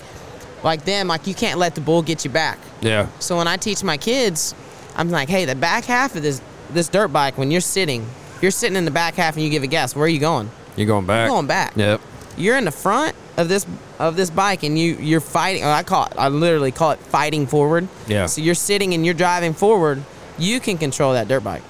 like 0.62 0.84
them. 0.84 1.08
Like 1.08 1.26
you 1.26 1.34
can't 1.34 1.58
let 1.58 1.74
the 1.74 1.80
bull 1.80 2.02
get 2.02 2.24
you 2.24 2.30
back. 2.30 2.58
Yeah. 2.80 3.08
So 3.18 3.36
when 3.36 3.48
I 3.48 3.56
teach 3.56 3.82
my 3.82 3.96
kids, 3.96 4.54
I'm 4.96 5.10
like, 5.10 5.28
hey, 5.28 5.44
the 5.44 5.54
back 5.54 5.84
half 5.84 6.14
of 6.16 6.22
this 6.22 6.40
this 6.70 6.88
dirt 6.88 7.08
bike, 7.08 7.36
when 7.36 7.50
you're 7.50 7.60
sitting, 7.60 8.06
you're 8.40 8.50
sitting 8.50 8.76
in 8.76 8.84
the 8.84 8.90
back 8.90 9.14
half 9.14 9.34
and 9.34 9.44
you 9.44 9.50
give 9.50 9.62
a 9.62 9.66
guess, 9.66 9.94
where 9.94 10.04
are 10.04 10.08
you 10.08 10.20
going? 10.20 10.50
You're 10.76 10.86
going 10.86 11.06
back. 11.06 11.26
You're 11.26 11.34
going 11.36 11.46
back. 11.46 11.76
Yep. 11.76 12.00
You're 12.36 12.56
in 12.56 12.64
the 12.64 12.72
front 12.72 13.14
of 13.36 13.48
this 13.48 13.66
of 13.98 14.16
this 14.16 14.30
bike 14.30 14.62
and 14.62 14.78
you 14.78 14.94
you're 14.96 15.20
fighting. 15.20 15.64
I 15.64 15.82
call 15.82 16.06
it, 16.06 16.12
I 16.16 16.28
literally 16.28 16.72
call 16.72 16.92
it 16.92 16.98
fighting 17.00 17.46
forward. 17.46 17.88
Yeah. 18.06 18.26
So 18.26 18.40
you're 18.40 18.54
sitting 18.54 18.94
and 18.94 19.04
you're 19.04 19.14
driving 19.14 19.54
forward. 19.54 20.02
You 20.38 20.60
can 20.60 20.78
control 20.78 21.12
that 21.14 21.28
dirt 21.28 21.44
bike. 21.44 21.62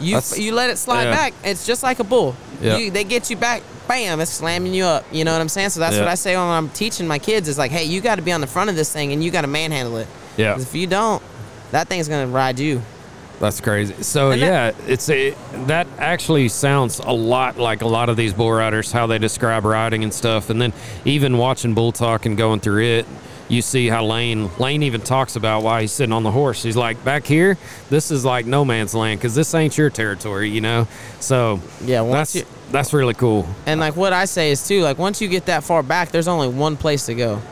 You 0.00 0.14
That's- 0.16 0.38
you 0.38 0.52
let 0.52 0.70
it 0.70 0.76
slide 0.78 1.04
yeah. 1.04 1.10
back. 1.12 1.34
It's 1.44 1.66
just 1.66 1.82
like 1.82 1.98
a 2.00 2.04
bull. 2.04 2.34
Yeah. 2.60 2.76
You, 2.76 2.90
they 2.90 3.04
get 3.04 3.30
you 3.30 3.36
back. 3.36 3.62
Bam! 3.86 4.20
It's 4.20 4.30
slamming 4.30 4.72
you 4.74 4.84
up. 4.84 5.04
You 5.12 5.24
know 5.24 5.32
what 5.32 5.40
I'm 5.40 5.48
saying? 5.48 5.70
So 5.70 5.80
that's 5.80 5.94
Yeah. 5.94 6.00
what 6.02 6.08
I 6.08 6.14
say 6.14 6.36
when 6.36 6.44
I'm 6.46 6.70
teaching 6.70 7.06
my 7.06 7.18
kids. 7.18 7.48
Is 7.48 7.58
like, 7.58 7.70
hey, 7.70 7.84
you 7.84 8.00
got 8.00 8.16
to 8.16 8.22
be 8.22 8.32
on 8.32 8.40
the 8.40 8.46
front 8.46 8.70
of 8.70 8.76
this 8.76 8.90
thing 8.92 9.12
and 9.12 9.22
you 9.22 9.30
got 9.30 9.42
to 9.42 9.46
manhandle 9.46 9.98
it. 9.98 10.08
Yeah. 10.36 10.58
If 10.58 10.74
you 10.74 10.86
don't, 10.86 11.22
that 11.70 11.88
thing's 11.88 12.08
gonna 12.08 12.26
ride 12.26 12.58
you. 12.58 12.82
That's 13.40 13.60
crazy. 13.60 13.94
So 14.02 14.30
And 14.30 14.40
yeah, 14.40 14.70
that- 14.70 14.88
it's 14.88 15.08
a, 15.10 15.34
that 15.66 15.86
actually 15.98 16.48
sounds 16.48 16.98
a 17.00 17.10
lot 17.12 17.58
like 17.58 17.82
a 17.82 17.86
lot 17.88 18.08
of 18.08 18.16
these 18.16 18.32
bull 18.32 18.52
riders 18.52 18.92
how 18.92 19.06
they 19.06 19.18
describe 19.18 19.64
riding 19.64 20.02
and 20.04 20.14
stuff. 20.14 20.50
And 20.50 20.60
then 20.62 20.72
even 21.04 21.36
watching 21.36 21.74
bull 21.74 21.92
talk 21.92 22.26
and 22.26 22.36
going 22.36 22.60
through 22.60 22.84
it, 22.84 23.06
you 23.48 23.60
see 23.60 23.88
how 23.88 24.04
Lane 24.06 24.50
Lane 24.58 24.82
even 24.84 25.02
talks 25.02 25.36
about 25.36 25.62
why 25.62 25.82
he's 25.82 25.92
sitting 25.92 26.12
on 26.14 26.22
the 26.22 26.30
horse. 26.30 26.62
He's 26.62 26.76
like, 26.76 27.04
back 27.04 27.26
here, 27.26 27.58
this 27.90 28.10
is 28.10 28.24
like 28.24 28.46
no 28.46 28.64
man's 28.64 28.94
land 28.94 29.20
because 29.20 29.34
this 29.34 29.54
ain't 29.54 29.76
your 29.76 29.90
territory, 29.90 30.48
you 30.48 30.62
know. 30.62 30.88
So 31.20 31.60
Yeah, 31.84 32.00
once 32.00 32.32
that's 32.32 32.34
you- 32.36 32.46
that's 32.70 32.92
really 32.94 33.14
cool. 33.14 33.46
And 33.66 33.78
like 33.80 33.96
what 33.96 34.12
I 34.14 34.24
say 34.24 34.50
is 34.50 34.66
too, 34.66 34.80
like 34.82 34.96
once 34.98 35.20
you 35.20 35.28
get 35.28 35.46
that 35.46 35.62
far 35.64 35.82
back, 35.82 36.10
there's 36.10 36.28
only 36.28 36.48
one 36.48 36.76
place 36.78 37.04
to 37.06 37.14
go. 37.14 37.42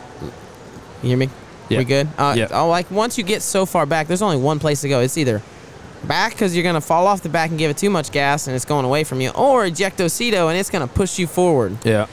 You 1.03 1.09
hear 1.11 1.19
me? 1.19 1.29
Yeah. 1.69 1.79
We 1.79 1.85
good? 1.85 2.09
Uh, 2.17 2.35
Yeah. 2.39 2.49
Oh, 2.53 2.69
like 2.69 2.91
once 2.91 3.19
you 3.19 3.25
get 3.25 3.43
so 3.43 3.67
far 3.67 3.85
back, 3.85 4.07
there's 4.07 4.23
only 4.23 4.37
one 4.39 4.59
place 4.59 4.81
to 4.83 4.89
go. 4.89 5.01
It's 5.01 5.19
either 5.19 5.43
back 6.07 6.33
because 6.33 6.55
you're 6.55 6.65
gonna 6.65 6.81
fall 6.81 7.07
off 7.07 7.23
the 7.23 7.29
back 7.29 7.51
and 7.51 7.59
give 7.59 7.71
it 7.71 7.77
too 7.77 7.91
much 7.91 8.11
gas 8.11 8.47
and 8.47 8.57
it's 8.57 8.65
going 8.65 8.85
away 8.85 9.05
from 9.05 9.21
you, 9.21 9.31
or 9.31 9.65
ejectocito 9.65 10.49
and 10.49 10.59
it's 10.59 10.71
gonna 10.71 10.87
push 10.87 11.19
you 11.19 11.27
forward, 11.27 11.77
Yeah. 11.85 12.07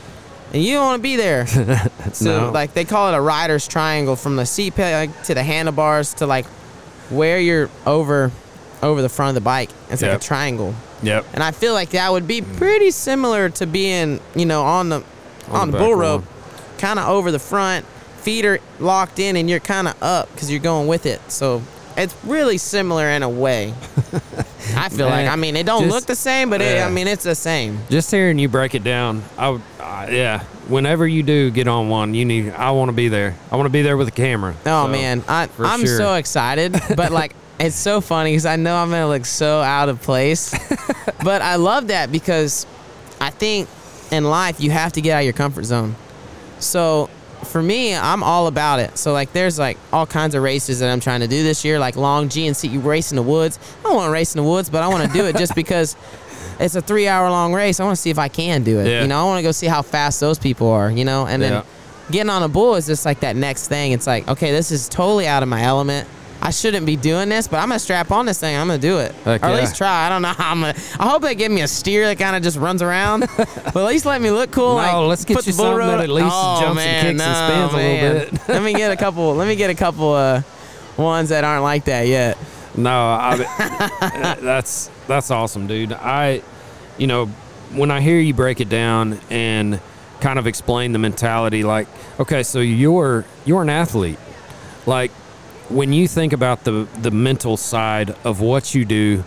and 0.54 0.63
you 0.63 0.75
don't 0.75 0.86
want 0.86 0.99
to 0.99 1.04
be 1.04 1.15
there. 1.15 1.47
so 2.13 2.45
No. 2.47 2.52
like 2.52 2.73
they 2.73 2.86
call 2.86 3.12
it 3.13 3.17
a 3.17 3.21
rider's 3.21 3.67
triangle 3.67 4.15
from 4.15 4.36
the 4.36 4.45
seat 4.45 4.75
peg 4.75 5.12
to 5.25 5.34
the 5.34 5.43
handlebars 5.43 6.13
to 6.15 6.25
like 6.25 6.45
where 7.10 7.39
you're 7.39 7.69
over 7.86 8.32
over 8.82 9.02
the 9.02 9.10
front 9.10 9.30
of 9.30 9.36
the 9.36 9.41
bike. 9.41 9.69
It's 9.89 10.02
like 10.02 10.12
a 10.13 10.19
triangle. 10.19 10.73
Yep. 11.04 11.25
And 11.34 11.43
I 11.43 11.52
feel 11.52 11.73
like 11.73 11.89
that 11.89 12.12
would 12.12 12.28
be 12.28 12.41
pretty 12.41 12.91
similar 12.91 13.49
to 13.49 13.65
being, 13.67 14.19
you 14.36 14.45
know, 14.45 14.63
on 14.63 14.89
the 14.89 15.04
on, 15.49 15.71
the 15.71 15.78
the, 15.78 15.84
bull 15.84 15.95
rope, 15.95 16.23
kind 16.78 16.97
of 16.99 17.10
over 17.10 17.32
the 17.32 17.39
front, 17.39 17.86
feet 18.21 18.45
are 18.45 18.60
locked 18.80 19.19
in, 19.19 19.36
and 19.36 19.49
you're 19.49 19.60
kind 19.60 19.88
of 19.88 20.02
up 20.02 20.32
because 20.34 20.49
you're 20.52 20.60
going 20.62 20.88
with 20.88 21.06
it. 21.06 21.19
So 21.30 21.62
it's 22.00 22.16
really 22.24 22.58
similar 22.58 23.08
in 23.10 23.24
a 23.24 23.30
way. 23.30 23.74
I 24.76 24.90
feel 24.90 25.08
like. 25.08 25.28
I 25.28 25.36
mean, 25.36 25.56
it 25.56 25.66
don't 25.66 25.84
just- 25.84 25.94
look 25.94 26.06
the 26.06 26.16
same, 26.16 26.50
but 26.50 26.62
it, 26.62 26.78
yeah. 26.78 26.86
I 26.88 26.90
mean, 26.90 27.08
it's 27.08 27.24
the 27.24 27.36
same. 27.36 27.80
Just 27.90 28.12
hearing 28.12 28.40
you 28.40 28.48
break 28.50 28.76
it 28.76 28.84
down, 28.84 29.24
I 29.38 29.50
would, 29.50 29.62
uh, 29.80 30.08
yeah. 30.10 30.44
Whenever 30.68 31.08
you 31.08 31.24
do 31.24 31.50
get 31.50 31.68
on 31.68 31.90
one, 31.90 32.14
you 32.14 32.26
need. 32.26 32.52
I 32.54 32.72
want 32.72 32.90
to 32.90 32.94
be 32.94 33.08
there. 33.08 33.36
I 33.52 33.56
want 33.56 33.66
to 33.66 33.72
be 33.72 33.82
there 33.82 33.98
with 33.98 34.08
a 34.08 34.12
camera. 34.12 34.54
Oh 34.66 34.86
So, 34.86 34.88
man, 34.92 35.24
I, 35.28 35.50
I'm 35.60 35.80
sure. 35.86 35.98
so 35.98 36.14
excited, 36.16 36.74
but 36.96 37.12
like 37.12 37.36
it's 37.60 37.76
so 37.76 38.00
funny 38.02 38.32
because 38.32 38.46
I 38.46 38.56
know 38.56 38.76
I'm 38.76 38.90
gonna 38.92 39.08
look 39.08 39.26
so 39.26 39.62
out 39.62 39.90
of 39.90 40.02
place, 40.02 40.54
but 41.24 41.42
I 41.42 41.56
love 41.56 41.88
that 41.88 42.12
because 42.12 42.68
I 43.20 43.32
think 43.32 43.68
in 44.12 44.24
life 44.26 44.60
you 44.62 44.70
have 44.72 44.94
to 44.94 45.02
get 45.02 45.14
out 45.16 45.20
of 45.20 45.24
your 45.26 45.34
comfort 45.34 45.64
zone. 45.66 45.96
So 46.60 47.10
for 47.45 47.62
me, 47.62 47.95
I'm 47.95 48.23
all 48.23 48.47
about 48.47 48.80
it. 48.80 48.97
So 48.97 49.13
like 49.13 49.32
there's 49.34 49.58
like 49.58 49.78
all 49.91 50.06
kinds 50.06 50.36
of 50.36 50.43
races 50.43 50.80
that 50.80 50.91
I'm 50.91 50.99
trying 50.99 51.21
to 51.21 51.28
do 51.28 51.43
this 51.43 51.63
year, 51.65 51.80
like 51.80 51.95
long 51.95 52.30
GNCC 52.30 52.71
you 52.71 52.80
race 52.80 53.12
in 53.12 53.15
the 53.15 53.23
woods. 53.23 53.60
I 53.80 53.84
don't 53.84 53.95
want 53.95 54.08
to 54.08 54.13
race 54.13 54.36
in 54.36 54.41
the 54.41 54.47
woods, 54.47 54.69
but 54.69 54.84
I 54.84 54.88
want 54.88 55.10
to 55.12 55.17
do 55.17 55.25
it 55.25 55.36
just 55.38 55.56
because. 55.63 55.95
It's 56.62 56.75
a 56.75 56.82
three 56.82 57.08
hour 57.08 57.30
long 57.30 57.54
race. 57.54 57.80
I 57.80 57.86
want 57.86 57.95
to 57.95 58.02
see 58.02 58.10
if 58.10 58.19
I 58.19 58.28
can 58.28 58.63
do 58.63 58.82
it. 58.82 58.88
Yeah. 58.88 59.02
You 59.02 59.08
know, 59.08 59.17
I 59.17 59.23
want 59.23 59.39
to 59.39 59.43
go 59.43 59.54
see 59.54 59.67
how 59.67 59.82
fast 59.82 60.19
those 60.19 60.38
people 60.38 60.69
are, 60.69 60.91
you 60.91 61.06
know? 61.06 61.25
And 61.25 61.41
then 61.41 61.63
getting 62.12 62.30
on 62.30 62.43
a 62.43 62.49
bull 62.49 62.75
is 62.75 62.86
just 62.86 63.06
like 63.06 63.21
that 63.21 63.38
next 63.38 63.69
thing. 63.69 63.93
It's 63.93 64.06
like, 64.06 64.28
okay, 64.28 64.52
this 64.52 64.69
is 64.71 64.89
totally 64.89 65.25
out 65.25 65.41
of 65.41 65.47
my 65.47 65.63
element. 65.63 66.08
I 66.41 66.52
shouldn't 66.52 66.86
be 66.86 66.95
doing 66.95 67.28
this, 67.30 67.47
but 67.47 67.58
I'm 67.58 67.67
gonna 67.67 67.80
strap 67.80 68.12
on 68.12 68.25
this 68.25 68.39
thing. 68.39 68.56
I'm 68.56 68.67
gonna 68.67 68.80
do 68.80 68.99
it, 68.99 69.13
Heck 69.23 69.41
or 69.41 69.45
at 69.45 69.52
yeah. 69.52 69.60
least 69.60 69.75
try. 69.75 70.06
I 70.06 70.10
don't 70.10 70.21
know 70.21 70.30
how 70.30 70.52
I'm 70.52 70.62
gonna. 70.62 70.75
I 70.99 71.10
hope 71.10 71.21
they 71.21 71.36
give 71.36 71.52
me 71.52 71.62
a 71.62 71.67
steer 71.67 72.06
that 72.06 72.17
kind 72.17 72.36
of 72.36 72.41
just 72.41 72.58
runs 72.58 72.82
around, 72.82 73.21
but 73.38 73.75
at 73.75 73.86
least 73.86 74.06
let 74.06 74.21
me 74.21 74.32
look 74.32 74.52
cool. 74.52 74.75
No, 74.75 75.02
like, 75.02 75.10
let's 75.10 75.25
get 75.25 75.45
you 75.45 75.52
something 75.52 75.88
that 75.88 75.99
at 75.99 76.10
least 76.10 76.30
oh, 76.32 76.62
jumps 76.62 76.82
and 76.82 76.86
man, 76.86 77.02
kicks 77.02 77.10
and 77.10 77.17
no, 77.17 77.67
spins 77.67 77.73
a 77.73 77.78
little 77.78 78.38
bit. 78.38 78.49
let 78.49 78.63
me 78.63 78.73
get 78.73 78.91
a 78.91 78.97
couple. 78.97 79.36
Let 79.36 79.47
me 79.47 79.56
get 79.56 79.69
a 79.69 79.75
couple 79.75 80.13
uh, 80.13 80.41
ones 80.97 81.30
that 81.30 81.43
aren't 81.43 81.63
like 81.63 81.86
that 81.86 82.08
yet. 82.08 82.38
No, 82.75 82.89
I, 82.89 84.38
that's 84.41 84.89
that's 85.08 85.32
awesome, 85.32 85.67
dude. 85.67 85.91
I, 85.91 86.41
you 86.97 87.08
know, 87.08 87.25
when 87.73 87.91
I 87.91 87.99
hear 87.99 88.17
you 88.17 88.34
break 88.34 88.62
it 88.62 88.69
down 88.69 89.19
and 89.30 89.82
kind 90.21 90.39
of 90.39 90.47
explain 90.47 90.93
the 90.93 90.99
mentality, 90.99 91.63
like, 91.63 91.88
okay, 92.17 92.43
so 92.43 92.60
you're 92.60 93.25
you're 93.45 93.62
an 93.62 93.69
athlete, 93.69 94.19
like 94.86 95.12
when 95.69 95.93
you 95.93 96.08
think 96.08 96.34
about 96.34 96.63
the 96.63 96.88
the 97.01 97.12
mental 97.12 97.58
side 97.58 98.15
of 98.23 98.41
what 98.41 98.73
you 98.75 98.86
do, 98.86 99.23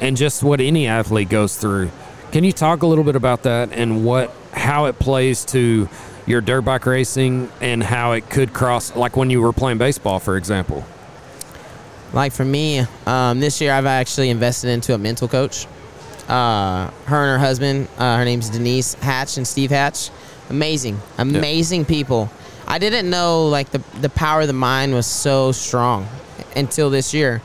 and 0.00 0.16
just 0.16 0.42
what 0.42 0.60
any 0.60 0.86
athlete 0.86 1.28
goes 1.28 1.56
through, 1.56 1.90
can 2.32 2.44
you 2.44 2.52
talk 2.52 2.82
a 2.82 2.86
little 2.86 3.04
bit 3.04 3.16
about 3.16 3.42
that 3.44 3.72
and 3.72 4.04
what 4.04 4.32
how 4.52 4.86
it 4.86 4.98
plays 4.98 5.44
to 5.46 5.88
your 6.28 6.42
dirt 6.42 6.60
bike 6.60 6.84
racing 6.84 7.50
and 7.60 7.82
how 7.82 8.12
it 8.12 8.28
could 8.28 8.52
cross, 8.52 8.94
like 8.94 9.16
when 9.16 9.30
you 9.30 9.40
were 9.40 9.52
playing 9.52 9.78
baseball, 9.78 10.20
for 10.20 10.36
example. 10.36 10.84
Like 12.12 12.32
for 12.32 12.44
me, 12.44 12.84
um, 13.06 13.40
this 13.40 13.60
year 13.60 13.72
I've 13.72 13.86
actually 13.86 14.28
invested 14.28 14.68
into 14.68 14.94
a 14.94 14.98
mental 14.98 15.26
coach. 15.26 15.66
Uh, 16.28 16.90
her 17.06 17.22
and 17.22 17.30
her 17.30 17.38
husband, 17.38 17.88
uh, 17.96 18.18
her 18.18 18.24
name's 18.26 18.50
Denise 18.50 18.94
Hatch 18.94 19.38
and 19.38 19.46
Steve 19.46 19.70
Hatch. 19.70 20.10
Amazing, 20.50 21.00
amazing 21.16 21.86
people. 21.86 22.30
I 22.70 22.78
didn't 22.78 23.08
know 23.10 23.46
like 23.48 23.70
the 23.70 23.82
the 24.00 24.10
power 24.10 24.42
of 24.42 24.46
the 24.46 24.52
mind 24.52 24.92
was 24.94 25.06
so 25.06 25.52
strong 25.52 26.06
until 26.54 26.90
this 26.90 27.12
year. 27.14 27.40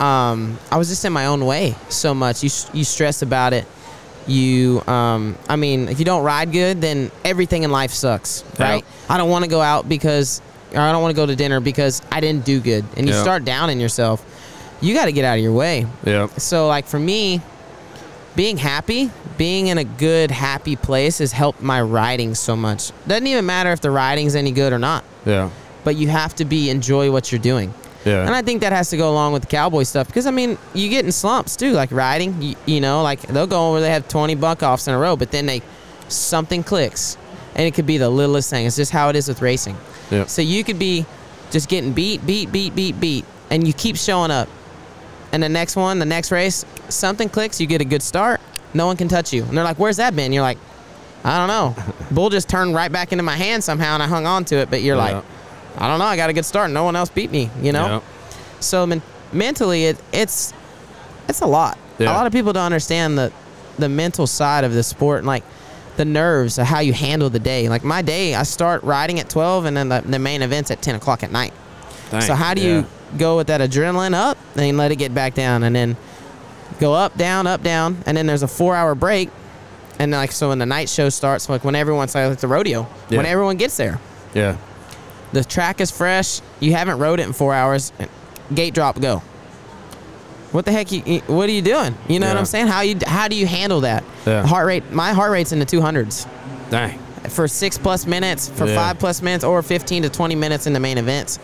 Um, 0.00 0.58
I 0.70 0.76
was 0.76 0.88
just 0.88 1.04
in 1.04 1.12
my 1.12 1.26
own 1.26 1.44
way 1.46 1.74
so 1.88 2.14
much. 2.14 2.42
You 2.42 2.50
you 2.72 2.84
stress 2.84 3.22
about 3.22 3.52
it. 3.52 3.64
You, 4.26 4.82
um, 4.86 5.38
I 5.48 5.56
mean, 5.56 5.88
if 5.88 5.98
you 5.98 6.04
don't 6.04 6.22
ride 6.22 6.52
good, 6.52 6.82
then 6.82 7.10
everything 7.24 7.62
in 7.62 7.70
life 7.70 7.92
sucks, 7.92 8.44
Yeah. 8.58 8.70
right? 8.72 8.84
I 9.08 9.16
don't 9.16 9.30
want 9.30 9.44
to 9.46 9.50
go 9.50 9.62
out 9.62 9.88
because, 9.88 10.42
or 10.74 10.80
I 10.80 10.92
don't 10.92 11.00
want 11.00 11.16
to 11.16 11.16
go 11.16 11.24
to 11.24 11.34
dinner 11.34 11.60
because 11.60 12.02
I 12.12 12.20
didn't 12.20 12.44
do 12.44 12.60
good, 12.60 12.84
and 12.98 13.08
you 13.08 13.14
Yeah. 13.14 13.22
start 13.22 13.46
downing 13.46 13.80
yourself. 13.80 14.22
You 14.82 14.92
got 14.92 15.06
to 15.06 15.12
get 15.12 15.24
out 15.24 15.38
of 15.38 15.42
your 15.42 15.54
way. 15.54 15.86
Yeah. 16.04 16.26
So, 16.36 16.68
like 16.68 16.86
for 16.86 16.98
me, 16.98 17.40
being 18.38 18.56
happy, 18.56 19.10
being 19.36 19.66
in 19.66 19.78
a 19.78 19.82
good, 19.84 20.30
happy 20.30 20.76
place 20.76 21.18
has 21.18 21.32
helped 21.32 21.60
my 21.60 21.82
riding 21.82 22.36
so 22.36 22.54
much. 22.54 22.92
Doesn't 23.08 23.26
even 23.26 23.44
matter 23.44 23.72
if 23.72 23.80
the 23.80 23.90
riding's 23.90 24.36
any 24.36 24.52
good 24.52 24.72
or 24.72 24.78
not, 24.78 25.02
Yeah. 25.26 25.50
but 25.82 25.96
you 25.96 26.06
have 26.06 26.36
to 26.36 26.44
be 26.44 26.70
enjoy 26.70 27.10
what 27.10 27.32
you're 27.32 27.40
doing. 27.40 27.74
Yeah. 28.04 28.24
And 28.24 28.32
I 28.36 28.42
think 28.42 28.60
that 28.60 28.72
has 28.72 28.90
to 28.90 28.96
go 28.96 29.10
along 29.10 29.32
with 29.32 29.42
the 29.42 29.48
cowboy 29.48 29.82
stuff 29.82 30.06
because 30.06 30.24
I 30.24 30.30
mean, 30.30 30.56
you 30.72 30.88
get 30.88 31.04
in 31.04 31.10
slumps 31.10 31.56
too, 31.56 31.72
like 31.72 31.90
riding. 31.90 32.40
You, 32.40 32.54
you 32.64 32.80
know, 32.80 33.02
like 33.02 33.22
they'll 33.22 33.48
go 33.48 33.70
over, 33.70 33.80
they 33.80 33.90
have 33.90 34.06
20 34.06 34.36
buck 34.36 34.62
offs 34.62 34.86
in 34.86 34.94
a 34.94 34.98
row, 35.00 35.16
but 35.16 35.32
then 35.32 35.46
they 35.46 35.60
something 36.06 36.62
clicks, 36.62 37.16
and 37.56 37.66
it 37.66 37.74
could 37.74 37.86
be 37.86 37.98
the 37.98 38.08
littlest 38.08 38.50
thing. 38.50 38.66
It's 38.66 38.76
just 38.76 38.92
how 38.92 39.08
it 39.08 39.16
is 39.16 39.26
with 39.26 39.42
racing. 39.42 39.76
Yeah. 40.12 40.26
So 40.26 40.42
you 40.42 40.62
could 40.62 40.78
be 40.78 41.06
just 41.50 41.68
getting 41.68 41.92
beat, 41.92 42.24
beat, 42.24 42.52
beat, 42.52 42.72
beat, 42.76 43.00
beat, 43.00 43.24
and 43.50 43.66
you 43.66 43.72
keep 43.72 43.96
showing 43.96 44.30
up. 44.30 44.48
And 45.32 45.42
the 45.42 45.48
next 45.48 45.76
one, 45.76 45.98
the 45.98 46.06
next 46.06 46.30
race, 46.32 46.64
something 46.88 47.28
clicks. 47.28 47.60
You 47.60 47.66
get 47.66 47.80
a 47.80 47.84
good 47.84 48.02
start. 48.02 48.40
No 48.74 48.86
one 48.86 48.96
can 48.96 49.08
touch 49.08 49.32
you. 49.32 49.44
And 49.44 49.56
they're 49.56 49.64
like, 49.64 49.78
"Where's 49.78 49.96
that 49.98 50.14
been?" 50.16 50.32
You're 50.32 50.42
like, 50.42 50.58
"I 51.24 51.38
don't 51.38 51.48
know." 51.48 51.76
Bull 52.10 52.30
just 52.30 52.48
turned 52.48 52.74
right 52.74 52.90
back 52.90 53.12
into 53.12 53.24
my 53.24 53.36
hand 53.36 53.62
somehow, 53.64 53.94
and 53.94 54.02
I 54.02 54.06
hung 54.06 54.26
on 54.26 54.44
to 54.46 54.56
it. 54.56 54.70
But 54.70 54.82
you're 54.82 54.96
Yeah. 54.96 55.16
like, 55.16 55.24
"I 55.78 55.88
don't 55.88 55.98
know. 55.98 56.06
I 56.06 56.16
got 56.16 56.30
a 56.30 56.32
good 56.32 56.44
start. 56.46 56.70
No 56.70 56.84
one 56.84 56.96
else 56.96 57.10
beat 57.10 57.30
me." 57.30 57.50
You 57.60 57.72
know. 57.72 57.86
Yeah. 57.86 58.00
So 58.60 58.86
men- 58.86 59.02
mentally, 59.32 59.84
it, 59.86 59.98
it's 60.12 60.52
it's 61.28 61.40
a 61.42 61.46
lot. 61.46 61.78
Yeah. 61.98 62.12
A 62.12 62.14
lot 62.14 62.26
of 62.26 62.32
people 62.32 62.52
don't 62.52 62.64
understand 62.64 63.18
the 63.18 63.32
the 63.78 63.88
mental 63.88 64.26
side 64.26 64.64
of 64.64 64.72
the 64.72 64.82
sport 64.82 65.18
and 65.18 65.26
like 65.26 65.44
the 65.96 66.04
nerves 66.04 66.58
of 66.58 66.66
how 66.66 66.80
you 66.80 66.92
handle 66.92 67.28
the 67.30 67.38
day. 67.38 67.68
Like 67.68 67.84
my 67.84 68.02
day, 68.02 68.34
I 68.34 68.42
start 68.44 68.82
riding 68.82 69.20
at 69.20 69.28
twelve, 69.28 69.64
and 69.66 69.76
then 69.76 69.88
the, 69.90 70.00
the 70.00 70.18
main 70.18 70.42
event's 70.42 70.70
at 70.70 70.80
ten 70.82 70.94
o'clock 70.94 71.22
at 71.22 71.30
night. 71.32 71.52
Dang. 72.10 72.22
So 72.22 72.34
how 72.34 72.54
do 72.54 72.62
you 72.62 72.86
go 73.16 73.36
with 73.36 73.46
that 73.48 73.60
adrenaline 73.60 74.14
up, 74.14 74.36
then 74.54 74.76
let 74.76 74.92
it 74.92 74.96
get 74.96 75.14
back 75.14 75.34
down, 75.34 75.62
and 75.62 75.74
then 75.74 75.96
go 76.80 76.92
up, 76.94 77.16
down, 77.16 77.46
up, 77.46 77.62
down, 77.62 77.96
and 78.06 78.16
then 78.16 78.26
there's 78.26 78.42
a 78.42 78.48
four-hour 78.48 78.94
break, 78.94 79.30
and 79.98 80.12
like 80.12 80.32
so 80.32 80.50
when 80.50 80.58
the 80.58 80.66
night 80.66 80.88
show 80.88 81.08
starts, 81.08 81.48
like 81.48 81.64
when 81.64 81.74
everyone's 81.74 82.14
like 82.14 82.30
at 82.30 82.38
the 82.38 82.48
rodeo, 82.48 82.82
when 83.08 83.26
everyone 83.26 83.56
gets 83.56 83.76
there, 83.76 83.98
Yeah. 84.34 84.56
the 85.32 85.42
track 85.44 85.80
is 85.80 85.90
fresh. 85.90 86.40
You 86.60 86.72
haven't 86.74 86.98
rode 86.98 87.20
it 87.20 87.26
in 87.26 87.32
four 87.32 87.54
hours. 87.54 87.92
Gate 88.54 88.74
drop, 88.74 89.00
go. 89.00 89.22
What 90.52 90.64
the 90.64 90.72
heck? 90.72 90.90
You, 90.90 91.18
what 91.26 91.46
are 91.48 91.52
you 91.52 91.60
doing? 91.60 91.94
You 92.08 92.20
know 92.20 92.28
what 92.28 92.38
I'm 92.38 92.46
saying? 92.46 92.68
How 92.68 92.80
you 92.80 92.96
how 93.06 93.28
do 93.28 93.36
you 93.36 93.46
handle 93.46 93.82
that? 93.82 94.02
Yeah. 94.24 94.46
Heart 94.46 94.66
rate. 94.66 94.90
My 94.92 95.12
heart 95.12 95.30
rate's 95.30 95.52
in 95.52 95.58
the 95.58 95.66
200s 95.66 96.26
Dang. 96.70 96.98
for 97.28 97.46
six 97.46 97.76
plus 97.76 98.06
minutes, 98.06 98.48
for 98.48 98.66
Yeah. 98.66 98.74
five 98.74 98.98
plus 98.98 99.20
minutes, 99.20 99.44
or 99.44 99.60
15 99.62 100.04
to 100.04 100.08
20 100.08 100.34
minutes 100.36 100.66
in 100.66 100.72
the 100.72 100.80
main 100.80 100.96
events. 100.96 101.38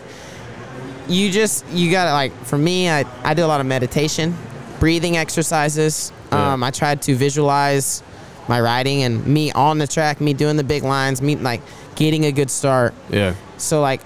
You 1.07 1.31
just 1.31 1.65
you 1.69 1.91
gotta 1.91 2.11
like 2.11 2.33
for 2.45 2.57
me, 2.57 2.89
I 2.89 3.05
I 3.23 3.33
do 3.33 3.45
a 3.45 3.47
lot 3.47 3.59
of 3.59 3.67
meditation, 3.67 4.35
breathing 4.79 5.17
exercises. 5.17 6.11
Yeah. 6.31 6.53
Um, 6.53 6.63
I 6.63 6.71
tried 6.71 7.01
to 7.03 7.15
visualize 7.15 8.03
my 8.47 8.59
riding 8.59 9.03
and 9.03 9.25
me 9.25 9.51
on 9.51 9.77
the 9.77 9.87
track, 9.87 10.21
me 10.21 10.33
doing 10.33 10.57
the 10.57 10.63
big 10.63 10.83
lines, 10.83 11.21
me 11.21 11.35
like 11.35 11.61
getting 11.95 12.25
a 12.25 12.31
good 12.31 12.49
start. 12.49 12.93
Yeah. 13.09 13.35
So 13.57 13.81
like, 13.81 14.01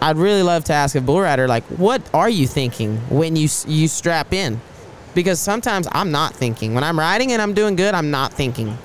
I'd 0.00 0.16
really 0.16 0.42
love 0.42 0.64
to 0.64 0.72
ask 0.72 0.94
a 0.94 1.00
bull 1.00 1.20
rider 1.20 1.48
like, 1.48 1.64
what 1.64 2.02
are 2.14 2.28
you 2.28 2.46
thinking 2.46 2.98
when 3.08 3.36
you 3.36 3.48
you 3.66 3.88
strap 3.88 4.32
in? 4.32 4.60
Because 5.14 5.40
sometimes 5.40 5.88
I'm 5.90 6.10
not 6.10 6.34
thinking 6.34 6.74
when 6.74 6.84
I'm 6.84 6.98
riding 6.98 7.32
and 7.32 7.42
I'm 7.42 7.54
doing 7.54 7.76
good. 7.76 7.94
I'm 7.94 8.10
not 8.10 8.32
thinking. 8.32 8.76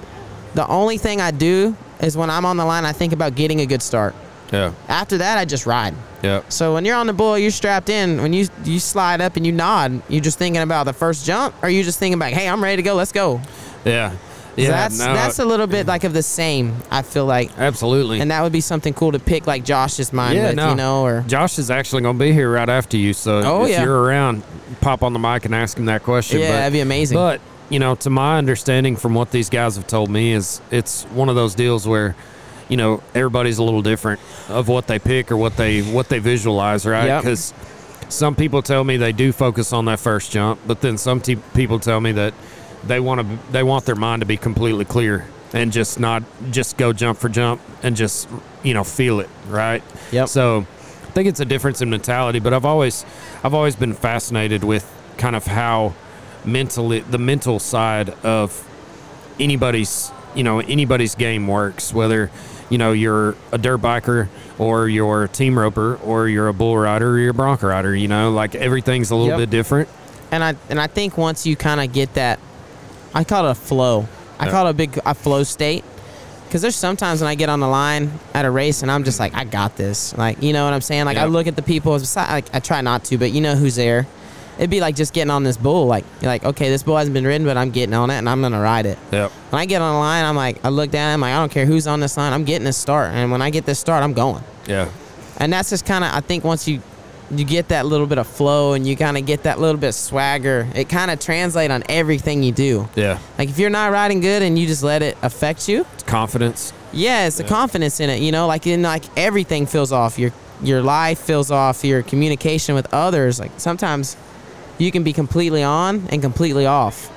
The 0.56 0.68
only 0.68 0.98
thing 0.98 1.22
I 1.22 1.32
do 1.32 1.76
is 2.00 2.18
when 2.18 2.30
I'm 2.30 2.46
on 2.46 2.58
the 2.58 2.66
line, 2.66 2.86
I 2.86 2.94
think 2.94 3.14
about 3.14 3.36
getting 3.36 3.62
a 3.62 3.66
good 3.66 3.82
start. 3.82 4.16
Yeah. 4.56 4.74
After 4.88 5.18
that, 5.20 5.38
I 5.38 5.46
just 5.46 5.66
ride. 5.66 5.94
Yeah. 6.24 6.42
So 6.50 6.74
when 6.74 6.86
you're 6.86 6.96
on 6.96 7.08
the 7.08 7.14
bull, 7.14 7.38
you're 7.38 7.52
strapped 7.52 7.90
in. 7.90 8.22
When 8.22 8.34
you 8.34 8.48
you 8.64 8.80
slide 8.80 9.22
up 9.22 9.36
and 9.36 9.46
you 9.46 9.52
nod, 9.52 10.02
you 10.10 10.22
just 10.22 10.38
thinking 10.38 10.62
about 10.62 10.86
the 10.86 10.94
first 10.94 11.26
jump, 11.26 11.54
or 11.62 11.70
you 11.70 11.84
just 11.84 12.00
thinking 12.00 12.16
about, 12.20 12.32
hey, 12.32 12.48
I'm 12.48 12.64
ready 12.64 12.78
to 12.78 12.84
go. 12.84 12.96
Let's 12.96 13.12
go. 13.12 13.42
Yeah. 13.84 14.12
So 14.12 14.18
Yeah. 14.62 14.70
that's 14.72 14.98
no, 15.00 15.14
that's 15.14 15.40
a 15.40 15.46
little 15.46 15.68
bit 15.68 15.86
like 15.86 16.06
of 16.06 16.14
the 16.14 16.24
same. 16.24 16.74
I 16.90 17.02
feel 17.02 17.26
like, 17.26 17.52
absolutely. 17.58 18.22
and 18.22 18.32
that 18.32 18.42
would 18.42 18.54
be 18.54 18.62
something 18.62 18.94
cool 18.94 19.12
to 19.12 19.20
pick 19.20 19.46
like 19.46 19.66
Josh's 19.66 20.14
mind 20.14 20.38
Yeah, 20.38 20.48
with, 20.48 20.56
no. 20.56 20.70
you 20.70 20.76
know, 20.76 21.04
or 21.04 21.26
Josh 21.28 21.60
is 21.60 21.70
actually 21.70 22.04
going 22.04 22.18
to 22.18 22.24
be 22.24 22.32
here 22.32 22.50
right 22.52 22.70
after 22.70 22.96
you, 22.96 23.12
so 23.14 23.42
Oh, 23.44 23.64
if 23.66 23.72
yeah. 23.72 23.84
you're 23.84 24.02
around, 24.02 24.44
pop 24.80 25.04
on 25.04 25.12
the 25.12 25.20
mic 25.20 25.44
and 25.44 25.54
ask 25.54 25.78
him 25.78 25.86
that 25.88 26.04
question. 26.04 26.40
yeah, 26.40 26.48
but, 26.48 26.54
that'd 26.54 26.74
be 26.74 26.80
amazing. 26.80 27.16
But 27.18 27.42
you 27.70 27.80
know, 27.80 27.96
to 27.96 28.10
my 28.10 28.38
understanding 28.38 28.96
from 28.96 29.14
what 29.14 29.32
these 29.32 29.50
guys 29.50 29.76
have 29.76 29.88
told 29.88 30.10
me 30.10 30.32
is 30.32 30.62
it's 30.72 31.04
one 31.06 31.28
of 31.28 31.36
those 31.36 31.54
deals 31.56 31.86
where, 31.86 32.16
you 32.70 32.78
know, 32.78 33.04
everybody's 33.14 33.58
a 33.58 33.64
little 33.64 33.82
different 33.82 34.20
of 34.50 34.68
what 34.68 34.88
they 34.88 35.00
pick 35.00 35.32
or 35.32 35.38
what 35.38 35.58
they 35.58 35.82
what 35.82 36.10
they 36.10 36.20
visualize, 36.20 36.86
right? 36.86 37.06
Yep. 37.06 37.24
Because 37.24 37.54
some 38.10 38.36
people 38.36 38.62
tell 38.62 38.84
me 38.84 38.98
they 38.98 39.12
do 39.12 39.32
focus 39.32 39.74
on 39.74 39.86
that 39.86 40.00
first 40.00 40.32
jump, 40.32 40.60
but 40.66 40.82
then 40.82 40.98
some 40.98 41.22
te- 41.22 41.38
people 41.54 41.80
tell 41.80 42.00
me 42.00 42.12
that 42.14 42.34
they 42.86 43.00
want 43.00 43.22
to 43.22 43.52
they 43.52 43.64
want 43.64 43.86
their 43.86 43.96
mind 43.96 44.22
to 44.22 44.26
be 44.26 44.38
completely 44.38 44.86
clear 44.86 45.28
and 45.54 45.72
just 45.72 46.00
not 46.00 46.24
just 46.52 46.78
go 46.78 46.94
jump 46.94 47.18
for 47.18 47.30
jump 47.30 47.62
and 47.84 47.96
just 47.96 48.28
you 48.64 48.74
know 48.74 48.84
feel 48.84 49.20
it, 49.20 49.30
right? 49.48 49.84
Yep. 50.12 50.30
So 50.30 50.66
I 51.04 51.12
think 51.12 51.30
it's 51.30 51.40
a 51.40 51.46
difference 51.46 51.82
in 51.82 51.90
mentality, 51.90 52.40
but 52.40 52.54
I've 52.54 52.66
always 52.66 53.06
I've 53.44 53.54
always 53.54 53.76
been 53.76 53.94
fascinated 53.94 54.64
with 54.64 54.92
kind 55.18 55.36
of 55.36 55.46
how 55.46 55.94
mentally 56.44 57.00
the 57.00 57.18
mental 57.18 57.60
side 57.60 58.10
of 58.24 58.68
anybody's 59.40 60.12
you 60.36 60.44
know 60.44 60.60
anybody's 60.60 61.16
game 61.16 61.48
works 61.48 61.94
whether 61.94 62.30
you 62.70 62.78
know 62.78 62.92
you're 62.92 63.36
a 63.52 63.58
dirt 63.58 63.80
biker 63.82 64.28
or 64.58 64.88
you're 64.88 65.24
a 65.26 65.28
team 65.28 65.58
roper 65.58 65.96
or 66.04 66.28
you're 66.28 66.48
a 66.48 66.54
bull 66.54 66.78
rider 66.78 67.12
or 67.12 67.20
you're 67.20 67.30
a 67.32 67.34
bronco 67.34 67.68
rider 67.68 67.96
you 67.96 68.08
know 68.08 68.32
like 68.32 68.56
everything's 68.56 69.12
a 69.12 69.16
little 69.16 69.30
Yep. 69.30 69.38
bit 69.38 69.50
different 69.52 69.90
and 70.32 70.44
I 70.44 70.56
and 70.70 70.80
I 70.82 70.88
think 70.88 71.18
once 71.18 71.46
you 71.46 71.56
kind 71.56 71.80
of 71.80 71.94
get 71.94 72.16
that, 72.16 72.40
I 73.14 73.24
call 73.24 73.46
it 73.48 73.52
a 73.52 73.56
flow. 73.56 74.08
I 74.40 74.46
Yeah. 74.46 74.52
call 74.52 74.68
it 74.68 74.72
a 74.72 74.74
big 74.74 75.00
a 75.06 75.14
flow 75.14 75.44
state. 75.44 75.84
Because 76.48 76.62
there's 76.64 76.76
sometimes 76.76 77.22
when 77.22 77.28
I 77.30 77.36
get 77.36 77.48
on 77.48 77.60
the 77.60 77.68
line 77.68 78.12
at 78.34 78.44
a 78.44 78.50
race 78.52 78.82
and 78.82 78.92
I'm 78.92 79.04
just 79.04 79.20
like, 79.20 79.36
I 79.36 79.44
got 79.44 79.78
this. 79.78 80.18
Like, 80.18 80.42
you 80.42 80.52
know 80.52 80.66
what 80.66 80.74
I'm 80.74 80.82
saying? 80.82 81.06
Like, 81.06 81.18
I 81.18 81.26
look 81.26 81.48
at 81.48 81.56
the 81.56 81.62
people 81.62 81.98
beside, 81.98 82.32
like, 82.32 82.46
I 82.54 82.60
try 82.60 82.82
not 82.82 83.04
to, 83.06 83.18
but 83.18 83.32
you 83.32 83.42
know 83.42 83.56
who's 83.56 83.76
there. 83.76 84.08
It'd 84.58 84.70
be 84.70 84.80
like 84.80 84.96
just 84.96 85.14
getting 85.14 85.32
on 85.32 85.44
this 85.44 85.58
bull. 85.58 85.88
Like, 85.88 86.06
you're 86.22 86.30
like, 86.30 86.44
okay, 86.44 86.70
this 86.70 86.84
bull 86.84 86.98
hasn't 86.98 87.14
been 87.14 87.26
ridden, 87.26 87.46
but 87.46 87.58
I'm 87.58 87.72
getting 87.72 87.94
on 87.94 88.10
it 88.10 88.16
and 88.16 88.30
I'm 88.30 88.42
gonna 88.42 88.62
ride 88.62 88.86
it. 88.86 88.98
yep 89.12 89.32
When 89.50 89.62
I 89.62 89.66
get 89.66 89.82
on 89.82 89.94
the 89.94 90.00
line, 90.00 90.26
I'm 90.26 90.36
like, 90.36 90.64
I 90.64 90.70
look 90.70 90.92
down, 90.92 91.14
I'm 91.14 91.22
like, 91.22 91.34
I 91.34 91.40
don't 91.40 91.52
care 91.52 91.66
who's 91.66 91.88
on 91.88 92.00
this 92.00 92.18
line, 92.18 92.34
I'm 92.34 92.44
getting 92.44 92.66
this 92.66 92.78
start. 92.78 93.12
And 93.14 93.32
when 93.32 93.42
I 93.42 93.50
get 93.50 93.66
this 93.66 93.80
start, 93.80 94.04
I'm 94.04 94.14
going. 94.14 94.44
yeah 94.68 94.90
And 95.38 95.52
that's 95.52 95.70
just 95.70 95.86
kind 95.86 96.04
of, 96.04 96.14
I 96.14 96.22
think 96.22 96.44
once 96.44 96.68
you 96.68 96.82
you 97.32 97.44
get 97.44 97.70
that 97.70 97.88
little 97.88 98.06
bit 98.06 98.20
of 98.20 98.28
flow 98.28 98.74
and 98.74 98.86
you 98.86 98.96
kind 98.96 99.18
of 99.18 99.26
get 99.26 99.44
that 99.44 99.60
little 99.60 99.82
bit 99.82 99.88
of 99.88 99.96
swagger, 99.96 100.68
it 100.76 100.90
kind 100.90 101.10
of 101.10 101.20
translate 101.20 101.72
on 101.72 101.84
everything 101.90 102.44
you 102.44 102.52
do. 102.52 102.88
yeah 102.96 103.18
Like 103.40 103.50
if 103.50 103.58
you're 103.58 103.72
not 103.72 103.92
riding 103.92 104.20
good 104.20 104.44
and 104.44 104.60
you 104.60 104.68
just 104.68 104.84
let 104.84 105.02
it 105.02 105.18
affect 105.24 105.68
you, 105.68 105.88
it's 105.96 106.04
confidence 106.04 106.72
yeah, 106.96 107.28
it's 107.28 107.38
the 107.38 107.44
confidence 107.44 108.00
in 108.00 108.10
it. 108.10 108.22
You 108.22 108.32
know, 108.32 108.48
like 108.48 108.66
in 108.66 108.82
like 108.82 109.04
everything 109.18 109.66
feels 109.66 109.92
off. 109.92 110.18
Your 110.18 110.32
your 110.62 110.82
life 110.82 111.20
feels 111.20 111.52
off. 111.52 111.84
Your 111.84 112.02
communication 112.02 112.74
with 112.74 112.92
others. 112.94 113.40
Like 113.40 113.52
sometimes 113.58 114.16
you 114.78 114.92
can 114.92 115.04
be 115.04 115.14
completely 115.14 115.64
on 115.64 116.08
and 116.10 116.22
completely 116.22 116.66
off. 116.66 117.12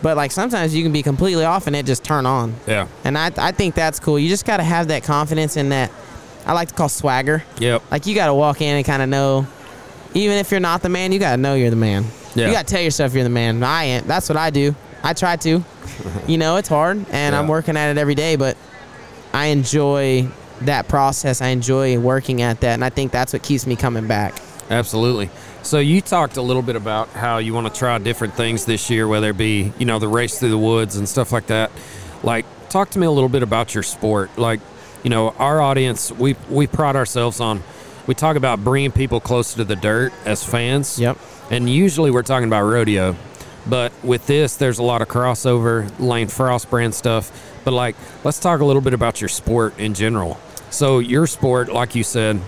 But 0.00 0.16
like 0.16 0.30
sometimes 0.30 0.74
you 0.74 0.82
can 0.82 0.92
be 0.92 1.02
completely 1.02 1.44
off 1.44 1.66
and 1.66 1.74
it 1.74 1.86
just 1.86 2.04
turn 2.04 2.24
on. 2.26 2.54
yeah 2.66 2.86
And 3.04 3.18
I 3.18 3.32
I 3.36 3.52
think 3.52 3.74
that's 3.74 3.98
cool. 3.98 4.18
You 4.18 4.28
just 4.28 4.46
gotta 4.46 4.62
have 4.62 4.88
that 4.88 5.02
confidence 5.02 5.56
in 5.56 5.70
that. 5.70 5.90
I 6.46 6.52
like 6.52 6.68
to 6.68 6.74
call 6.74 6.88
swagger. 6.88 7.42
yep 7.58 7.82
Like 7.90 8.06
you 8.06 8.14
gotta 8.14 8.34
walk 8.34 8.60
in 8.60 8.76
and 8.76 8.84
kind 8.86 9.02
of 9.02 9.08
know, 9.08 9.46
even 10.14 10.36
if 10.38 10.50
you're 10.50 10.60
not 10.60 10.82
the 10.82 10.88
man, 10.88 11.12
you 11.12 11.18
gotta 11.18 11.40
know 11.40 11.54
you're 11.54 11.70
the 11.70 11.76
man. 11.76 12.04
Yeah. 12.34 12.46
You 12.46 12.52
gotta 12.52 12.66
tell 12.66 12.80
yourself 12.80 13.14
you're 13.14 13.24
the 13.24 13.30
man. 13.30 13.62
I 13.62 13.84
ain't. 13.84 14.06
That's 14.06 14.28
what 14.28 14.38
I 14.38 14.50
do. 14.50 14.74
I 15.02 15.12
try 15.14 15.36
to. 15.36 15.64
you 16.26 16.38
know, 16.38 16.56
it's 16.56 16.68
hard, 16.68 17.04
and 17.10 17.34
I'm 17.34 17.48
working 17.48 17.76
at 17.76 17.90
it 17.90 17.98
every 17.98 18.14
day. 18.14 18.36
But 18.36 18.56
I 19.32 19.46
enjoy 19.46 20.28
that 20.62 20.88
process. 20.88 21.40
I 21.40 21.48
enjoy 21.48 21.98
working 21.98 22.42
at 22.42 22.60
that, 22.60 22.74
and 22.74 22.84
I 22.84 22.90
think 22.90 23.10
that's 23.12 23.32
what 23.32 23.42
keeps 23.42 23.66
me 23.66 23.76
coming 23.76 24.06
back. 24.06 24.34
Absolutely. 24.70 25.30
So 25.62 25.78
you 25.78 26.00
talked 26.00 26.36
a 26.36 26.42
little 26.42 26.62
bit 26.62 26.76
about 26.76 27.08
how 27.10 27.38
you 27.38 27.52
want 27.52 27.72
to 27.72 27.78
try 27.78 27.98
different 27.98 28.34
things 28.34 28.64
this 28.64 28.90
year, 28.90 29.06
whether 29.06 29.30
it 29.30 29.36
be 29.36 29.72
you 29.78 29.86
know 29.86 29.98
the 29.98 30.08
race 30.08 30.38
through 30.38 30.50
the 30.50 30.58
woods 30.58 30.96
and 30.96 31.08
stuff 31.08 31.32
like 31.32 31.48
that. 31.48 31.70
Like, 32.22 32.46
talk 32.68 32.90
to 32.90 32.98
me 32.98 33.06
a 33.06 33.10
little 33.10 33.28
bit 33.28 33.42
about 33.42 33.74
your 33.74 33.82
sport. 33.82 34.36
Like, 34.38 34.60
you 35.02 35.10
know, 35.10 35.30
our 35.30 35.60
audience, 35.60 36.10
we 36.12 36.36
we 36.48 36.66
pride 36.66 36.96
ourselves 36.96 37.40
on. 37.40 37.62
We 38.06 38.14
talk 38.14 38.36
about 38.36 38.64
bringing 38.64 38.92
people 38.92 39.20
closer 39.20 39.58
to 39.58 39.64
the 39.64 39.76
dirt 39.76 40.12
as 40.24 40.42
fans. 40.42 40.98
Yep. 40.98 41.18
And 41.50 41.68
usually 41.68 42.10
we're 42.10 42.22
talking 42.22 42.48
about 42.48 42.62
rodeo, 42.62 43.14
but 43.66 43.92
with 44.02 44.26
this, 44.26 44.56
there's 44.56 44.78
a 44.78 44.82
lot 44.82 45.02
of 45.02 45.08
crossover, 45.08 45.90
Lane 45.98 46.28
Frost 46.28 46.70
brand 46.70 46.94
stuff. 46.94 47.30
But 47.64 47.72
like, 47.72 47.96
let's 48.24 48.38
talk 48.38 48.60
a 48.60 48.64
little 48.64 48.82
bit 48.82 48.94
about 48.94 49.20
your 49.20 49.28
sport 49.28 49.78
in 49.78 49.94
general. 49.94 50.40
So 50.70 50.98
your 50.98 51.26
sport, 51.26 51.70
like 51.70 51.94
you 51.94 52.04
said, 52.04 52.40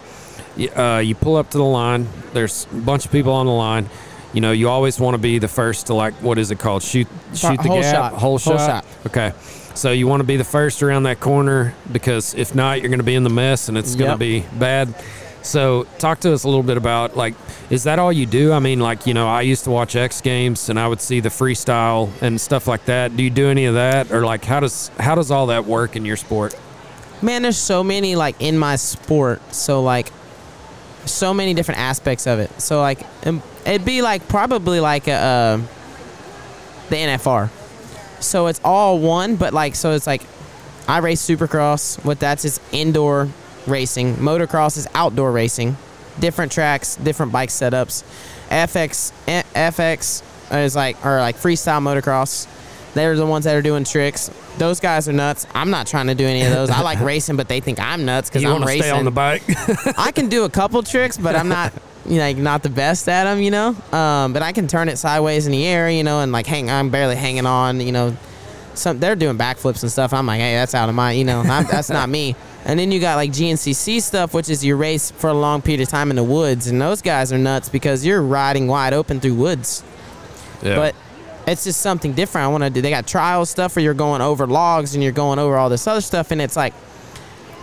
uh, 0.76 0.98
you 0.98 1.14
pull 1.14 1.36
up 1.36 1.50
to 1.50 1.58
the 1.58 1.64
line. 1.64 2.06
There's 2.32 2.66
a 2.72 2.76
bunch 2.76 3.04
of 3.04 3.12
people 3.12 3.32
on 3.32 3.46
the 3.46 3.52
line. 3.52 3.88
You 4.32 4.40
know, 4.40 4.52
you 4.52 4.68
always 4.68 5.00
want 5.00 5.14
to 5.14 5.18
be 5.18 5.38
the 5.38 5.48
first 5.48 5.86
to 5.88 5.94
like 5.94 6.14
what 6.14 6.38
is 6.38 6.50
it 6.50 6.58
called? 6.58 6.82
Shoot, 6.82 7.08
shoot 7.34 7.56
the 7.56 7.68
Whole 7.68 7.80
gap, 7.80 7.94
shot. 7.94 8.12
whole 8.12 8.38
Whole 8.38 8.38
shot. 8.38 8.84
shot. 8.84 8.84
Okay, 9.06 9.32
so 9.74 9.90
you 9.90 10.06
want 10.06 10.20
to 10.20 10.24
be 10.26 10.36
the 10.36 10.44
first 10.44 10.82
around 10.82 11.02
that 11.04 11.18
corner 11.20 11.74
because 11.90 12.34
if 12.34 12.54
not, 12.54 12.80
you're 12.80 12.90
going 12.90 13.00
to 13.00 13.04
be 13.04 13.14
in 13.16 13.24
the 13.24 13.30
mess 13.30 13.68
and 13.68 13.76
it's 13.76 13.94
going 13.96 14.16
to 14.18 14.24
Yep. 14.24 14.44
be 14.52 14.58
bad. 14.58 14.94
So 15.42 15.84
talk 15.98 16.20
to 16.20 16.32
us 16.34 16.44
a 16.44 16.48
little 16.48 16.62
bit 16.62 16.76
about 16.76 17.16
like, 17.16 17.34
is 17.70 17.84
that 17.84 17.98
all 17.98 18.12
you 18.12 18.26
do? 18.26 18.52
I 18.52 18.58
mean, 18.60 18.78
like 18.78 19.06
you 19.06 19.14
know, 19.14 19.26
I 19.26 19.40
used 19.40 19.64
to 19.64 19.70
watch 19.70 19.96
X 19.96 20.20
Games 20.20 20.68
and 20.68 20.78
I 20.78 20.86
would 20.86 21.00
see 21.00 21.18
the 21.20 21.30
freestyle 21.30 22.10
and 22.22 22.40
stuff 22.40 22.68
like 22.68 22.84
that. 22.84 23.16
Do 23.16 23.24
you 23.24 23.30
do 23.30 23.48
any 23.48 23.64
of 23.64 23.74
that, 23.74 24.12
or 24.12 24.24
like 24.24 24.44
how 24.44 24.60
does 24.60 24.90
how 25.00 25.14
does 25.16 25.30
all 25.32 25.46
that 25.46 25.64
work 25.64 25.96
in 25.96 26.04
your 26.04 26.16
sport? 26.18 26.54
Man, 27.22 27.42
there's 27.42 27.58
so 27.58 27.82
many 27.82 28.14
like 28.16 28.36
in 28.40 28.58
my 28.58 28.76
sport. 28.76 29.40
So 29.54 29.82
like, 29.82 30.10
so 31.06 31.32
many 31.34 31.54
different 31.54 31.80
aspects 31.80 32.26
of 32.26 32.38
it. 32.38 32.60
So 32.60 32.80
like, 32.80 33.00
um, 33.26 33.42
it'd 33.64 33.84
be 33.84 34.02
like 34.02 34.28
probably 34.28 34.80
like 34.80 35.08
a, 35.08 35.12
uh, 35.12 35.56
the 36.88 36.96
NFR. 36.96 37.50
So 38.22 38.48
it's 38.48 38.60
all 38.64 38.98
one, 38.98 39.36
but 39.36 39.52
like, 39.52 39.74
so 39.74 39.92
it's 39.92 40.06
like, 40.06 40.22
I 40.88 40.98
race 40.98 41.24
Supercross. 41.26 42.04
What 42.04 42.18
that's 42.20 42.44
is 42.44 42.60
indoor 42.72 43.28
racing. 43.66 44.16
Motocross 44.16 44.76
is 44.76 44.86
outdoor 44.94 45.30
racing. 45.32 45.76
different 46.18 46.52
tracks, 46.52 46.96
different 46.96 47.32
bike 47.32 47.48
setups. 47.48 48.02
FMX 48.50 49.12
FMX 49.54 50.22
is 50.64 50.76
like 50.76 51.04
or 51.04 51.18
like 51.20 51.36
freestyle 51.36 51.80
motocross. 51.80 52.46
They're 52.94 53.14
the 53.16 53.26
ones 53.26 53.44
that 53.44 53.54
are 53.56 53.62
doing 53.62 53.84
tricks. 53.84 54.30
Those 54.58 54.80
guys 54.80 55.08
are 55.08 55.12
nuts. 55.12 55.46
I'm 55.54 55.70
not 55.70 55.86
trying 55.86 56.08
to 56.08 56.14
do 56.14 56.26
any 56.26 56.42
of 56.42 56.50
those. 56.50 56.70
I 56.70 56.80
like 56.80 57.00
racing, 57.04 57.36
but 57.36 57.48
they 57.48 57.60
think 57.60 57.78
I'm 57.78 58.04
nuts 58.04 58.28
because 58.28 58.44
I'm 58.44 58.52
want 58.52 58.64
to 58.64 58.68
racing. 58.68 58.82
stay 58.82 58.90
on 58.90 59.04
the 59.04 59.10
bike? 59.10 59.42
I 59.98 60.10
can 60.12 60.28
do 60.28 60.44
a 60.44 60.50
couple 60.50 60.82
tricks, 60.82 61.16
but 61.16 61.36
I'm 61.36 61.48
not 61.48 61.72
you 62.06 62.12
know, 62.16 62.22
like 62.22 62.36
not 62.36 62.62
the 62.62 62.68
best 62.68 63.08
at 63.08 63.24
them, 63.24 63.40
you 63.40 63.50
know. 63.50 63.68
Um, 63.92 64.32
but 64.32 64.42
I 64.42 64.52
can 64.52 64.66
turn 64.66 64.88
it 64.88 64.96
sideways 64.96 65.46
in 65.46 65.52
the 65.52 65.64
air, 65.66 65.88
you 65.88 66.02
know, 66.02 66.20
and 66.20 66.32
like 66.32 66.46
hang. 66.46 66.70
I'm 66.70 66.90
barely 66.90 67.16
hanging 67.16 67.46
on, 67.46 67.80
you 67.80 67.92
know. 67.92 68.16
Some 68.74 68.98
they're 68.98 69.16
doing 69.16 69.36
backflips 69.36 69.82
and 69.82 69.90
stuff. 69.90 70.12
I'm 70.12 70.26
like, 70.26 70.40
hey, 70.40 70.54
that's 70.54 70.74
out 70.74 70.88
of 70.88 70.94
my, 70.94 71.12
you 71.12 71.24
know, 71.24 71.40
I'm, 71.40 71.66
that's 71.66 71.90
not 71.90 72.08
me. 72.08 72.36
And 72.64 72.78
then 72.78 72.92
you 72.92 73.00
got 73.00 73.16
like 73.16 73.30
GNCC 73.30 74.00
stuff, 74.00 74.32
which 74.34 74.48
is 74.48 74.64
you 74.64 74.76
race 74.76 75.10
for 75.10 75.28
a 75.28 75.34
long 75.34 75.62
period 75.62 75.80
of 75.80 75.88
time 75.88 76.10
in 76.10 76.16
the 76.16 76.24
woods, 76.24 76.66
and 76.66 76.80
those 76.80 77.02
guys 77.02 77.32
are 77.32 77.38
nuts 77.38 77.68
because 77.68 78.04
you're 78.04 78.22
riding 78.22 78.66
wide 78.66 78.92
open 78.92 79.20
through 79.20 79.34
woods. 79.34 79.82
yeah. 80.62 80.76
But 80.76 80.94
it's 81.46 81.64
just 81.64 81.80
something 81.80 82.12
different. 82.12 82.44
I 82.44 82.48
want 82.48 82.64
to 82.64 82.70
do. 82.70 82.80
They 82.80 82.90
got 82.90 83.06
trial 83.06 83.44
stuff 83.46 83.76
where 83.76 83.82
you're 83.82 83.94
going 83.94 84.20
over 84.20 84.46
logs 84.46 84.94
and 84.94 85.02
you're 85.02 85.12
going 85.12 85.38
over 85.38 85.56
all 85.56 85.68
this 85.68 85.86
other 85.86 86.00
stuff, 86.00 86.30
and 86.30 86.40
it's 86.40 86.56
like 86.56 86.74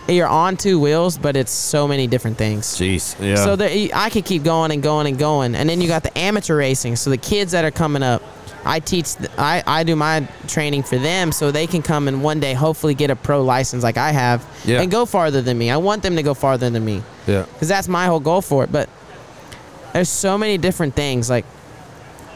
you're 0.08 0.26
on 0.26 0.56
two 0.56 0.80
wheels, 0.80 1.18
but 1.18 1.36
it's 1.36 1.52
so 1.52 1.86
many 1.86 2.06
different 2.06 2.38
things. 2.38 2.66
Jeez. 2.66 3.14
Yeah. 3.24 3.36
So 3.36 3.56
there, 3.56 3.88
I 3.94 4.08
could 4.08 4.24
keep 4.24 4.42
going 4.42 4.70
and 4.70 4.82
going 4.82 5.06
and 5.06 5.18
going, 5.18 5.54
and 5.54 5.68
then 5.68 5.80
you 5.80 5.88
got 5.88 6.02
the 6.02 6.16
amateur 6.16 6.56
racing. 6.56 6.96
So 6.96 7.10
the 7.10 7.18
kids 7.18 7.52
that 7.52 7.64
are 7.64 7.70
coming 7.70 8.02
up, 8.02 8.22
I 8.64 8.80
teach, 8.80 9.14
I, 9.36 9.62
I 9.66 9.84
do 9.84 9.96
my 9.96 10.26
training 10.46 10.82
for 10.82 10.96
them, 10.96 11.30
so 11.30 11.50
they 11.50 11.66
can 11.66 11.82
come 11.82 12.08
and 12.08 12.22
one 12.22 12.40
day 12.40 12.54
hopefully 12.54 12.94
get 12.94 13.10
a 13.10 13.16
pro 13.16 13.42
license 13.42 13.82
like 13.82 13.98
I 13.98 14.12
have, 14.12 14.46
Yeah. 14.64 14.80
and 14.80 14.90
go 14.90 15.04
farther 15.04 15.42
than 15.42 15.58
me. 15.58 15.70
I 15.70 15.76
want 15.76 16.02
them 16.02 16.16
to 16.16 16.22
go 16.22 16.32
farther 16.34 16.70
than 16.70 16.84
me 16.84 17.02
yeah. 17.26 17.42
because 17.52 17.68
that's 17.68 17.86
my 17.88 18.06
whole 18.06 18.20
goal 18.20 18.40
for 18.40 18.64
it. 18.64 18.72
But 18.72 18.88
there's 19.92 20.08
so 20.08 20.38
many 20.38 20.56
different 20.58 20.94
things. 20.94 21.28
Like 21.30 21.44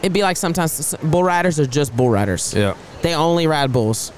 it'd 0.02 0.12
be 0.12 0.22
like 0.22 0.36
sometimes 0.36 0.94
bull 1.02 1.22
riders 1.24 1.58
are 1.60 1.66
just 1.66 1.96
bull 1.96 2.10
riders. 2.10 2.52
Yeah. 2.54 2.74
They 3.02 3.14
only 3.14 3.46
ride 3.46 3.72
bulls. 3.72 4.12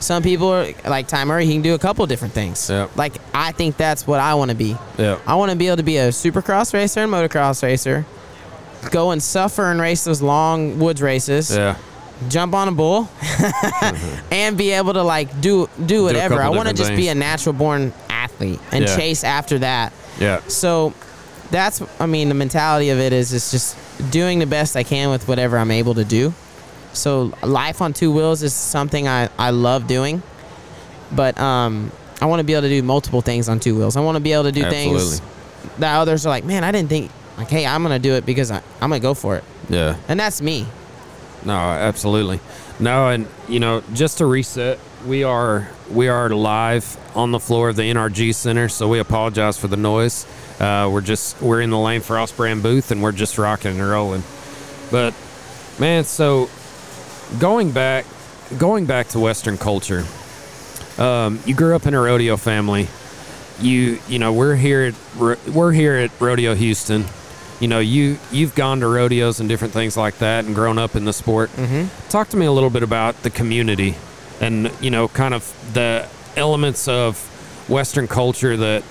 Some 0.00 0.22
people 0.22 0.48
are 0.48 0.66
like 0.84 1.06
Ty 1.06 1.24
Murray. 1.24 1.46
He 1.46 1.52
can 1.52 1.62
do 1.62 1.74
a 1.74 1.78
couple 1.78 2.04
different 2.06 2.34
things. 2.34 2.68
Yeah. 2.68 2.88
Like 2.96 3.14
I 3.32 3.52
think 3.52 3.76
that's 3.76 4.06
what 4.06 4.18
I 4.20 4.34
want 4.34 4.50
to 4.50 4.56
be. 4.56 4.76
Yeah. 4.98 5.18
I 5.26 5.36
want 5.36 5.50
to 5.52 5.56
be 5.56 5.68
able 5.68 5.76
to 5.76 5.82
be 5.84 5.96
a 5.98 6.08
supercross 6.08 6.74
racer 6.74 7.00
and 7.00 7.12
motocross 7.12 7.62
racer. 7.62 8.04
Go 8.90 9.12
and 9.12 9.22
suffer 9.22 9.70
and 9.70 9.80
race 9.80 10.02
those 10.04 10.20
long 10.20 10.78
woods 10.80 11.00
races. 11.00 11.54
Yeah. 11.54 11.76
Jump 12.28 12.54
on 12.54 12.68
a 12.68 12.72
bull, 12.72 13.08
and 14.30 14.56
be 14.56 14.70
able 14.70 14.92
to 14.92 15.02
like 15.02 15.40
do 15.40 15.68
do 15.86 16.04
whatever. 16.04 16.36
couple 16.36 16.52
I 16.52 16.56
want 16.56 16.68
to 16.68 16.74
just 16.74 16.90
be 16.94 17.08
a 17.08 17.14
natural 17.16 17.52
born 17.52 17.92
athlete 18.10 18.60
and 18.70 18.84
Yeah. 18.84 18.96
chase 18.96 19.24
after 19.24 19.58
that. 19.60 19.92
Yeah. 20.20 20.40
So 20.46 20.94
that's 21.50 21.82
I 22.00 22.06
mean 22.06 22.28
the 22.28 22.34
mentality 22.36 22.90
of 22.90 22.98
it 22.98 23.12
is 23.12 23.32
it's 23.32 23.50
just 23.50 23.76
doing 24.10 24.38
the 24.38 24.46
best 24.46 24.76
I 24.76 24.82
can 24.82 25.10
with 25.10 25.28
whatever 25.28 25.58
I'm 25.58 25.70
able 25.70 25.94
to 25.94 26.04
do. 26.04 26.34
So 26.92 27.32
life 27.42 27.80
on 27.80 27.92
two 27.92 28.12
wheels 28.12 28.42
is 28.42 28.52
something 28.52 29.08
I, 29.08 29.28
I 29.38 29.50
love 29.50 29.86
doing. 29.86 30.22
But 31.10 31.38
um 31.40 31.92
I 32.20 32.26
want 32.26 32.38
to 32.38 32.44
be 32.44 32.52
able 32.52 32.62
to 32.62 32.68
do 32.68 32.82
multiple 32.82 33.20
things 33.20 33.48
on 33.48 33.58
two 33.58 33.76
wheels. 33.76 33.96
I 33.96 34.00
want 34.00 34.14
to 34.16 34.20
be 34.20 34.32
able 34.32 34.44
to 34.44 34.52
do 34.52 34.62
things 34.62 35.20
Absolutely. 35.20 35.80
that 35.80 35.98
others 35.98 36.24
are 36.24 36.28
like, 36.28 36.44
man, 36.44 36.62
I 36.62 36.70
didn't 36.70 36.88
think 36.88 37.10
like, 37.36 37.48
hey, 37.48 37.66
I'm 37.66 37.82
gonna 37.82 37.98
do 37.98 38.14
it 38.14 38.24
because 38.26 38.50
I, 38.50 38.58
I'm 38.80 38.90
gonna 38.90 39.00
go 39.00 39.14
for 39.14 39.36
it. 39.36 39.44
Yeah. 39.68 39.96
And 40.08 40.20
that's 40.20 40.40
me. 40.40 40.66
No, 41.44 41.54
absolutely. 41.54 42.40
No, 42.78 43.08
and 43.08 43.26
you 43.48 43.58
know, 43.58 43.82
just 43.92 44.18
to 44.18 44.26
reset, 44.26 44.78
we 45.06 45.24
are 45.24 45.68
we 45.90 46.08
are 46.08 46.28
live 46.30 46.96
on 47.16 47.32
the 47.32 47.40
floor 47.40 47.68
of 47.68 47.76
the 47.76 47.82
NRG 47.82 48.34
Center, 48.34 48.68
so 48.68 48.88
we 48.88 48.98
apologize 48.98 49.58
for 49.58 49.68
the 49.68 49.76
noise. 49.76 50.26
Uh, 50.60 50.88
we're 50.92 51.00
just 51.00 51.40
we're 51.40 51.60
in 51.60 51.70
the 51.70 51.78
Lane 51.78 52.00
Frost 52.00 52.36
brand 52.36 52.62
booth, 52.62 52.90
and 52.90 53.02
we're 53.02 53.12
just 53.12 53.38
rocking 53.38 53.78
and 53.80 53.88
rolling. 53.88 54.22
But 54.90 55.14
man, 55.78 56.04
so 56.04 56.50
going 57.38 57.72
back 57.72 58.06
going 58.58 58.86
back 58.86 59.08
to 59.08 59.20
Western 59.20 59.58
culture, 59.58 60.04
um, 60.98 61.40
you 61.46 61.54
grew 61.54 61.74
up 61.74 61.86
in 61.86 61.94
a 61.94 62.00
rodeo 62.00 62.36
family. 62.36 62.88
You 63.60 63.98
you 64.08 64.18
know 64.18 64.32
we're 64.32 64.56
here 64.56 64.92
at 65.18 65.44
we're 65.48 65.72
here 65.72 65.96
at 65.96 66.10
Rodeo 66.20 66.54
Houston. 66.54 67.04
You 67.60 67.68
know 67.68 67.78
you 67.78 68.18
you've 68.30 68.54
gone 68.54 68.80
to 68.80 68.88
rodeos 68.88 69.40
and 69.40 69.48
different 69.48 69.72
things 69.72 69.96
like 69.96 70.18
that 70.18 70.44
and 70.44 70.54
grown 70.54 70.78
up 70.78 70.96
in 70.96 71.04
the 71.04 71.12
sport. 71.12 71.50
Mm-hmm. 71.50 72.08
Talk 72.08 72.28
to 72.30 72.36
me 72.36 72.46
a 72.46 72.52
little 72.52 72.70
bit 72.70 72.82
about 72.82 73.22
the 73.22 73.30
community 73.30 73.94
and 74.40 74.70
you 74.80 74.90
know 74.90 75.08
kind 75.08 75.32
of 75.32 75.54
the 75.72 76.06
elements 76.36 76.88
of 76.88 77.18
Western 77.68 78.08
culture 78.08 78.56
that 78.56 78.82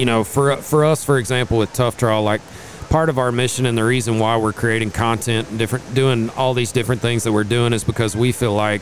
you 0.00 0.06
know 0.06 0.24
for 0.24 0.56
for 0.56 0.84
us 0.86 1.04
for 1.04 1.18
example 1.18 1.58
with 1.58 1.70
Tough 1.74 1.98
Draw 1.98 2.20
like 2.20 2.40
part 2.88 3.10
of 3.10 3.18
our 3.18 3.30
mission 3.30 3.66
and 3.66 3.76
the 3.76 3.84
reason 3.84 4.18
why 4.18 4.38
we're 4.38 4.54
creating 4.54 4.90
content 4.90 5.48
and 5.50 5.58
different 5.58 5.94
doing 5.94 6.30
all 6.30 6.54
these 6.54 6.72
different 6.72 7.02
things 7.02 7.22
that 7.24 7.32
we're 7.32 7.44
doing 7.44 7.74
is 7.74 7.84
because 7.84 8.16
we 8.16 8.32
feel 8.32 8.54
like 8.54 8.80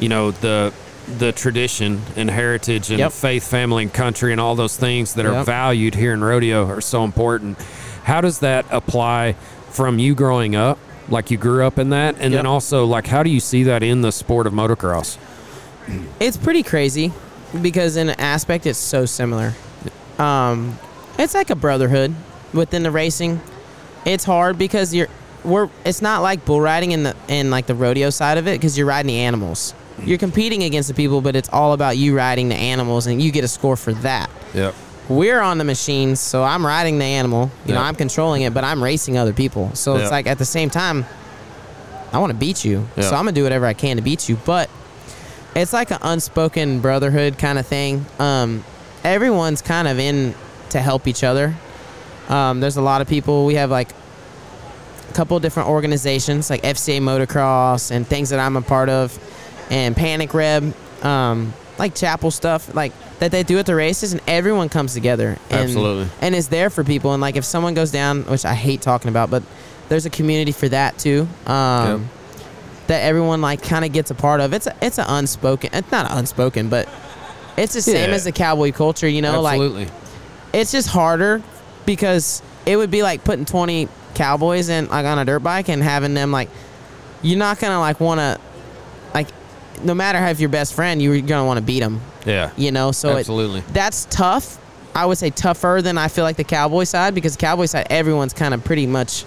you 0.00 0.08
know 0.08 0.30
the 0.30 0.72
the 1.18 1.32
tradition 1.32 2.00
and 2.16 2.30
heritage 2.30 2.90
and 2.90 2.98
Yep. 2.98 3.12
faith 3.12 3.46
family 3.46 3.82
and 3.84 3.92
country 3.92 4.32
and 4.32 4.40
all 4.40 4.54
those 4.54 4.76
things 4.76 5.14
that 5.14 5.26
are 5.26 5.44
valued 5.44 5.94
here 5.94 6.12
in 6.14 6.24
rodeo 6.24 6.66
are 6.66 6.80
so 6.80 7.04
important. 7.04 7.58
How 8.04 8.20
does 8.22 8.38
that 8.40 8.64
apply 8.70 9.34
from 9.70 9.98
you 9.98 10.14
growing 10.14 10.56
up? 10.56 10.78
Like 11.10 11.30
you 11.30 11.36
grew 11.36 11.64
up 11.66 11.78
in 11.78 11.90
that? 11.90 12.16
And 12.20 12.32
then 12.32 12.46
also 12.46 12.86
like 12.86 13.06
how 13.06 13.22
do 13.22 13.28
you 13.30 13.40
see 13.40 13.64
that 13.64 13.82
in 13.82 14.00
the 14.00 14.12
sport 14.12 14.46
of 14.46 14.54
motocross? 14.54 15.18
It's 16.20 16.36
pretty 16.38 16.62
crazy 16.62 17.12
because 17.62 17.96
in 17.96 18.10
aspect 18.10 18.66
it's 18.66 18.78
so 18.78 19.04
similar. 19.04 19.54
Um, 20.18 20.78
it's 21.18 21.34
like 21.34 21.50
a 21.50 21.56
brotherhood 21.56 22.14
within 22.52 22.82
the 22.82 22.90
racing. 22.90 23.40
It's 24.04 24.24
hard 24.24 24.58
because 24.58 24.94
you're 24.94 25.08
we're 25.44 25.68
it's 25.84 26.02
not 26.02 26.22
like 26.22 26.44
bull 26.44 26.60
riding 26.60 26.92
in 26.92 27.02
the 27.04 27.16
in 27.28 27.50
like 27.50 27.66
the 27.66 27.74
rodeo 27.74 28.10
side 28.10 28.38
of 28.38 28.46
it 28.48 28.52
because 28.52 28.76
you're 28.76 28.86
riding 28.86 29.08
the 29.08 29.18
animals. 29.20 29.74
You're 30.04 30.18
competing 30.18 30.62
against 30.62 30.88
the 30.88 30.94
people, 30.94 31.20
but 31.20 31.34
it's 31.34 31.48
all 31.52 31.72
about 31.72 31.96
you 31.96 32.16
riding 32.16 32.48
the 32.48 32.54
animals 32.54 33.06
and 33.06 33.20
you 33.20 33.32
get 33.32 33.42
a 33.44 33.48
score 33.48 33.76
for 33.76 33.92
that. 33.94 34.30
yep 34.54 34.74
We're 35.08 35.40
on 35.40 35.58
the 35.58 35.64
machines, 35.64 36.20
so 36.20 36.44
I'm 36.44 36.64
riding 36.64 36.98
the 36.98 37.04
animal. 37.04 37.50
You 37.66 37.74
know, 37.74 37.80
I'm 37.80 37.96
controlling 37.96 38.42
it, 38.42 38.54
but 38.54 38.62
I'm 38.62 38.82
racing 38.82 39.18
other 39.18 39.32
people. 39.32 39.70
So 39.74 39.96
Yeah. 39.96 40.02
it's 40.02 40.10
like 40.12 40.26
at 40.28 40.38
the 40.38 40.44
same 40.44 40.70
time, 40.70 41.04
I 42.12 42.18
want 42.18 42.30
to 42.30 42.38
beat 42.38 42.64
you. 42.64 42.86
Yeah. 42.96 43.04
So 43.04 43.10
I'm 43.16 43.22
gonna 43.24 43.32
do 43.32 43.42
whatever 43.42 43.66
I 43.66 43.74
can 43.74 43.96
to 43.96 44.02
beat 44.02 44.28
you. 44.28 44.36
But 44.44 44.70
it's 45.56 45.72
like 45.72 45.90
an 45.90 45.98
unspoken 46.02 46.80
brotherhood 46.80 47.36
kind 47.38 47.58
of 47.58 47.66
thing. 47.66 48.06
Um, 48.20 48.64
everyone's 49.04 49.62
kind 49.62 49.88
of 49.88 49.98
in 49.98 50.34
to 50.70 50.80
help 50.80 51.06
each 51.06 51.24
other. 51.24 51.54
Um, 52.28 52.60
there's 52.60 52.76
a 52.76 52.82
lot 52.82 53.00
of 53.00 53.08
people. 53.08 53.46
We 53.46 53.54
have 53.54 53.70
like 53.70 53.90
a 55.08 55.12
couple 55.14 55.36
of 55.36 55.42
different 55.42 55.68
organizations 55.68 56.50
like 56.50 56.62
FCA 56.62 57.00
Motocross 57.00 57.90
and 57.90 58.06
things 58.06 58.30
that 58.30 58.38
I'm 58.38 58.56
a 58.56 58.62
part 58.62 58.88
of, 58.88 59.18
and 59.70 59.96
Panic 59.96 60.34
Reb, 60.34 60.74
um, 61.02 61.52
like 61.78 61.94
chapel 61.94 62.30
stuff 62.30 62.74
like 62.74 62.92
that 63.20 63.30
they 63.30 63.42
do 63.42 63.58
at 63.58 63.66
the 63.66 63.74
races, 63.74 64.12
and 64.12 64.20
everyone 64.26 64.68
comes 64.68 64.94
together. 64.94 65.38
And, 65.50 65.60
Absolutely. 65.60 66.08
and 66.20 66.34
is 66.34 66.48
there 66.48 66.70
for 66.70 66.84
people. 66.84 67.12
And 67.14 67.20
like 67.20 67.36
if 67.36 67.44
someone 67.44 67.74
goes 67.74 67.90
down, 67.90 68.24
which 68.24 68.44
I 68.44 68.54
hate 68.54 68.80
talking 68.82 69.08
about, 69.08 69.30
but 69.30 69.42
there's 69.88 70.06
a 70.06 70.10
community 70.10 70.52
for 70.52 70.68
that 70.68 70.98
too. 70.98 71.26
Um, 71.46 72.02
Yep. 72.02 72.10
That 72.88 73.02
everyone 73.02 73.42
like 73.42 73.62
kind 73.62 73.84
of 73.84 73.92
gets 73.92 74.10
a 74.10 74.14
part 74.14 74.40
of. 74.40 74.54
It's 74.54 74.66
a, 74.66 74.74
it's 74.80 74.98
an 74.98 75.04
unspoken. 75.08 75.68
It's 75.74 75.92
not 75.92 76.10
unspoken, 76.10 76.70
but 76.70 76.88
it's 77.58 77.74
the 77.74 77.82
same 77.82 78.08
Yeah. 78.10 78.14
as 78.16 78.24
the 78.24 78.32
cowboy 78.32 78.72
culture. 78.72 79.08
You 79.08 79.22
know, 79.22 79.40
like 79.40 79.60
absolutely. 79.60 79.88
it's 80.52 80.72
just 80.72 80.88
harder 80.88 81.42
because 81.86 82.42
it 82.66 82.76
would 82.76 82.90
be 82.90 83.02
like 83.02 83.24
putting 83.24 83.44
20 83.44 83.88
cowboys 84.14 84.68
in 84.68 84.88
like 84.88 85.06
on 85.06 85.18
a 85.18 85.24
dirt 85.24 85.40
bike 85.40 85.68
and 85.68 85.82
having 85.82 86.14
them 86.14 86.32
like 86.32 86.48
you're 87.22 87.38
not 87.38 87.58
gonna 87.60 87.78
like 87.80 88.00
want 88.00 88.18
to 88.20 88.38
like 89.14 89.28
no 89.82 89.94
matter 89.94 90.18
how 90.18 90.28
if 90.28 90.40
you're 90.40 90.48
best 90.48 90.74
friend 90.74 91.00
you're 91.00 91.20
gonna 91.20 91.46
want 91.46 91.56
to 91.58 91.64
beat 91.64 91.80
them 91.80 92.00
yeah. 92.26 92.50
you 92.56 92.72
know? 92.72 92.90
So 92.92 93.10
it- 93.10 93.20
absolutely. 93.20 93.60
that's 93.72 94.06
tough. 94.10 94.58
I 94.94 95.06
would 95.06 95.18
say 95.18 95.30
tougher 95.30 95.80
than 95.82 95.96
i 95.96 96.08
feel 96.08 96.24
like 96.24 96.36
the 96.36 96.44
cowboy 96.44 96.82
side 96.84 97.14
because 97.14 97.36
the 97.36 97.40
cowboy 97.40 97.66
side 97.66 97.86
everyone's 97.90 98.32
kind 98.32 98.52
of 98.54 98.64
pretty 98.64 98.86
much 98.86 99.24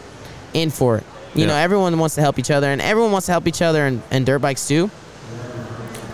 in 0.54 0.70
for 0.70 0.98
it. 0.98 1.04
You 1.34 1.48
know 1.48 1.56
everyone 1.56 1.98
wants 1.98 2.16
to 2.16 2.22
help 2.22 2.38
each 2.38 2.52
other 2.52 2.68
and 2.68 2.82
everyone 2.82 3.12
wants 3.14 3.28
to 3.28 3.32
help 3.32 3.48
each 3.48 3.62
other 3.62 3.86
and, 3.86 4.02
in 4.12 4.26
dirt 4.26 4.40
bikes 4.40 4.68
too 4.68 4.92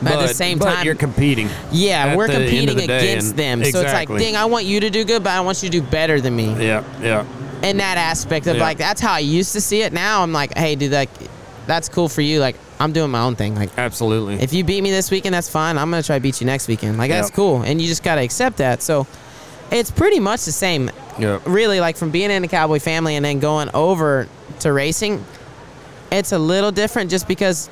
but, 0.02 0.14
at 0.14 0.28
the 0.28 0.34
same 0.34 0.60
time 0.60 0.86
you're 0.86 0.96
competing 0.96 1.50
yeah, 1.72 2.16
we're 2.16 2.28
the 2.28 2.34
end 2.36 2.70
of 2.70 2.76
competing 2.78 2.84
against 2.84 3.36
them. 3.36 3.60
So 3.64 3.68
it's 3.68 3.76
like, 3.76 3.86
Exactly. 3.86 4.20
dang, 4.20 4.36
I 4.36 4.46
want 4.46 4.66
you 4.66 4.80
to 4.82 4.90
do 4.90 5.04
good, 5.04 5.24
but 5.24 5.32
I 5.34 5.42
want 5.42 5.62
you 5.64 5.70
to 5.70 5.80
do 5.82 5.86
better 5.86 6.22
than 6.22 6.36
me. 6.36 6.54
yeah 6.64 6.84
yeah 7.02 7.26
In 7.64 7.78
that 7.78 7.98
aspect 7.98 8.48
of 8.48 8.58
Yeah. 8.58 8.64
like, 8.64 8.78
that's 8.78 9.02
how 9.02 9.14
I 9.14 9.20
used 9.20 9.54
to 9.54 9.62
see 9.62 9.82
it. 9.82 9.94
Now 9.94 10.22
I'm 10.24 10.32
like, 10.34 10.56
hey, 10.58 10.76
dude, 10.76 10.92
like, 10.92 11.10
that's 11.66 11.90
cool 11.90 12.08
for 12.10 12.22
you. 12.22 12.40
Like, 12.40 12.56
I'm 12.80 12.94
doing 12.94 13.10
my 13.12 13.22
own 13.22 13.36
thing. 13.36 13.56
Like, 13.56 13.72
absolutely 13.78 14.36
if 14.36 14.54
you 14.54 14.64
beat 14.64 14.82
me 14.82 14.92
this 14.92 15.10
weekend, 15.10 15.34
that's 15.34 15.50
fine. 15.50 15.78
I'm 15.78 15.90
gonna 15.90 16.04
try 16.04 16.18
to 16.18 16.22
beat 16.22 16.40
you 16.42 16.46
next 16.48 16.68
weekend. 16.68 16.98
Like, 16.98 17.10
that's 17.10 17.32
cool, 17.32 17.62
and 17.64 17.82
you 17.82 17.88
just 17.88 18.04
gotta 18.04 18.22
accept 18.22 18.58
that. 18.58 18.82
So 18.84 19.08
it's 19.72 19.90
pretty 19.92 20.20
much 20.20 20.46
the 20.46 20.52
same. 20.52 20.92
yeah 21.18 21.40
Really, 21.46 21.80
like 21.80 21.98
from 21.98 22.12
being 22.12 22.30
in 22.32 22.42
the 22.44 22.48
cowboy 22.48 22.80
family 22.80 23.16
and 23.16 23.26
then 23.26 23.40
going 23.40 23.70
over 23.74 24.28
to 24.62 24.72
racing, 24.72 25.26
it's 26.12 26.32
a 26.32 26.40
little 26.40 26.72
different 26.72 27.10
just 27.10 27.28
because 27.28 27.70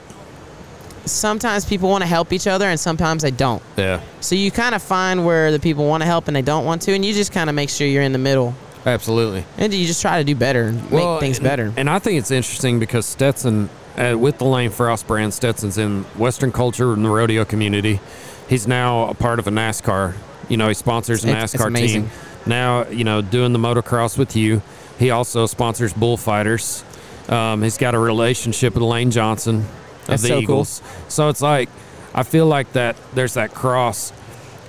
sometimes 1.05 1.65
people 1.65 1.89
want 1.89 2.01
to 2.01 2.07
help 2.07 2.33
each 2.33 2.47
other 2.47 2.65
and 2.65 2.79
sometimes 2.79 3.23
they 3.23 3.31
don't. 3.31 3.61
yeah 3.77 4.01
So 4.21 4.35
you 4.35 4.51
kind 4.51 4.75
of 4.75 4.81
find 4.81 5.25
where 5.25 5.51
the 5.51 5.59
people 5.59 5.85
want 5.87 6.01
to 6.01 6.07
help 6.07 6.27
and 6.27 6.35
they 6.35 6.41
don't 6.41 6.65
want 6.65 6.81
to, 6.83 6.93
and 6.93 7.05
you 7.05 7.13
just 7.13 7.31
kind 7.31 7.49
of 7.49 7.55
make 7.55 7.69
sure 7.69 7.87
you're 7.87 8.03
in 8.03 8.11
the 8.11 8.17
middle. 8.19 8.53
Absolutely. 8.85 9.43
and 9.57 9.73
you 9.73 9.87
just 9.87 10.01
try 10.01 10.19
to 10.19 10.23
do 10.23 10.35
better, 10.35 10.65
and 10.65 10.91
make 10.91 11.19
things 11.19 11.37
and, 11.39 11.43
better. 11.43 11.73
And 11.75 11.89
I 11.89 11.97
think 11.99 12.19
it's 12.19 12.29
interesting 12.31 12.79
because 12.79 13.05
Stetson, 13.07 13.69
uh, 13.97 14.15
with 14.17 14.37
the 14.37 14.45
Lane 14.45 14.69
Frost 14.69 15.07
brand, 15.07 15.33
Stetson's 15.33 15.77
in 15.79 16.03
Western 16.17 16.51
culture 16.51 16.93
and 16.93 17.03
the 17.03 17.09
rodeo 17.09 17.45
community. 17.45 17.99
He's 18.47 18.67
now 18.67 19.07
a 19.09 19.15
part 19.15 19.39
of 19.39 19.47
a 19.47 19.51
NASCAR. 19.51 20.13
You 20.49 20.57
know, 20.57 20.67
he 20.67 20.75
sponsors 20.75 21.25
a 21.25 21.29
It's- 21.29 21.55
it's 21.55 21.63
NASCAR 21.63 21.75
team. 21.75 22.11
Now, 22.45 22.85
you 22.87 23.03
know, 23.03 23.23
doing 23.23 23.53
the 23.53 23.59
motocross 23.59 24.19
with 24.19 24.35
you. 24.35 24.61
He 24.99 25.09
also 25.09 25.47
sponsors 25.47 25.91
bullfighters. 25.93 26.83
Um, 27.27 27.63
he's 27.63 27.79
got 27.79 27.95
a 27.95 27.99
relationship 27.99 28.75
with 28.75 28.83
Lane 28.83 29.09
Johnson 29.09 29.65
That's 30.05 30.21
the 30.21 30.27
so 30.29 30.33
cool. 30.35 30.41
Eagles. 30.43 30.81
So 31.07 31.29
it's 31.29 31.41
like, 31.41 31.69
I 32.13 32.23
feel 32.23 32.45
like 32.47 32.71
that 32.73 32.95
there's 33.13 33.33
that 33.35 33.53
cross. 33.53 34.13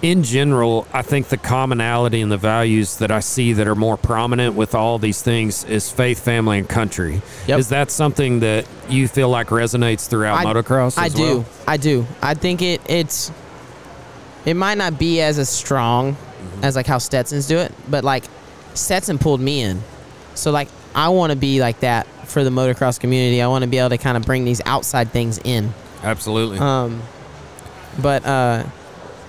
In 0.02 0.22
general, 0.22 0.86
I 0.92 1.00
think 1.02 1.28
the 1.28 1.38
commonality 1.38 2.20
and 2.20 2.30
the 2.30 2.36
values 2.36 2.98
that 2.98 3.10
I 3.10 3.20
see 3.20 3.54
that 3.54 3.66
are 3.66 3.74
more 3.74 3.96
prominent 3.96 4.54
with 4.54 4.74
all 4.74 4.98
these 4.98 5.22
things 5.22 5.64
is 5.64 5.90
faith, 5.90 6.22
family, 6.22 6.58
and 6.58 6.68
country. 6.68 7.22
Yep. 7.46 7.58
Is 7.58 7.68
that 7.70 7.90
something 7.90 8.40
that 8.40 8.66
you 8.90 9.08
feel 9.08 9.30
like 9.30 9.48
resonates 9.48 10.06
throughout 10.08 10.44
motocross? 10.44 10.98
I 10.98 11.06
as 11.06 11.14
do. 11.14 11.22
well? 11.22 11.44
I 11.66 11.76
do. 11.78 12.06
I 12.20 12.34
think 12.34 12.60
it 12.60 12.82
it's 12.90 13.32
it 14.44 14.54
might 14.54 14.76
not 14.76 14.98
be 14.98 15.20
as 15.20 15.38
as 15.38 15.48
strong 15.48 16.14
Mm-hmm. 16.36 16.64
as 16.64 16.76
like 16.76 16.86
how 16.86 16.98
Stetson's 16.98 17.46
do 17.48 17.58
it, 17.58 17.72
but 17.88 18.04
like 18.04 18.24
Stetson 18.74 19.18
pulled 19.18 19.40
me 19.40 19.62
in. 19.62 19.82
So 20.34 20.50
like 20.50 20.68
I 20.96 21.10
want 21.10 21.30
to 21.30 21.36
be 21.36 21.60
like 21.60 21.80
that 21.80 22.06
for 22.26 22.42
the 22.42 22.50
motocross 22.50 22.98
community. 22.98 23.40
I 23.40 23.46
want 23.46 23.62
to 23.62 23.68
be 23.68 23.78
able 23.78 23.90
to 23.90 23.98
kind 23.98 24.16
of 24.16 24.24
bring 24.24 24.44
these 24.44 24.60
outside 24.66 25.12
things 25.12 25.38
in. 25.44 25.72
Absolutely. 26.02 26.58
Um 26.58 27.02
but 28.02 28.24
uh 28.26 28.64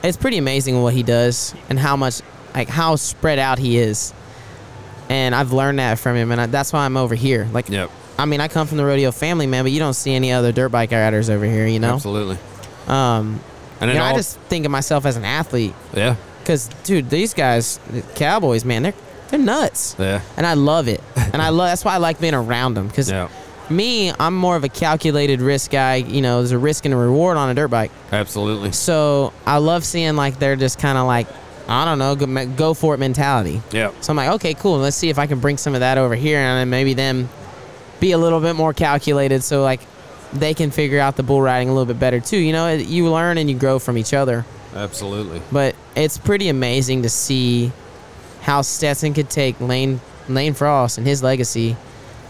it's 0.03 0.17
pretty 0.17 0.37
amazing 0.37 0.81
what 0.81 0.93
he 0.93 1.03
does 1.03 1.53
and 1.69 1.77
how 1.77 1.95
much 1.95 2.21
like 2.55 2.69
how 2.69 2.95
spread 2.95 3.37
out 3.37 3.59
he 3.59 3.77
is. 3.77 4.13
And 5.09 5.35
I've 5.35 5.53
learned 5.53 5.79
that 5.79 5.99
from 5.99 6.15
him 6.15 6.31
and 6.31 6.41
I, 6.41 6.45
that's 6.47 6.73
why 6.73 6.85
I'm 6.85 6.97
over 6.97 7.15
here. 7.15 7.47
Like 7.51 7.69
yep. 7.69 7.91
I 8.17 8.25
mean, 8.25 8.41
I 8.41 8.47
come 8.47 8.65
from 8.65 8.77
the 8.77 8.85
rodeo 8.85 9.11
family, 9.11 9.45
man, 9.45 9.63
but 9.63 9.71
you 9.71 9.79
don't 9.79 9.93
see 9.93 10.15
any 10.15 10.31
other 10.31 10.51
dirt 10.51 10.69
bike 10.69 10.91
riders 10.91 11.29
over 11.29 11.45
here, 11.45 11.67
you 11.67 11.79
know? 11.79 11.93
Absolutely. 11.93 12.39
Um, 12.87 13.39
And 13.79 13.91
you 13.91 13.97
know, 13.97 14.03
I 14.03 14.15
just 14.15 14.39
think 14.49 14.65
of 14.65 14.71
myself 14.71 15.05
as 15.05 15.17
an 15.17 15.25
athlete 15.25 15.75
yeah, 15.93 16.15
because, 16.39 16.67
dude, 16.83 17.11
these 17.11 17.35
guys, 17.35 17.79
the 17.91 18.01
Cowboys, 18.15 18.65
man, 18.65 18.81
they're 18.81 18.93
they're 19.29 19.39
nuts, 19.39 19.95
yeah, 19.99 20.21
and 20.35 20.45
I 20.45 20.53
love 20.53 20.87
it, 20.87 21.01
and 21.15 21.41
I 21.41 21.49
love 21.49 21.69
that's 21.69 21.85
why 21.85 21.93
I 21.93 21.97
like 21.97 22.19
being 22.19 22.33
around 22.33 22.75
them 22.75 22.87
because 22.87 23.09
yeah. 23.09 23.29
me, 23.69 24.11
I'm 24.19 24.35
more 24.35 24.55
of 24.55 24.63
a 24.63 24.69
calculated 24.69 25.41
risk 25.41 25.71
guy. 25.71 25.95
You 25.95 26.21
know, 26.21 26.39
there's 26.39 26.51
a 26.51 26.57
risk 26.57 26.85
and 26.85 26.93
a 26.93 26.97
reward 26.97 27.37
on 27.37 27.49
a 27.49 27.53
dirt 27.53 27.69
bike, 27.69 27.91
Absolutely. 28.11 28.71
so 28.71 29.33
I 29.45 29.57
love 29.57 29.83
seeing 29.85 30.15
like 30.15 30.39
they're 30.39 30.55
just 30.55 30.79
kind 30.79 30.97
of 30.97 31.07
like 31.07 31.27
I 31.67 31.83
don't 31.83 31.99
know, 31.99 32.15
go, 32.15 32.45
go 32.55 32.73
for 32.73 32.95
it 32.95 32.97
mentality. 32.97 33.61
Yeah. 33.71 33.91
So 33.99 34.11
I'm 34.11 34.17
like, 34.17 34.29
okay, 34.35 34.53
cool. 34.53 34.77
Let's 34.77 34.95
see 34.95 35.09
if 35.09 35.19
I 35.19 35.27
can 35.27 35.39
bring 35.39 35.57
some 35.57 35.73
of 35.73 35.81
that 35.81 35.97
over 35.97 36.15
here, 36.15 36.39
and 36.39 36.59
then 36.59 36.69
maybe 36.69 36.93
them 36.93 37.29
be 37.99 38.11
a 38.11 38.17
little 38.17 38.39
bit 38.39 38.55
more 38.55 38.73
calculated, 38.73 39.43
so 39.43 39.63
like 39.63 39.81
they 40.33 40.53
can 40.53 40.71
figure 40.71 40.99
out 40.99 41.15
the 41.15 41.23
bull 41.23 41.41
riding 41.41 41.69
a 41.69 41.73
little 41.73 41.85
bit 41.85 41.99
better 41.99 42.19
too. 42.19 42.37
You 42.37 42.53
know, 42.53 42.73
you 42.73 43.09
learn 43.09 43.37
and 43.37 43.49
you 43.49 43.57
grow 43.57 43.79
from 43.79 43.97
each 43.97 44.13
other. 44.13 44.45
Absolutely. 44.73 45.41
But 45.51 45.75
it's 45.95 46.17
pretty 46.17 46.49
amazing 46.49 47.03
to 47.03 47.09
see 47.09 47.71
how 48.47 48.61
Stetson 48.63 49.13
could 49.13 49.29
take 49.29 49.59
Lane 49.61 49.99
Lane 50.29 50.53
Frost 50.55 50.97
and 50.97 51.05
his 51.05 51.21
legacy 51.21 51.75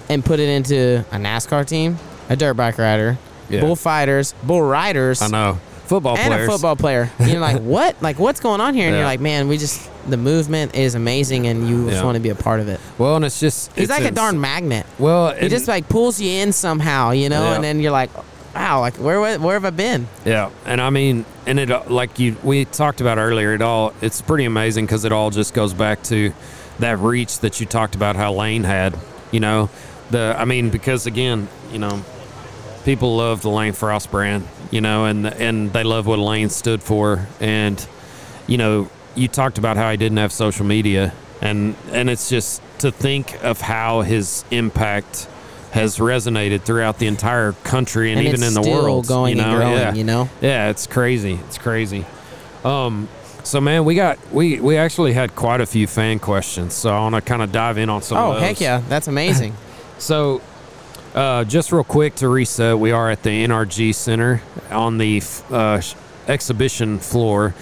and 0.09 0.25
put 0.25 0.39
it 0.39 0.49
into 0.49 1.05
a 1.11 1.15
NASCAR 1.17 1.65
team, 1.65 1.97
a 2.29 2.35
dirt 2.35 2.55
bike 2.55 2.77
rider, 2.77 3.17
Yeah. 3.49 3.61
bullfighters, 3.61 4.33
bull 4.43 4.61
riders, 4.63 5.21
I 5.21 5.27
know. 5.27 5.59
Football 5.85 6.17
and 6.17 6.27
players. 6.33 6.49
a 6.49 6.51
football 6.51 6.75
player. 6.75 7.09
You're 7.19 7.39
like, 7.39 7.61
what? 7.61 8.01
Like, 8.01 8.19
what's 8.19 8.39
going 8.41 8.59
on 8.59 8.73
here? 8.73 8.85
And 8.87 8.93
Yeah. 8.93 8.99
you're 8.99 9.07
like, 9.07 9.21
man, 9.21 9.47
we 9.47 9.57
just 9.57 9.89
the 10.09 10.17
movement 10.17 10.75
is 10.75 10.95
amazing, 10.95 11.47
and 11.47 11.67
you 11.69 11.85
just 11.85 11.97
Yeah. 11.97 12.03
want 12.03 12.15
to 12.15 12.19
be 12.21 12.29
a 12.29 12.35
part 12.35 12.59
of 12.59 12.67
it. 12.67 12.79
Well, 12.97 13.15
and 13.15 13.23
it's 13.25 13.39
just 13.39 13.71
He's 13.73 13.83
it's 13.83 13.89
like 13.91 14.03
a 14.09 14.11
darn 14.11 14.39
magnet. 14.41 14.85
Well, 14.99 15.33
He 15.33 15.41
and- 15.41 15.49
just 15.49 15.67
like 15.69 15.87
pulls 15.87 16.19
you 16.19 16.29
in 16.29 16.51
somehow, 16.51 17.11
you 17.11 17.29
know, 17.29 17.53
and 17.53 17.63
then 17.63 17.79
you're 17.79 17.91
like, 17.93 18.09
wow, 18.57 18.79
like 18.79 18.95
where 18.95 19.39
where 19.39 19.53
have 19.53 19.65
I 19.65 19.69
been? 19.69 20.07
Yeah, 20.25 20.49
and 20.65 20.81
I 20.81 20.89
mean, 20.89 21.25
and 21.45 21.59
it 21.59 21.69
uh, 21.69 21.83
like 21.87 22.19
you 22.19 22.35
we 22.43 22.65
talked 22.65 23.01
about 23.01 23.17
earlier. 23.17 23.53
It 23.53 23.61
all 23.61 23.93
it's 24.01 24.21
pretty 24.21 24.45
amazing 24.45 24.85
because 24.85 25.05
it 25.05 25.11
all 25.11 25.29
just 25.29 25.53
goes 25.53 25.73
back 25.73 26.03
to 26.03 26.33
that 26.79 26.99
reach 26.99 27.39
that 27.39 27.59
you 27.59 27.65
talked 27.65 27.95
about 27.95 28.15
how 28.15 28.33
Lane 28.33 28.63
had. 28.63 28.97
You 29.31 29.39
know, 29.39 29.69
the 30.09 30.35
I 30.37 30.45
mean 30.45 30.69
because 30.69 31.05
again, 31.05 31.47
you 31.71 31.79
know, 31.79 32.03
people 32.83 33.17
love 33.17 33.41
the 33.41 33.49
Lane 33.49 33.73
Frost 33.73 34.11
brand. 34.11 34.47
You 34.71 34.81
know, 34.81 35.05
and 35.05 35.25
and 35.27 35.71
they 35.71 35.83
love 35.83 36.07
what 36.07 36.19
Lane 36.19 36.49
stood 36.49 36.83
for. 36.83 37.27
And 37.39 37.85
you 38.47 38.57
know, 38.57 38.89
you 39.15 39.27
talked 39.27 39.57
about 39.57 39.77
how 39.77 39.91
he 39.91 39.97
didn't 39.97 40.17
have 40.17 40.31
social 40.31 40.65
media, 40.65 41.13
and 41.41 41.75
and 41.91 42.09
it's 42.09 42.27
just 42.27 42.61
to 42.79 42.91
think 42.91 43.41
of 43.43 43.61
how 43.61 44.01
his 44.01 44.43
impact 44.51 45.29
has 45.77 45.97
resonated 45.97 46.61
throughout 46.61 46.99
the 46.99 47.07
entire 47.07 47.53
country 47.63 48.11
and, 48.11 48.19
And 48.19 48.27
even 48.27 48.43
in 48.43 48.53
the 48.53 48.61
world. 48.61 49.07
going 49.07 49.37
you 49.37 49.43
and 49.43 49.55
growing, 49.55 49.77
yeah. 49.77 49.93
you 49.93 50.03
know? 50.03 50.29
Yeah, 50.41 50.69
it's 50.69 50.87
crazy. 50.87 51.39
It's 51.47 51.57
crazy. 51.57 52.05
Um, 52.63 53.07
so 53.43 53.61
man, 53.61 53.85
we 53.85 53.95
got 53.95 54.17
we 54.33 54.59
we 54.59 54.75
actually 54.75 55.13
had 55.13 55.35
quite 55.35 55.61
a 55.61 55.65
few 55.65 55.87
fan 55.87 56.19
questions. 56.19 56.73
So 56.73 56.89
I 56.89 56.99
want 56.99 57.15
to 57.15 57.21
kind 57.21 57.41
of 57.41 57.51
dive 57.51 57.77
in 57.77 57.89
on 57.89 58.01
some. 58.01 58.17
Oh 58.17 58.31
of 58.31 58.33
those. 58.35 58.43
heck 58.43 58.59
yeah, 58.59 58.81
that's 58.89 59.07
amazing. 59.07 59.55
So, 59.99 60.41
uh, 61.15 61.43
just 61.43 61.71
real 61.71 61.83
quick 61.83 62.13
to 62.17 62.27
reset, 62.27 62.77
we 62.77 62.91
are 62.91 63.09
at 63.09 63.23
the 63.23 63.31
NRG 63.47 63.95
Center 63.95 64.43
on 64.69 64.99
the 64.99 65.23
uh, 65.49 65.81
exhibition 66.27 66.99
floor 66.99 67.55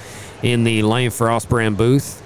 in 0.44 0.66
the 0.66 0.84
Lane 0.84 1.12
Frost 1.12 1.48
brand 1.48 1.78
booth. 1.78 2.22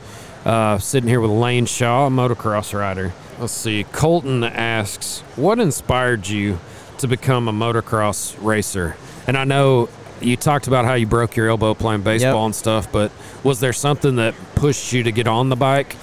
Uh, 0.47 0.79
sitting 0.79 1.07
here 1.07 1.21
with 1.21 1.29
Lane 1.29 1.67
Shaw, 1.67 2.07
a 2.07 2.09
motocross 2.09 2.73
rider. 2.73 3.13
Let's 3.39 3.53
see. 3.53 3.85
Colton 3.91 4.43
asks, 4.43 5.23
"What 5.35 5.59
inspired 5.59 6.27
you 6.27 6.59
to 6.97 7.07
become 7.07 7.47
a 7.47 7.53
motocross 7.53 8.35
racer?" 8.41 8.95
And 9.27 9.37
I 9.37 9.45
know 9.45 9.87
you 10.19 10.35
talked 10.35 10.67
about 10.67 10.83
how 10.85 10.95
you 10.95 11.05
broke 11.07 11.35
your 11.37 11.47
elbow 11.49 11.73
playing 11.73 12.01
baseball 12.01 12.33
Yep. 12.41 12.45
and 12.47 12.55
stuff, 12.55 12.91
but 12.91 13.11
was 13.43 13.61
there 13.61 13.71
something 13.71 14.17
that 14.17 14.33
pushed 14.55 14.91
you 14.91 15.03
to 15.03 15.11
get 15.11 15.27
on 15.27 15.47
the 15.49 15.55
bike? 15.55 15.95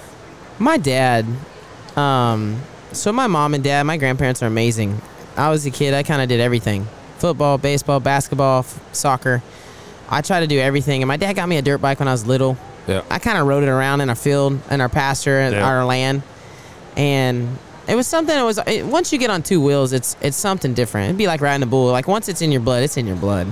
My 0.58 0.78
dad, 0.78 1.26
um, 1.96 2.56
so 2.92 3.12
my 3.12 3.26
mom 3.26 3.52
and 3.52 3.62
dad, 3.62 3.82
my 3.82 3.98
grandparents 3.98 4.42
are 4.42 4.46
amazing. 4.46 5.02
I 5.36 5.50
was 5.50 5.66
a 5.66 5.70
kid, 5.70 5.92
I 5.92 6.02
kind 6.02 6.22
of 6.22 6.28
did 6.28 6.40
everything 6.40 6.86
football, 7.18 7.56
baseball, 7.58 7.98
basketball, 8.00 8.60
f- 8.60 8.78
soccer. 8.92 9.42
I 10.10 10.20
tried 10.20 10.40
to 10.40 10.46
do 10.46 10.58
everything. 10.60 11.02
And 11.02 11.08
my 11.08 11.16
dad 11.16 11.32
got 11.34 11.48
me 11.48 11.56
a 11.56 11.62
dirt 11.62 11.78
bike 11.78 11.98
when 11.98 12.08
I 12.08 12.12
was 12.12 12.26
little. 12.26 12.56
Yeah. 12.86 13.00
I 13.10 13.18
kind 13.18 13.38
of 13.38 13.46
rode 13.46 13.62
it 13.62 13.68
around 13.70 14.02
in 14.02 14.10
our 14.10 14.14
field, 14.14 14.58
in 14.70 14.80
our 14.82 14.88
pasture, 14.90 15.40
in 15.40 15.54
Yeah. 15.54 15.66
our 15.66 15.84
land. 15.86 16.22
And 16.96 17.58
it 17.88 17.94
was 17.94 18.06
something 18.06 18.34
that 18.34 18.42
was, 18.42 18.58
it, 18.66 18.84
once 18.86 19.12
you 19.12 19.18
get 19.18 19.30
on 19.30 19.42
two 19.42 19.60
wheels, 19.60 19.92
it's 19.92 20.16
it's 20.20 20.36
something 20.36 20.74
different. 20.74 21.06
It'd 21.06 21.18
be 21.18 21.26
like 21.26 21.40
riding 21.40 21.62
a 21.62 21.66
bull. 21.66 21.90
Like 21.92 22.08
once 22.08 22.28
it's 22.28 22.42
in 22.42 22.50
your 22.52 22.60
blood, 22.62 22.82
it's 22.82 22.96
in 22.96 23.06
your 23.06 23.16
blood. 23.16 23.46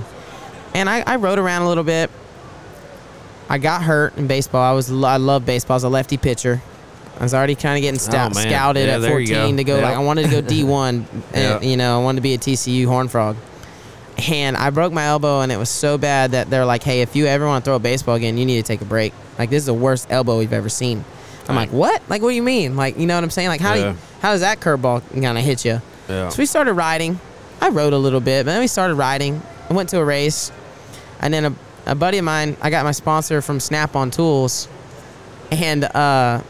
And 0.73 0.89
I, 0.89 1.01
I 1.05 1.15
rode 1.17 1.39
around 1.39 1.61
a 1.61 1.67
little 1.67 1.83
bit. 1.83 2.09
I 3.47 3.59
got 3.59 3.83
hurt 3.83 4.17
in 4.17 4.27
baseball. 4.27 4.61
I 4.61 4.71
was 4.73 4.91
I 4.91 5.17
love 5.17 5.45
baseball. 5.45 5.75
I 5.75 5.77
was 5.77 5.83
a 5.83 5.89
lefty 5.89 6.17
pitcher. 6.17 6.61
I 7.19 7.23
was 7.23 7.33
already 7.33 7.55
kind 7.55 7.77
of 7.77 7.81
getting 7.81 7.99
stout, 7.99 8.35
Oh, 8.35 8.39
scouted 8.39 8.87
Yeah, 8.87 8.95
at 8.95 9.01
14 9.09 9.27
go. 9.27 9.55
to 9.57 9.63
go. 9.63 9.77
Yeah. 9.77 9.83
Like 9.83 9.95
I 9.95 9.99
wanted 9.99 10.29
to 10.29 10.41
go 10.41 10.41
D1. 10.53 11.05
Yeah. 11.33 11.55
and, 11.57 11.63
you 11.65 11.77
know, 11.77 11.99
I 12.01 12.03
wanted 12.03 12.17
to 12.17 12.21
be 12.23 12.33
a 12.33 12.37
TCU 12.37 12.87
Horn 12.87 13.07
Frog. 13.07 13.37
And 14.29 14.57
I 14.57 14.69
broke 14.69 14.91
my 14.93 15.05
elbow, 15.07 15.41
and 15.41 15.51
it 15.51 15.57
was 15.57 15.69
so 15.69 15.97
bad 15.97 16.31
that 16.31 16.49
they're 16.49 16.65
like, 16.65 16.83
"Hey, 16.83 17.01
if 17.01 17.17
you 17.17 17.25
ever 17.25 17.45
want 17.45 17.65
to 17.65 17.69
throw 17.69 17.75
a 17.75 17.79
baseball 17.79 18.15
again, 18.15 18.37
you 18.37 18.45
need 18.45 18.55
to 18.55 18.63
take 18.63 18.79
a 18.81 18.85
break. 18.85 19.13
Like 19.37 19.49
this 19.49 19.59
is 19.63 19.65
the 19.65 19.73
worst 19.73 20.07
elbow 20.09 20.39
we've 20.39 20.53
ever 20.53 20.69
seen." 20.69 21.03
I'm 21.47 21.55
like, 21.55 21.69
"What? 21.71 22.01
Like, 22.09 22.21
what 22.21 22.29
do 22.29 22.35
you 22.35 22.43
mean? 22.43 22.75
Like, 22.75 22.97
you 22.97 23.05
know 23.05 23.15
what 23.15 23.23
I'm 23.23 23.29
saying? 23.29 23.49
Like, 23.49 23.61
how 23.61 23.73
do 23.75 23.79
Yeah. 23.79 23.91
you, 23.91 23.97
how 24.21 24.31
does 24.31 24.41
that 24.41 24.59
curveball 24.59 25.01
kind 25.21 25.37
of 25.37 25.43
hit 25.43 25.63
you?" 25.65 25.81
Yeah. 26.09 26.29
So 26.29 26.37
we 26.39 26.45
started 26.45 26.73
riding. 26.73 27.19
I 27.61 27.69
rode 27.69 27.93
a 27.93 27.97
little 27.97 28.19
bit, 28.19 28.45
but 28.45 28.51
then 28.51 28.61
we 28.61 28.67
started 28.67 28.95
riding. 28.95 29.41
I 29.69 29.73
went 29.73 29.89
to 29.89 29.99
a 29.99 30.05
race, 30.05 30.51
and 31.21 31.33
then 31.33 31.45
a, 31.45 31.55
a 31.91 31.95
buddy 31.95 32.17
of 32.17 32.25
mine, 32.25 32.57
I 32.61 32.69
got 32.69 32.83
my 32.85 32.91
sponsor 32.91 33.41
from 33.41 33.59
Snap 33.59 33.95
on 33.95 34.11
Tools, 34.11 34.67
and 35.51 35.83
uh, 35.83 36.41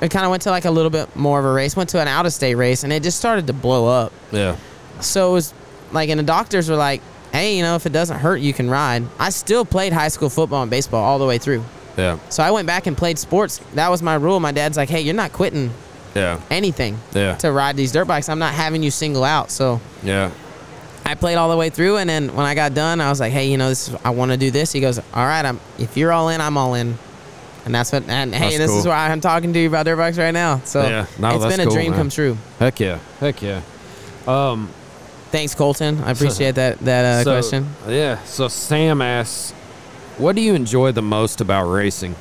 it 0.00 0.10
kind 0.10 0.24
of 0.24 0.30
went 0.30 0.42
to 0.42 0.50
like 0.50 0.64
a 0.66 0.70
little 0.70 0.90
bit 0.90 1.14
more 1.16 1.38
of 1.38 1.44
a 1.44 1.52
race. 1.52 1.74
Went 1.76 1.88
to 1.90 2.00
an 2.00 2.08
out 2.08 2.26
of 2.26 2.32
state 2.32 2.54
race, 2.54 2.84
and 2.84 2.92
it 2.92 3.02
just 3.02 3.18
started 3.18 3.46
to 3.48 3.52
blow 3.52 3.86
up. 3.86 4.12
Yeah. 4.32 4.56
So 5.00 5.30
it 5.30 5.32
was 5.34 5.54
like, 5.92 6.08
and 6.10 6.18
the 6.18 6.24
doctors 6.24 6.68
were 6.70 6.76
like, 6.76 7.00
"Hey, 7.32 7.56
you 7.56 7.62
know, 7.62 7.74
if 7.76 7.86
it 7.86 7.92
doesn't 7.92 8.18
hurt, 8.18 8.40
you 8.40 8.52
can 8.52 8.70
ride." 8.70 9.04
I 9.18 9.30
still 9.30 9.64
played 9.64 9.92
high 9.92 10.08
school 10.08 10.30
football 10.30 10.62
and 10.62 10.70
baseball 10.70 11.02
all 11.04 11.18
the 11.18 11.26
way 11.26 11.38
through. 11.38 11.64
Yeah. 11.96 12.18
So 12.28 12.42
I 12.42 12.50
went 12.50 12.66
back 12.66 12.86
and 12.86 12.96
played 12.96 13.18
sports. 13.18 13.60
That 13.74 13.90
was 13.90 14.02
my 14.02 14.14
rule. 14.16 14.38
My 14.40 14.52
dad's 14.52 14.76
like, 14.76 14.88
"Hey, 14.90 15.00
you're 15.00 15.14
not 15.14 15.32
quitting 15.32 15.70
Yeah. 16.14 16.38
anything 16.50 16.98
Yeah. 17.14 17.34
to 17.36 17.50
ride 17.52 17.76
these 17.76 17.92
dirt 17.92 18.06
bikes. 18.06 18.28
I'm 18.28 18.38
not 18.38 18.54
having 18.54 18.82
you 18.82 18.90
single 18.90 19.24
out." 19.24 19.50
So 19.50 19.80
Yeah. 20.02 20.30
I 21.04 21.14
played 21.14 21.36
all 21.36 21.48
the 21.48 21.56
way 21.56 21.70
through, 21.70 21.98
and 21.98 22.10
then 22.10 22.34
when 22.34 22.44
I 22.46 22.54
got 22.54 22.74
done, 22.74 23.00
I 23.00 23.08
was 23.10 23.20
like, 23.20 23.32
"Hey, 23.32 23.46
you 23.48 23.56
know, 23.56 23.68
this 23.68 23.88
is, 23.88 23.94
I 24.04 24.10
want 24.10 24.32
to 24.32 24.36
do 24.36 24.50
this." 24.50 24.72
He 24.72 24.80
goes, 24.80 24.98
"All 24.98 25.24
right, 25.26 25.44
I'm 25.44 25.60
if 25.78 25.96
you're 25.96 26.12
all 26.12 26.28
in, 26.30 26.40
I'm 26.40 26.56
all 26.58 26.74
in." 26.74 26.98
And 27.64 27.74
that's 27.74 27.90
what. 27.92 28.04
And 28.08 28.34
hey, 28.34 28.56
That's 28.58 28.70
this 28.70 28.70
is 28.80 28.86
why 28.86 29.08
I'm 29.10 29.20
talking 29.20 29.52
to 29.52 29.58
you 29.58 29.68
about 29.68 29.86
dirt 29.86 29.96
bikes 29.96 30.18
right 30.18 30.32
now. 30.34 30.60
So 30.64 30.82
Yeah. 30.82 31.06
No, 31.18 31.30
it's 31.34 31.44
been 31.46 31.60
a 31.60 31.64
cool, 31.64 31.74
dream 31.74 31.90
man. 31.92 32.00
come 32.00 32.10
true. 32.10 32.36
Heck 32.60 32.78
yeah. 32.80 32.98
Heck 33.20 33.40
yeah. 33.42 33.60
Um, 34.28 34.68
Thanks, 35.32 35.54
Colton. 35.54 36.02
I 36.04 36.12
appreciate 36.12 36.54
that 36.62 36.78
that 36.80 37.04
uh, 37.04 37.24
so- 37.24 37.32
question. 37.32 37.66
Yeah. 37.88 38.18
So 38.24 38.48
Sam 38.48 39.02
asks, 39.02 39.52
"What 40.18 40.36
do 40.36 40.42
you 40.42 40.54
enjoy 40.54 40.92
the 40.92 41.02
most 41.02 41.40
about 41.40 41.64
racing?" 41.64 42.14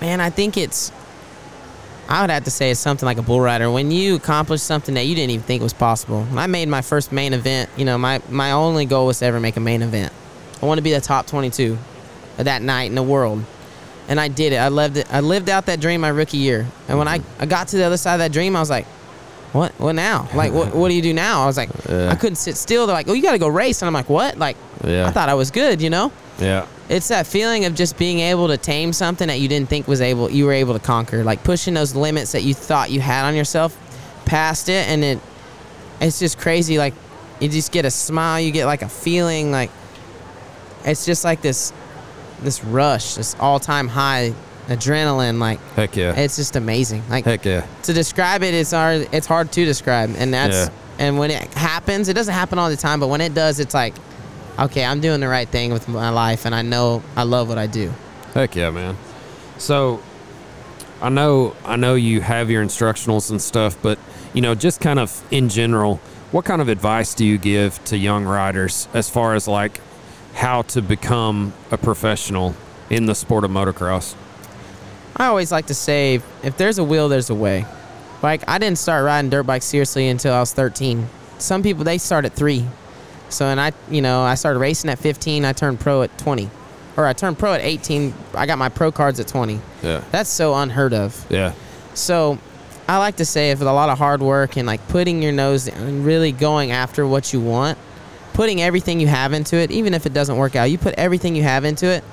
Man, 0.00 0.20
I 0.20 0.30
think 0.30 0.56
it's 0.56 0.92
I 2.08 2.20
would 2.20 2.30
have 2.30 2.44
to 2.44 2.50
say 2.50 2.70
it's 2.70 2.78
something 2.78 3.04
like 3.04 3.18
a 3.18 3.22
bull 3.22 3.40
rider. 3.40 3.70
When 3.70 3.90
you 3.90 4.14
accomplish 4.14 4.62
something 4.62 4.94
that 4.94 5.06
you 5.06 5.14
didn't 5.14 5.30
even 5.30 5.44
think 5.44 5.62
was 5.62 5.72
possible. 5.72 6.22
When 6.24 6.38
I 6.38 6.46
made 6.46 6.68
my 6.68 6.82
first 6.82 7.10
main 7.10 7.32
event, 7.32 7.68
you 7.76 7.84
know, 7.84 7.98
my, 7.98 8.22
my 8.30 8.52
only 8.52 8.86
goal 8.86 9.06
was 9.06 9.18
to 9.18 9.26
ever 9.26 9.40
make 9.40 9.56
a 9.56 9.60
main 9.60 9.82
event. 9.82 10.12
I 10.62 10.66
want 10.66 10.78
to 10.78 10.82
be 10.82 10.92
the 10.92 11.00
top 11.00 11.26
22 11.26 11.76
of 12.38 12.44
that 12.44 12.62
night 12.62 12.84
in 12.84 12.94
the 12.94 13.02
world. 13.02 13.44
And 14.08 14.20
I 14.20 14.28
did 14.28 14.52
it. 14.52 14.56
I 14.56 14.68
lived 14.68 14.98
it. 14.98 15.12
I 15.12 15.18
lived 15.18 15.48
out 15.48 15.66
that 15.66 15.80
dream 15.80 16.02
my 16.02 16.08
rookie 16.08 16.36
year. 16.36 16.66
And 16.88 16.96
when 16.96 17.08
I, 17.08 17.18
mm-hmm. 17.18 17.42
I 17.42 17.46
got 17.46 17.68
to 17.68 17.76
the 17.76 17.82
other 17.82 17.96
side 17.96 18.14
of 18.14 18.18
that 18.20 18.30
dream, 18.30 18.54
I 18.54 18.60
was 18.60 18.70
like, 18.70 18.86
what? 19.56 19.72
What 19.80 19.94
now? 19.94 20.28
Like, 20.34 20.52
what, 20.52 20.74
what 20.74 20.88
do 20.88 20.94
you 20.94 21.02
do 21.02 21.12
now? 21.14 21.42
I 21.42 21.46
was 21.46 21.56
like, 21.56 21.70
Yeah. 21.88 22.10
I 22.10 22.14
couldn't 22.14 22.36
sit 22.36 22.56
still. 22.56 22.86
They're 22.86 22.94
like, 22.94 23.08
oh, 23.08 23.12
you 23.12 23.22
got 23.22 23.32
to 23.32 23.38
go 23.38 23.48
race. 23.48 23.82
And 23.82 23.86
I'm 23.86 23.92
like, 23.94 24.08
what? 24.08 24.38
Like, 24.38 24.56
Yeah. 24.84 25.06
I 25.06 25.10
thought 25.10 25.28
I 25.28 25.34
was 25.34 25.50
good, 25.50 25.80
you 25.82 25.90
know? 25.90 26.12
Yeah. 26.38 26.66
It's 26.88 27.08
that 27.08 27.26
feeling 27.26 27.64
of 27.64 27.74
just 27.74 27.96
being 27.98 28.20
able 28.20 28.48
to 28.48 28.56
tame 28.56 28.92
something 28.92 29.26
that 29.28 29.40
you 29.40 29.48
didn't 29.48 29.68
think 29.68 29.88
was 29.88 30.00
able 30.00 30.30
you 30.30 30.44
were 30.44 30.52
able 30.52 30.74
to 30.74 30.78
conquer, 30.80 31.24
like 31.24 31.42
pushing 31.42 31.74
those 31.74 31.96
limits 31.96 32.32
that 32.32 32.42
you 32.44 32.54
thought 32.54 32.90
you 32.90 33.00
had 33.00 33.24
on 33.26 33.34
yourself, 33.34 33.76
past 34.24 34.68
it, 34.68 34.86
and 34.88 35.02
it 35.02 35.18
it's 36.00 36.20
just 36.20 36.38
crazy. 36.38 36.78
Like 36.78 36.94
you 37.40 37.48
just 37.48 37.72
get 37.72 37.84
a 37.86 37.90
smile, 37.90 38.38
you 38.38 38.52
get 38.52 38.66
like 38.66 38.82
a 38.82 38.88
feeling, 38.88 39.50
like 39.50 39.70
it's 40.84 41.04
just 41.04 41.24
like 41.24 41.40
this 41.40 41.72
this 42.42 42.62
rush, 42.62 43.14
this 43.14 43.34
all 43.40 43.58
time 43.58 43.88
high 43.88 44.32
adrenaline. 44.66 45.38
Like 45.38 45.60
Heck 45.74 45.96
yeah. 45.96 46.14
it's 46.14 46.36
just 46.36 46.56
amazing. 46.56 47.02
Like 47.08 47.24
Heck 47.24 47.44
yeah. 47.44 47.66
to 47.84 47.92
describe 47.92 48.42
it, 48.42 48.54
it's 48.54 48.72
hard. 48.72 49.08
It's 49.12 49.26
hard 49.26 49.52
to 49.52 49.64
describe, 49.64 50.14
and 50.18 50.32
that's 50.32 50.66
Yeah. 50.68 50.70
and 50.98 51.18
when 51.18 51.30
it 51.30 51.52
happens, 51.54 52.08
it 52.08 52.14
doesn't 52.14 52.34
happen 52.34 52.58
all 52.58 52.70
the 52.70 52.76
time, 52.76 53.00
but 53.00 53.08
when 53.08 53.20
it 53.20 53.34
does, 53.34 53.60
it's 53.60 53.74
like, 53.74 53.94
okay, 54.58 54.84
I'm 54.84 55.00
doing 55.00 55.20
the 55.20 55.28
right 55.28 55.48
thing 55.48 55.72
with 55.72 55.88
my 55.88 56.10
life, 56.10 56.44
and 56.46 56.54
I 56.54 56.62
know 56.62 57.02
I 57.16 57.22
love 57.24 57.48
what 57.48 57.58
I 57.58 57.66
do. 57.66 57.92
Heck 58.34 58.54
yeah, 58.56 58.70
man. 58.70 58.96
So 59.58 60.00
I 61.00 61.08
know 61.08 61.54
I 61.64 61.76
know 61.76 61.94
you 61.94 62.20
have 62.20 62.50
your 62.50 62.64
instructionals 62.64 63.30
and 63.30 63.40
stuff, 63.40 63.76
but 63.82 63.98
you 64.34 64.42
know, 64.42 64.54
just 64.54 64.80
kind 64.80 64.98
of 64.98 65.22
in 65.30 65.48
general, 65.48 65.96
what 66.32 66.44
kind 66.44 66.60
of 66.60 66.68
advice 66.68 67.14
do 67.14 67.24
you 67.24 67.38
give 67.38 67.82
to 67.84 67.96
young 67.96 68.24
riders 68.24 68.88
as 68.92 69.08
far 69.08 69.34
as 69.34 69.46
like 69.48 69.80
how 70.34 70.60
to 70.62 70.82
become 70.82 71.54
a 71.70 71.78
professional 71.78 72.54
in 72.90 73.06
the 73.06 73.14
sport 73.14 73.44
of 73.44 73.50
motocross? 73.50 74.14
I 75.16 75.26
always 75.26 75.50
like 75.50 75.66
to 75.66 75.74
say, 75.74 76.20
if 76.42 76.56
there's 76.56 76.78
a 76.78 76.84
will, 76.84 77.08
there's 77.08 77.30
a 77.30 77.34
way. 77.34 77.64
Like 78.22 78.48
I 78.48 78.58
didn't 78.58 78.78
start 78.78 79.04
riding 79.04 79.30
dirt 79.30 79.44
bikes 79.44 79.64
seriously 79.64 80.08
until 80.08 80.34
I 80.34 80.40
was 80.40 80.52
13. 80.52 81.08
Some 81.38 81.62
people 81.62 81.84
they 81.84 81.98
start 81.98 82.24
at 82.24 82.32
three. 82.32 82.66
So 83.28 83.46
and 83.46 83.60
I, 83.60 83.72
you 83.90 84.02
know, 84.02 84.22
I 84.22 84.34
started 84.34 84.58
racing 84.58 84.90
at 84.90 84.98
15. 84.98 85.44
I 85.44 85.52
turned 85.52 85.80
pro 85.80 86.02
at 86.02 86.16
20, 86.18 86.50
or 86.96 87.06
I 87.06 87.12
turned 87.12 87.38
pro 87.38 87.54
at 87.54 87.60
18. 87.60 88.14
I 88.34 88.46
got 88.46 88.58
my 88.58 88.68
pro 88.68 88.92
cards 88.92 89.20
at 89.20 89.28
20. 89.28 89.60
Yeah. 89.82 90.02
That's 90.12 90.30
so 90.30 90.54
unheard 90.54 90.92
of. 90.94 91.26
Yeah. 91.30 91.52
So 91.94 92.38
I 92.88 92.98
like 92.98 93.16
to 93.16 93.24
say 93.24 93.50
if 93.50 93.58
with 93.58 93.68
a 93.68 93.72
lot 93.72 93.88
of 93.88 93.98
hard 93.98 94.22
work 94.22 94.56
and 94.56 94.66
like 94.66 94.86
putting 94.88 95.22
your 95.22 95.32
nose 95.32 95.66
and 95.66 96.04
really 96.04 96.30
going 96.32 96.70
after 96.70 97.06
what 97.06 97.32
you 97.32 97.40
want, 97.40 97.78
putting 98.32 98.62
everything 98.62 99.00
you 99.00 99.08
have 99.08 99.32
into 99.32 99.56
it, 99.56 99.70
even 99.70 99.92
if 99.92 100.06
it 100.06 100.12
doesn't 100.12 100.36
work 100.36 100.54
out, 100.54 100.64
you 100.64 100.78
put 100.78 100.94
everything 100.94 101.34
you 101.34 101.42
have 101.42 101.64
into 101.64 101.86
it, 101.86 102.04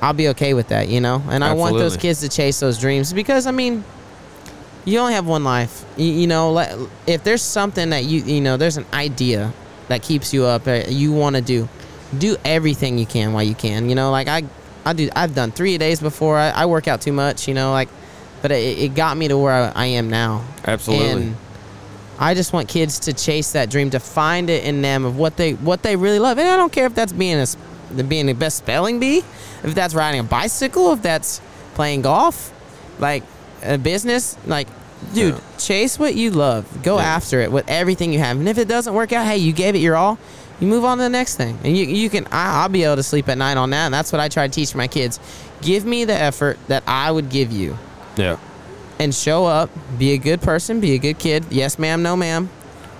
I'll 0.00 0.12
be 0.12 0.28
okay 0.28 0.54
with 0.54 0.68
that, 0.68 0.88
you 0.88 1.00
know? 1.00 1.22
And 1.28 1.42
I 1.42 1.54
want 1.54 1.76
those 1.76 1.96
kids 1.96 2.20
to 2.20 2.28
chase 2.28 2.60
those 2.60 2.78
dreams 2.78 3.12
because 3.12 3.46
I 3.46 3.50
mean, 3.50 3.84
you 4.84 4.98
only 4.98 5.14
have 5.14 5.26
one 5.26 5.44
life. 5.44 5.84
You, 5.96 6.06
you 6.06 6.26
know, 6.26 6.88
if 7.06 7.24
there's 7.24 7.42
something 7.42 7.90
that 7.90 8.04
you 8.04 8.22
you 8.22 8.40
know, 8.40 8.56
there's 8.56 8.76
an 8.76 8.86
idea 8.92 9.52
that 9.88 10.02
keeps 10.02 10.32
you 10.32 10.44
up, 10.44 10.66
uh, 10.66 10.84
you 10.88 11.12
want 11.12 11.36
to 11.36 11.42
do, 11.42 11.68
do 12.16 12.36
everything 12.44 12.98
you 12.98 13.06
can 13.06 13.32
while 13.32 13.42
you 13.42 13.54
can. 13.54 13.88
You 13.88 13.94
know, 13.94 14.10
like 14.10 14.28
I, 14.28 14.44
I 14.84 14.92
do. 14.92 15.10
I've 15.14 15.34
done 15.34 15.50
three 15.50 15.76
days 15.78 16.00
before. 16.00 16.38
I, 16.38 16.50
I 16.50 16.66
work 16.66 16.88
out 16.88 17.00
too 17.00 17.12
much. 17.12 17.48
You 17.48 17.54
know, 17.54 17.72
like, 17.72 17.88
but 18.40 18.50
it, 18.50 18.78
it 18.78 18.94
got 18.94 19.16
me 19.16 19.28
to 19.28 19.36
where 19.36 19.52
I, 19.52 19.72
I 19.74 19.86
am 19.86 20.08
now. 20.08 20.44
Absolutely. 20.64 21.22
And 21.22 21.36
I 22.18 22.34
just 22.34 22.52
want 22.52 22.68
kids 22.68 22.98
to 23.00 23.12
chase 23.12 23.52
that 23.52 23.70
dream, 23.70 23.90
to 23.90 24.00
find 24.00 24.50
it 24.50 24.64
in 24.64 24.82
them 24.82 25.04
of 25.04 25.16
what 25.16 25.36
they 25.36 25.52
what 25.54 25.82
they 25.82 25.96
really 25.96 26.18
love. 26.18 26.38
And 26.38 26.48
I 26.48 26.56
don't 26.56 26.72
care 26.72 26.86
if 26.86 26.94
that's 26.94 27.12
being 27.12 27.38
a, 27.38 28.02
being 28.02 28.26
the 28.26 28.32
best 28.32 28.58
spelling 28.58 28.98
bee, 28.98 29.22
if 29.64 29.74
that's 29.74 29.94
riding 29.94 30.20
a 30.20 30.24
bicycle, 30.24 30.92
if 30.92 31.02
that's 31.02 31.40
playing 31.74 32.02
golf, 32.02 32.52
like 32.98 33.22
a 33.64 33.78
business, 33.78 34.36
like 34.46 34.68
dude, 35.14 35.34
Yeah. 35.34 35.40
chase 35.58 35.98
what 35.98 36.14
you 36.14 36.30
love. 36.30 36.64
Go 36.82 36.96
Yeah. 36.98 37.04
after 37.04 37.40
it 37.40 37.52
with 37.52 37.64
everything 37.68 38.12
you 38.12 38.18
have. 38.18 38.36
And 38.38 38.48
if 38.48 38.58
it 38.58 38.68
doesn't 38.68 38.92
work 38.94 39.12
out, 39.12 39.26
hey, 39.26 39.36
you 39.38 39.52
gave 39.52 39.74
it 39.74 39.78
your 39.78 39.96
all. 39.96 40.18
You 40.60 40.66
move 40.66 40.84
on 40.84 40.96
to 40.98 41.04
the 41.04 41.08
next 41.08 41.36
thing, 41.36 41.56
and 41.62 41.76
you 41.76 41.84
you 41.86 42.10
can. 42.10 42.26
I, 42.32 42.62
I'll 42.62 42.68
be 42.68 42.82
able 42.82 42.96
to 42.96 43.02
sleep 43.04 43.28
at 43.28 43.38
night 43.38 43.56
on 43.56 43.70
that. 43.70 43.84
And 43.86 43.94
that's 43.94 44.10
what 44.12 44.20
I 44.20 44.28
try 44.28 44.48
to 44.48 44.52
teach 44.52 44.74
my 44.74 44.88
kids. 44.88 45.20
Give 45.62 45.84
me 45.84 46.04
the 46.04 46.14
effort 46.14 46.58
that 46.66 46.82
I 46.86 47.12
would 47.12 47.28
give 47.30 47.52
you 47.52 47.78
Yeah. 48.16 48.36
and 48.98 49.14
show 49.14 49.46
up, 49.46 49.70
be 49.98 50.12
a 50.12 50.18
good 50.18 50.40
person, 50.42 50.80
be 50.80 50.94
a 50.94 50.98
good 50.98 51.18
kid. 51.18 51.44
Yes, 51.50 51.78
ma'am, 51.78 52.02
no, 52.02 52.16
ma'am. 52.16 52.50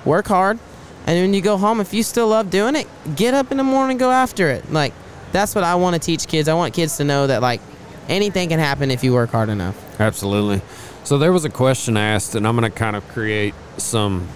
Work 0.04 0.28
hard. 0.28 0.60
And 1.06 1.18
when 1.20 1.34
you 1.34 1.40
go 1.40 1.56
home, 1.56 1.80
if 1.80 1.92
you 1.92 2.04
still 2.04 2.28
love 2.28 2.48
doing 2.50 2.76
it, 2.76 2.86
get 3.16 3.34
up 3.34 3.50
in 3.50 3.56
the 3.56 3.64
morning 3.64 3.92
and 3.92 3.98
go 4.00 4.10
after 4.12 4.48
it. 4.50 4.70
Like, 4.72 4.92
that's 5.32 5.54
what 5.54 5.64
I 5.64 5.74
want 5.76 5.94
to 5.94 6.00
teach 6.00 6.26
kids. 6.26 6.48
I 6.48 6.54
want 6.54 6.74
kids 6.74 6.96
to 6.98 7.04
know 7.04 7.26
that, 7.26 7.42
like, 7.42 7.60
anything 8.08 8.48
can 8.48 8.58
happen 8.58 8.90
if 8.90 9.04
you 9.04 9.12
work 9.12 9.30
hard 9.30 9.48
enough. 9.48 10.00
Absolutely. 10.00 10.62
So 11.04 11.18
there 11.18 11.32
was 11.32 11.44
a 11.44 11.50
question 11.50 11.96
asked, 11.96 12.34
and 12.34 12.46
I'm 12.46 12.56
going 12.56 12.70
to 12.70 12.76
kind 12.76 12.96
of 12.96 13.06
create 13.08 13.54
some 13.76 14.28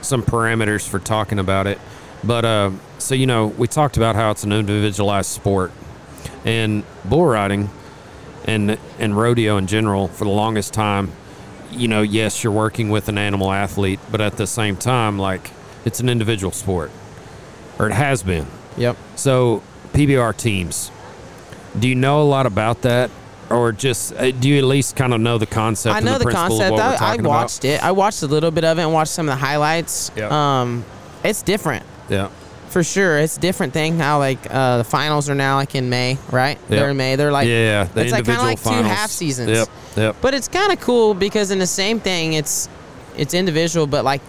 some 0.00 0.22
parameters 0.22 0.88
for 0.88 0.98
talking 0.98 1.38
about 1.38 1.66
it. 1.66 1.78
But 2.22 2.44
uh, 2.44 2.70
so 2.98 3.14
you 3.14 3.26
know, 3.26 3.48
we 3.48 3.66
talked 3.66 3.96
about 3.96 4.16
how 4.16 4.30
it's 4.30 4.44
an 4.44 4.52
individualized 4.52 5.30
sport, 5.30 5.72
and 6.44 6.84
bull 7.04 7.26
riding, 7.26 7.70
and 8.44 8.78
and 8.98 9.16
rodeo 9.16 9.56
in 9.56 9.66
general 9.66 10.08
for 10.08 10.24
the 10.24 10.30
longest 10.30 10.72
time. 10.72 11.12
You 11.70 11.88
know, 11.88 12.02
yes, 12.02 12.42
you're 12.42 12.52
working 12.52 12.90
with 12.90 13.08
an 13.08 13.18
animal 13.18 13.52
athlete, 13.52 14.00
but 14.10 14.20
at 14.20 14.36
the 14.36 14.46
same 14.46 14.76
time, 14.76 15.18
like 15.18 15.50
it's 15.84 16.00
an 16.00 16.08
individual 16.08 16.52
sport, 16.52 16.90
or 17.78 17.88
it 17.88 17.94
has 17.94 18.22
been. 18.22 18.46
Yep. 18.76 18.96
So 19.16 19.62
PBR 19.92 20.36
teams, 20.36 20.90
do 21.78 21.88
you 21.88 21.94
know 21.94 22.22
a 22.22 22.24
lot 22.24 22.46
about 22.46 22.82
that, 22.82 23.10
or 23.48 23.72
just 23.72 24.12
uh, 24.14 24.30
do 24.30 24.48
you 24.48 24.58
at 24.58 24.64
least 24.64 24.96
kind 24.96 25.12
of 25.14 25.20
know 25.20 25.38
the 25.38 25.46
concept? 25.46 25.94
I 25.94 25.98
and 25.98 26.06
know 26.06 26.18
the, 26.18 26.24
principle 26.24 26.58
concept. 26.58 26.72
Of 26.72 26.78
what 26.78 27.00
we're 27.00 27.06
I, 27.06 27.14
I 27.14 27.22
watched 27.22 27.64
it. 27.64 27.82
I 27.82 27.92
watched 27.92 28.22
a 28.22 28.26
little 28.26 28.50
bit 28.50 28.64
of 28.64 28.78
it 28.78 28.82
and 28.82 28.92
watched 28.92 29.12
some 29.12 29.28
of 29.28 29.32
the 29.32 29.44
highlights. 29.44 30.10
Yep. 30.16 30.30
Um, 30.30 30.84
it's 31.22 31.42
different. 31.42 31.84
Yeah, 32.08 32.28
For 32.70 32.82
sure. 32.82 33.18
It's 33.18 33.36
a 33.36 33.40
different 33.40 33.72
thing 33.72 33.96
how, 33.96 34.18
like, 34.18 34.38
uh, 34.50 34.78
the 34.78 34.84
finals 34.84 35.30
are 35.30 35.34
now, 35.36 35.56
like, 35.56 35.76
in 35.76 35.88
May, 35.90 36.18
right? 36.32 36.58
They're 36.68 36.90
in 36.90 36.96
May. 36.96 37.14
They're 37.14 37.30
like, 37.30 37.46
yeah. 37.46 37.84
The 37.84 38.02
it's 38.02 38.10
like 38.12 38.24
kind 38.24 38.38
of 38.38 38.44
like 38.44 38.60
two 38.60 38.70
half 38.70 39.10
seasons. 39.10 39.50
Yep, 39.50 39.68
yep. 39.96 40.16
But 40.20 40.34
it's 40.34 40.48
kind 40.48 40.72
of 40.72 40.80
cool 40.80 41.14
because 41.14 41.52
in 41.52 41.60
the 41.60 41.68
same 41.68 42.00
thing, 42.00 42.32
it's 42.32 42.68
it's 43.16 43.34
individual, 43.34 43.86
but 43.86 44.04
like 44.04 44.22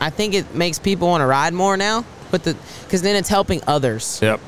I 0.00 0.08
think 0.08 0.34
it 0.34 0.54
makes 0.54 0.78
people 0.78 1.08
want 1.08 1.20
to 1.20 1.26
ride 1.26 1.52
more 1.52 1.76
now. 1.76 2.04
But 2.30 2.44
the 2.44 2.56
because 2.84 3.02
then 3.02 3.16
it's 3.16 3.28
helping 3.28 3.60
others. 3.66 4.18
Yep. 4.22 4.40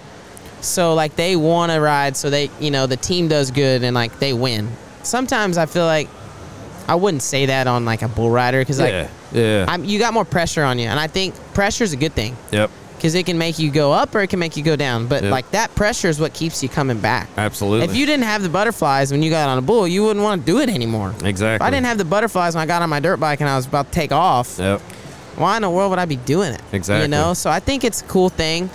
So 0.62 0.94
like 0.94 1.16
they 1.16 1.36
want 1.36 1.72
to 1.72 1.80
ride, 1.80 2.16
so 2.16 2.30
they 2.30 2.50
you 2.60 2.70
know 2.70 2.86
the 2.86 2.96
team 2.96 3.28
does 3.28 3.50
good 3.50 3.82
and 3.82 3.94
like 3.94 4.18
they 4.18 4.32
win. 4.32 4.68
Sometimes 5.02 5.58
I 5.58 5.66
feel 5.66 5.84
like 5.84 6.08
I 6.88 6.94
wouldn't 6.94 7.22
say 7.22 7.46
that 7.46 7.66
on 7.66 7.84
like 7.84 8.02
a 8.02 8.08
bull 8.08 8.30
rider 8.30 8.60
because 8.60 8.78
like 8.80 8.92
yeah. 8.92 9.08
Yeah. 9.32 9.64
I'm, 9.68 9.84
you 9.84 9.98
got 9.98 10.14
more 10.14 10.24
pressure 10.24 10.62
on 10.62 10.78
you, 10.78 10.86
and 10.88 10.98
I 11.00 11.06
think 11.06 11.34
pressure 11.54 11.84
is 11.84 11.92
a 11.92 11.96
good 11.96 12.12
thing 12.12 12.36
yep. 12.52 12.70
because 12.96 13.14
it 13.14 13.24
can 13.26 13.38
make 13.38 13.58
you 13.58 13.70
go 13.70 13.92
up 13.92 14.14
or 14.14 14.20
it 14.20 14.28
can 14.28 14.38
make 14.38 14.56
you 14.56 14.62
go 14.62 14.76
down. 14.76 15.06
But 15.08 15.22
Yep. 15.22 15.32
like 15.32 15.50
that 15.52 15.74
pressure 15.74 16.08
is 16.08 16.20
what 16.20 16.34
keeps 16.34 16.62
you 16.62 16.68
coming 16.68 16.98
back. 16.98 17.28
Absolutely. 17.36 17.86
If 17.86 17.96
you 17.96 18.04
didn't 18.06 18.24
have 18.26 18.42
the 18.42 18.48
butterflies 18.50 19.10
when 19.10 19.22
you 19.22 19.30
got 19.30 19.48
on 19.48 19.58
a 19.58 19.62
bull, 19.62 19.88
you 19.88 20.02
wouldn't 20.04 20.22
want 20.22 20.42
to 20.42 20.46
do 20.46 20.58
it 20.60 20.68
anymore. 20.68 21.14
exactly. 21.24 21.54
If 21.56 21.62
I 21.62 21.70
didn't 21.70 21.86
have 21.86 21.98
the 21.98 22.04
butterflies 22.04 22.54
when 22.54 22.62
I 22.62 22.66
got 22.66 22.82
on 22.82 22.90
my 22.90 23.00
dirt 23.00 23.18
bike 23.18 23.40
and 23.40 23.48
I 23.48 23.56
was 23.56 23.66
about 23.66 23.86
to 23.86 23.92
take 23.92 24.12
off, 24.12 24.58
Yep. 24.58 24.80
why 25.36 25.56
in 25.56 25.62
the 25.62 25.70
world 25.70 25.90
would 25.90 25.98
I 25.98 26.04
be 26.04 26.16
doing 26.16 26.52
it? 26.52 26.60
Exactly. 26.72 27.02
You 27.02 27.08
know, 27.08 27.32
so 27.34 27.48
I 27.50 27.58
think 27.58 27.84
it's 27.84 28.02
a 28.02 28.04
cool 28.04 28.28
thing. 28.28 28.68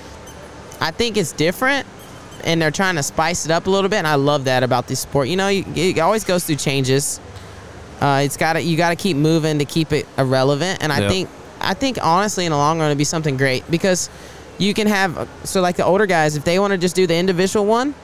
I 0.80 0.92
think 0.92 1.18
it's 1.18 1.32
different, 1.32 1.88
and 2.44 2.62
they're 2.62 2.72
trying 2.72 2.96
to 2.96 3.04
spice 3.04 3.46
it 3.46 3.52
up 3.52 3.68
a 3.68 3.70
little 3.70 3.90
bit, 3.90 3.98
and 3.98 4.08
I 4.08 4.16
love 4.16 4.46
that 4.46 4.64
about 4.64 4.88
this 4.88 5.00
sport. 5.00 5.28
You 5.28 5.36
know, 5.36 5.48
you, 5.48 5.66
it 5.76 6.00
always 6.00 6.24
goes 6.24 6.44
through 6.46 6.58
changes. 6.58 7.20
Uh, 8.00 8.22
it's 8.24 8.38
got 8.38 8.54
to 8.54 8.62
you 8.62 8.78
got 8.78 8.90
to 8.90 8.96
keep 8.96 9.18
moving 9.18 9.58
to 9.60 9.66
keep 9.66 9.92
it 9.92 10.08
irrelevant, 10.18 10.84
and 10.84 10.92
I 10.94 11.00
Yep. 11.02 11.12
think 11.12 11.30
I 11.60 11.74
think 11.74 11.98
honestly 12.02 12.46
in 12.46 12.52
the 12.52 12.58
long 12.58 12.78
run 12.78 12.88
it'd 12.90 12.98
be 13.00 13.04
something 13.04 13.38
great 13.38 13.70
because 13.72 14.10
you 14.60 14.74
can 14.76 14.86
have 14.88 15.28
so 15.44 15.62
like 15.62 15.78
the 15.78 15.86
older 15.86 16.06
guys 16.06 16.36
if 16.36 16.44
they 16.44 16.60
want 16.60 16.72
to 16.72 16.78
just 16.78 16.96
do 16.96 17.08
the 17.08 17.16
individual 17.16 17.66
one. 17.66 17.96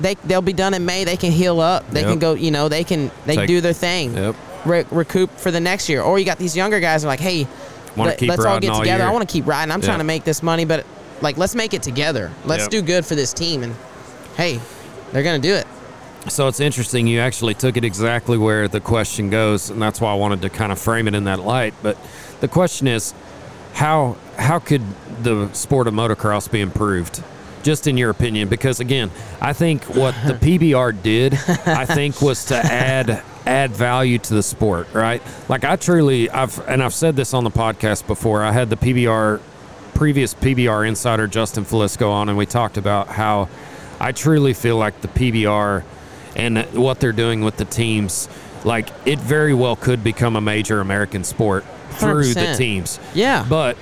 They, 0.00 0.14
they'll 0.24 0.40
be 0.40 0.54
done 0.54 0.72
in 0.72 0.86
May. 0.86 1.04
They 1.04 1.18
can 1.18 1.30
heal 1.30 1.60
up. 1.60 1.86
They 1.90 2.02
can 2.02 2.18
go. 2.18 2.32
You 2.32 2.50
know, 2.50 2.70
they 2.70 2.84
can 2.84 3.10
they 3.26 3.36
Take- 3.36 3.48
do 3.48 3.60
their 3.60 3.74
thing 3.74 4.14
Yep. 4.14 4.36
re- 4.64 4.84
recoup 4.90 5.30
for 5.38 5.50
the 5.50 5.60
next 5.60 5.90
year. 5.90 6.00
Or 6.00 6.18
you 6.18 6.24
got 6.24 6.38
these 6.38 6.56
younger 6.56 6.80
guys 6.80 7.02
who 7.02 7.08
are 7.08 7.12
like, 7.12 7.20
hey, 7.20 7.46
let, 7.98 8.20
us 8.22 8.44
all 8.46 8.58
get 8.60 8.74
together. 8.74 9.04
I 9.04 9.10
want 9.10 9.28
to 9.28 9.32
keep 9.32 9.46
riding. 9.46 9.70
I'm 9.70 9.80
Yeah. 9.80 9.86
trying 9.86 9.98
to 9.98 10.04
make 10.04 10.24
this 10.24 10.42
money, 10.42 10.64
but 10.64 10.86
like, 11.20 11.36
let's 11.38 11.54
make 11.54 11.74
it 11.74 11.82
together. 11.82 12.30
Let's 12.44 12.64
Yep. 12.64 12.70
do 12.70 12.82
good 12.82 13.06
for 13.06 13.14
this 13.14 13.32
team. 13.32 13.62
And 13.62 13.74
hey, 14.36 14.60
they're 15.12 15.22
gonna 15.22 15.38
do 15.38 15.54
it. 15.54 15.66
So 16.28 16.48
it's 16.48 16.60
interesting. 16.60 17.06
You 17.06 17.20
actually 17.20 17.54
took 17.54 17.76
it 17.78 17.84
exactly 17.84 18.36
where 18.36 18.68
the 18.68 18.80
question 18.80 19.30
goes, 19.30 19.70
and 19.70 19.80
that's 19.80 20.00
why 20.00 20.10
I 20.12 20.14
wanted 20.14 20.42
to 20.42 20.50
kind 20.50 20.70
of 20.70 20.78
frame 20.78 21.08
it 21.08 21.14
in 21.14 21.24
that 21.24 21.40
light. 21.40 21.72
But 21.82 21.96
the 22.40 22.48
question 22.48 22.86
is, 22.88 23.14
how 23.72 24.16
how 24.36 24.58
could 24.58 24.82
the 25.22 25.48
sport 25.52 25.86
of 25.86 25.94
motocross 25.94 26.50
be 26.50 26.60
improved? 26.60 27.22
Just 27.62 27.86
in 27.86 27.98
your 27.98 28.08
opinion, 28.10 28.48
because 28.48 28.80
again, 28.80 29.10
I 29.40 29.52
think 29.52 29.84
what 29.84 30.14
the 30.26 30.32
PBR 30.58 31.02
did, 31.02 31.34
I 31.66 31.84
think 31.84 32.20
was 32.22 32.44
to 32.46 32.56
add 32.56 33.22
add 33.46 33.70
value 33.72 34.18
to 34.18 34.34
the 34.34 34.42
sport, 34.42 34.88
right? 34.92 35.22
Like 35.48 35.64
I 35.64 35.76
truly, 35.76 36.28
I've 36.30 36.58
and 36.68 36.82
I've 36.82 36.94
said 36.94 37.16
this 37.16 37.32
on 37.34 37.44
the 37.44 37.50
podcast 37.50 38.06
before. 38.06 38.42
I 38.42 38.52
had 38.52 38.68
the 38.70 38.76
PBR 38.76 39.40
previous 40.00 40.32
PBR 40.32 40.88
insider 40.88 41.26
Justin 41.26 41.62
Felisko 41.62 42.10
on, 42.10 42.30
and 42.30 42.38
we 42.38 42.46
talked 42.46 42.78
about 42.78 43.08
how 43.08 43.50
I 44.00 44.12
truly 44.12 44.54
feel 44.54 44.78
like 44.78 44.98
the 45.02 45.08
PBR 45.08 45.84
and 46.34 46.60
what 46.72 47.00
they're 47.00 47.12
doing 47.12 47.42
with 47.42 47.58
the 47.58 47.66
teams, 47.66 48.26
like 48.64 48.88
it 49.04 49.18
very 49.18 49.52
well 49.52 49.76
could 49.76 50.02
become 50.02 50.36
a 50.36 50.40
major 50.40 50.80
American 50.80 51.22
sport 51.22 51.66
through 51.90 52.32
the 52.32 52.40
100%. 52.40 52.56
teams. 52.56 52.98
Yeah. 53.12 53.44
But 53.46 53.76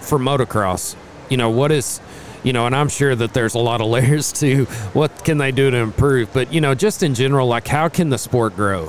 for 0.00 0.18
motocross, 0.18 0.96
you 1.28 1.36
know, 1.36 1.50
what 1.50 1.70
is, 1.72 2.00
you 2.42 2.54
know, 2.54 2.64
and 2.64 2.74
I'm 2.74 2.88
sure 2.88 3.14
that 3.14 3.34
there's 3.34 3.52
a 3.54 3.58
lot 3.58 3.82
of 3.82 3.86
layers 3.90 4.32
to 4.40 4.64
what 4.94 5.26
can 5.26 5.36
they 5.36 5.52
do 5.52 5.70
to 5.70 5.76
improve. 5.76 6.32
But, 6.32 6.54
you 6.54 6.62
know, 6.62 6.74
just 6.74 7.02
in 7.02 7.14
general, 7.14 7.46
like 7.46 7.68
how 7.68 7.90
can 7.90 8.08
the 8.08 8.16
sport 8.16 8.56
grow? 8.56 8.84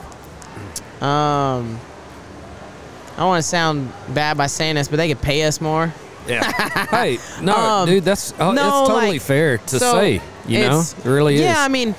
Um, 1.01 1.78
I 3.11 3.17
don't 3.17 3.28
want 3.28 3.43
to 3.43 3.49
sound 3.49 3.91
bad 4.13 4.38
by 4.38 4.47
saying 4.47 4.76
this, 4.76 4.88
but 4.88 4.95
they 4.95 5.09
could 5.09 5.22
pay 5.22 5.43
us 5.43 5.59
more. 5.59 5.93
Yeah. 6.28 6.43
hey, 6.91 7.17
no, 7.41 7.55
Um, 7.55 7.88
dude, 7.89 8.03
that's 8.03 8.34
oh, 8.39 8.51
no, 8.51 8.82
it's 8.82 8.89
totally 8.89 9.11
like, 9.13 9.22
fair 9.22 9.57
to 9.57 9.80
so 9.80 9.93
say. 9.93 10.22
You 10.47 10.59
know, 10.61 10.80
it 10.82 11.05
really 11.05 11.36
is. 11.36 11.41
Yeah, 11.41 11.55
I 11.63 11.67
mean, 11.67 11.95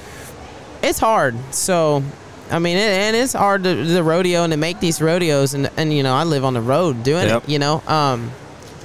it's 0.83 0.99
hard. 0.99 1.35
So, 1.55 2.03
I 2.51 2.59
mean, 2.59 2.77
it, 2.77 2.81
and 2.81 3.17
it's 3.17 3.33
hard 3.33 3.65
to 3.65 3.75
the 3.75 4.03
rodeo 4.03 4.43
and 4.45 4.53
to 4.53 4.57
make 4.57 4.81
these 4.81 5.01
rodeos, 5.01 5.55
and 5.55 5.71
and 5.77 5.93
you 5.93 6.03
know, 6.03 6.15
I 6.15 6.25
live 6.25 6.45
on 6.45 6.55
the 6.55 6.61
road 6.61 7.03
doing 7.03 7.29
Yep. 7.29 7.45
it. 7.45 7.49
You 7.51 7.59
know, 7.59 7.83
um, 7.87 8.31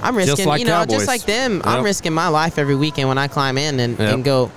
I'm 0.02 0.16
risking, 0.16 0.46
like 0.46 0.60
you 0.60 0.66
know, 0.66 0.72
cowboys. 0.72 0.94
just 0.96 1.06
like 1.08 1.22
them. 1.24 1.56
Yep. 1.56 1.66
I'm 1.66 1.84
risking 1.84 2.12
my 2.12 2.28
life 2.28 2.58
every 2.58 2.76
weekend 2.76 3.08
when 3.08 3.18
I 3.18 3.28
climb 3.28 3.58
in 3.58 3.80
and, 3.80 3.98
Yep. 3.98 4.14
and 4.14 4.24
go. 4.24 4.50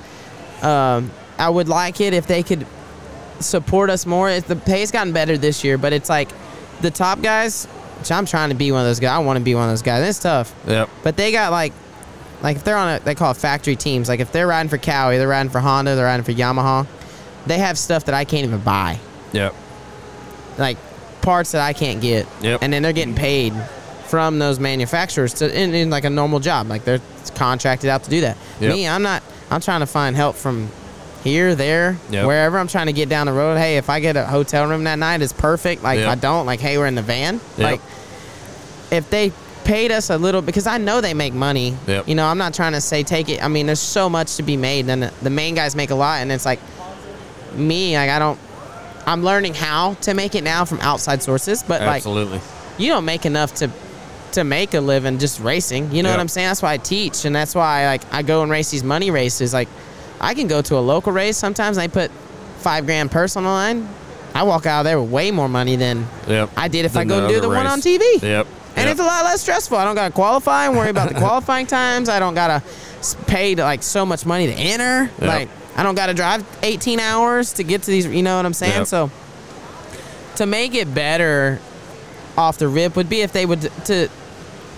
Um, 0.62 1.12
I 1.38 1.50
would 1.50 1.68
like 1.68 2.00
it 2.02 2.14
if 2.14 2.28
they 2.28 2.44
could 2.44 2.66
support 3.40 3.90
us 3.90 4.06
more. 4.06 4.30
If 4.30 4.48
the 4.48 4.56
pay's 4.56 4.92
gotten 4.92 5.14
better 5.14 5.38
this 5.38 5.64
year, 5.64 5.78
but 5.80 5.94
it's 5.94 6.10
like 6.10 6.30
the 6.82 6.92
top 6.92 7.22
guys. 7.22 7.68
Which 8.02 8.12
I'm 8.12 8.26
trying 8.26 8.50
to 8.50 8.56
be 8.56 8.72
one 8.72 8.82
of 8.82 8.88
those 8.88 9.00
guys. 9.00 9.12
I 9.12 9.20
want 9.20 9.38
to 9.38 9.44
be 9.44 9.54
one 9.56 9.66
of 9.66 9.70
those 9.72 9.82
guys. 9.84 10.08
It's 10.08 10.20
tough. 10.20 10.54
Yep. 10.68 10.90
But 11.04 11.18
they 11.18 11.32
got 11.32 11.52
like, 11.52 11.72
like 12.42 12.58
if 12.58 12.64
they're 12.64 12.76
on 12.78 12.96
a, 12.96 13.00
they 13.00 13.14
call 13.16 13.32
it 13.32 13.38
factory 13.38 13.76
teams. 13.76 14.10
Like 14.10 14.20
if 14.20 14.32
they're 14.32 14.48
riding 14.48 14.70
for 14.70 14.78
Kawi, 14.80 15.18
they're 15.20 15.28
riding 15.28 15.52
for 15.52 15.60
Honda, 15.60 15.96
they're 15.96 16.06
riding 16.06 16.24
for 16.24 16.32
Yamaha. 16.34 16.88
They 17.46 17.60
have 17.60 17.78
stuff 17.78 18.06
that 18.06 18.16
I 18.16 18.26
can't 18.26 18.46
even 18.46 18.60
buy, 18.60 19.00
Yep. 19.34 19.54
like 20.58 20.78
parts 21.22 21.52
that 21.52 21.62
I 21.62 21.74
can't 21.74 22.02
get. 22.02 22.28
Yep. 22.42 22.60
And 22.64 22.74
then 22.74 22.82
they're 22.84 22.92
getting 22.94 23.16
paid 23.16 23.54
from 24.08 24.40
those 24.40 24.60
manufacturers 24.60 25.36
to 25.36 25.56
in, 25.60 25.74
in 25.74 25.90
like 25.90 26.04
a 26.04 26.10
normal 26.10 26.40
job. 26.40 26.68
Like 26.68 26.84
they're 26.84 27.00
contracted 27.36 27.90
out 27.90 28.04
to 28.06 28.10
do 28.10 28.22
that. 28.22 28.38
Yep. 28.60 28.74
Me, 28.74 28.88
I'm 28.88 29.04
not. 29.04 29.24
I'm 29.52 29.62
trying 29.62 29.82
to 29.82 29.86
find 29.86 30.16
help 30.16 30.36
from 30.36 30.70
here, 31.24 31.56
there, 31.56 31.98
Yep. 32.10 32.26
wherever. 32.26 32.58
I'm 32.58 32.68
trying 32.68 32.88
to 32.88 32.94
get 32.94 33.10
down 33.10 33.28
the 33.28 33.34
road. 33.34 33.58
Hey, 33.58 33.78
if 33.78 33.90
I 33.90 34.00
get 34.00 34.16
a 34.16 34.26
hotel 34.26 34.68
room 34.68 34.84
that 34.86 34.98
night, 35.00 35.22
it's 35.22 35.34
perfect. 35.34 35.84
Like 35.84 36.00
Yep. 36.00 36.10
I 36.10 36.16
don't, 36.16 36.46
like 36.46 36.60
hey, 36.60 36.78
we're 36.78 36.88
in 36.88 36.96
the 36.96 37.02
van. 37.02 37.40
Yep. 37.58 37.72
Like 37.72 37.82
if 38.92 39.10
they 39.10 39.32
paid 39.64 39.92
us 39.92 40.10
a 40.10 40.18
little 40.18 40.42
because 40.42 40.66
I 40.68 40.78
know 40.80 41.02
they 41.02 41.14
make 41.14 41.34
money. 41.34 41.76
Yep. 41.88 42.08
You 42.08 42.16
know, 42.16 42.26
I'm 42.26 42.38
not 42.40 42.54
trying 42.54 42.74
to 42.74 42.82
say 42.82 43.04
take 43.04 43.30
it. 43.30 43.44
I 43.44 43.48
mean, 43.48 43.68
there's 43.68 43.80
so 43.80 44.10
much 44.10 44.36
to 44.38 44.44
be 44.44 44.58
made, 44.58 44.90
and 44.90 45.04
the, 45.04 45.14
the 45.22 45.30
main 45.30 45.54
guys 45.56 45.76
make 45.76 45.92
a 45.92 45.96
lot, 45.96 46.22
and 46.22 46.32
it's 46.32 46.46
like 46.46 46.60
me, 47.56 47.96
like 47.96 48.10
I 48.10 48.20
don't. 48.20 48.40
I'm 49.06 49.24
learning 49.24 49.56
how 49.56 49.96
to 50.02 50.14
make 50.14 50.36
it 50.36 50.44
now 50.44 50.64
from 50.66 50.80
outside 50.82 51.24
sources, 51.24 51.64
but 51.64 51.82
like 51.82 51.98
Absolutely. 51.98 52.40
you 52.78 52.90
don't 52.90 53.06
make 53.06 53.26
enough 53.26 53.54
to 53.56 53.70
to 54.34 54.44
make 54.44 54.74
a 54.74 54.80
living 54.80 55.18
just 55.20 55.40
racing. 55.42 55.92
You 55.92 56.04
know 56.04 56.10
what 56.12 56.20
I'm 56.20 56.28
saying? 56.28 56.48
That's 56.48 56.62
why 56.62 56.74
I 56.74 56.78
teach, 56.78 57.26
and 57.26 57.36
that's 57.36 57.54
why 57.56 57.86
like 57.86 58.02
I 58.14 58.22
go 58.22 58.42
and 58.44 58.52
race 58.52 58.72
these 58.72 58.84
money 58.84 59.12
races. 59.12 59.54
Like 59.54 59.68
I 60.22 60.34
can 60.34 60.48
go 60.48 60.62
to 60.62 60.78
a 60.78 60.80
local 60.80 61.12
race 61.12 61.36
sometimes. 61.36 61.76
And 61.78 61.84
I 61.84 61.88
put 61.88 62.12
five 62.60 62.86
grand 62.86 63.12
purse 63.12 63.36
on 63.36 63.44
the 63.44 63.50
line. 63.50 63.90
I 64.34 64.44
walk 64.44 64.66
out 64.66 64.82
of 64.82 64.86
there 64.86 65.02
with 65.02 65.12
way 65.12 65.32
more 65.32 65.50
money 65.50 65.76
than 65.76 66.08
Yep. 66.28 66.52
I 66.56 66.68
did 66.70 66.86
if 66.86 66.96
I 66.96 67.04
go 67.04 67.28
do 67.28 67.42
the 67.42 67.50
one 67.50 67.68
on 67.68 67.82
TV. 67.82 68.00
Yep. 68.22 68.48
And 68.78 68.86
Yep. 68.86 68.92
it's 68.92 69.00
a 69.02 69.04
lot 69.04 69.26
less 69.26 69.42
stressful. 69.42 69.78
I 69.78 69.84
don't 69.84 69.96
got 69.96 70.08
to 70.08 70.14
qualify 70.14 70.68
and 70.68 70.78
worry 70.78 70.90
about 70.90 71.10
the 71.10 71.16
qualifying 71.20 71.66
times. 71.68 72.08
I 72.08 72.20
don't 72.20 72.36
got 72.36 72.48
to 72.62 73.18
pay 73.26 73.56
like 73.56 73.84
so 73.84 74.06
much 74.06 74.26
money 74.26 74.48
to 74.48 74.54
enter. 74.54 75.12
Yep. 75.20 75.22
Like 75.22 75.50
I 75.76 75.84
don't 75.84 75.96
got 75.96 76.06
to 76.08 76.14
drive 76.14 76.46
18 76.64 77.00
hours 77.00 77.54
to 77.54 77.64
get 77.64 77.82
to 77.84 77.92
these. 77.92 78.06
You 78.06 78.24
know 78.24 78.38
what 78.38 78.46
I'm 78.46 78.54
saying? 78.54 78.86
So 78.86 79.10
to 80.36 80.46
make 80.46 80.76
it 80.76 80.94
better 80.94 81.60
off 82.38 82.58
the 82.58 82.68
rip 82.68 82.96
would 82.96 83.10
be 83.10 83.22
if 83.22 83.34
they 83.34 83.46
would 83.46 83.62
to 83.86 84.08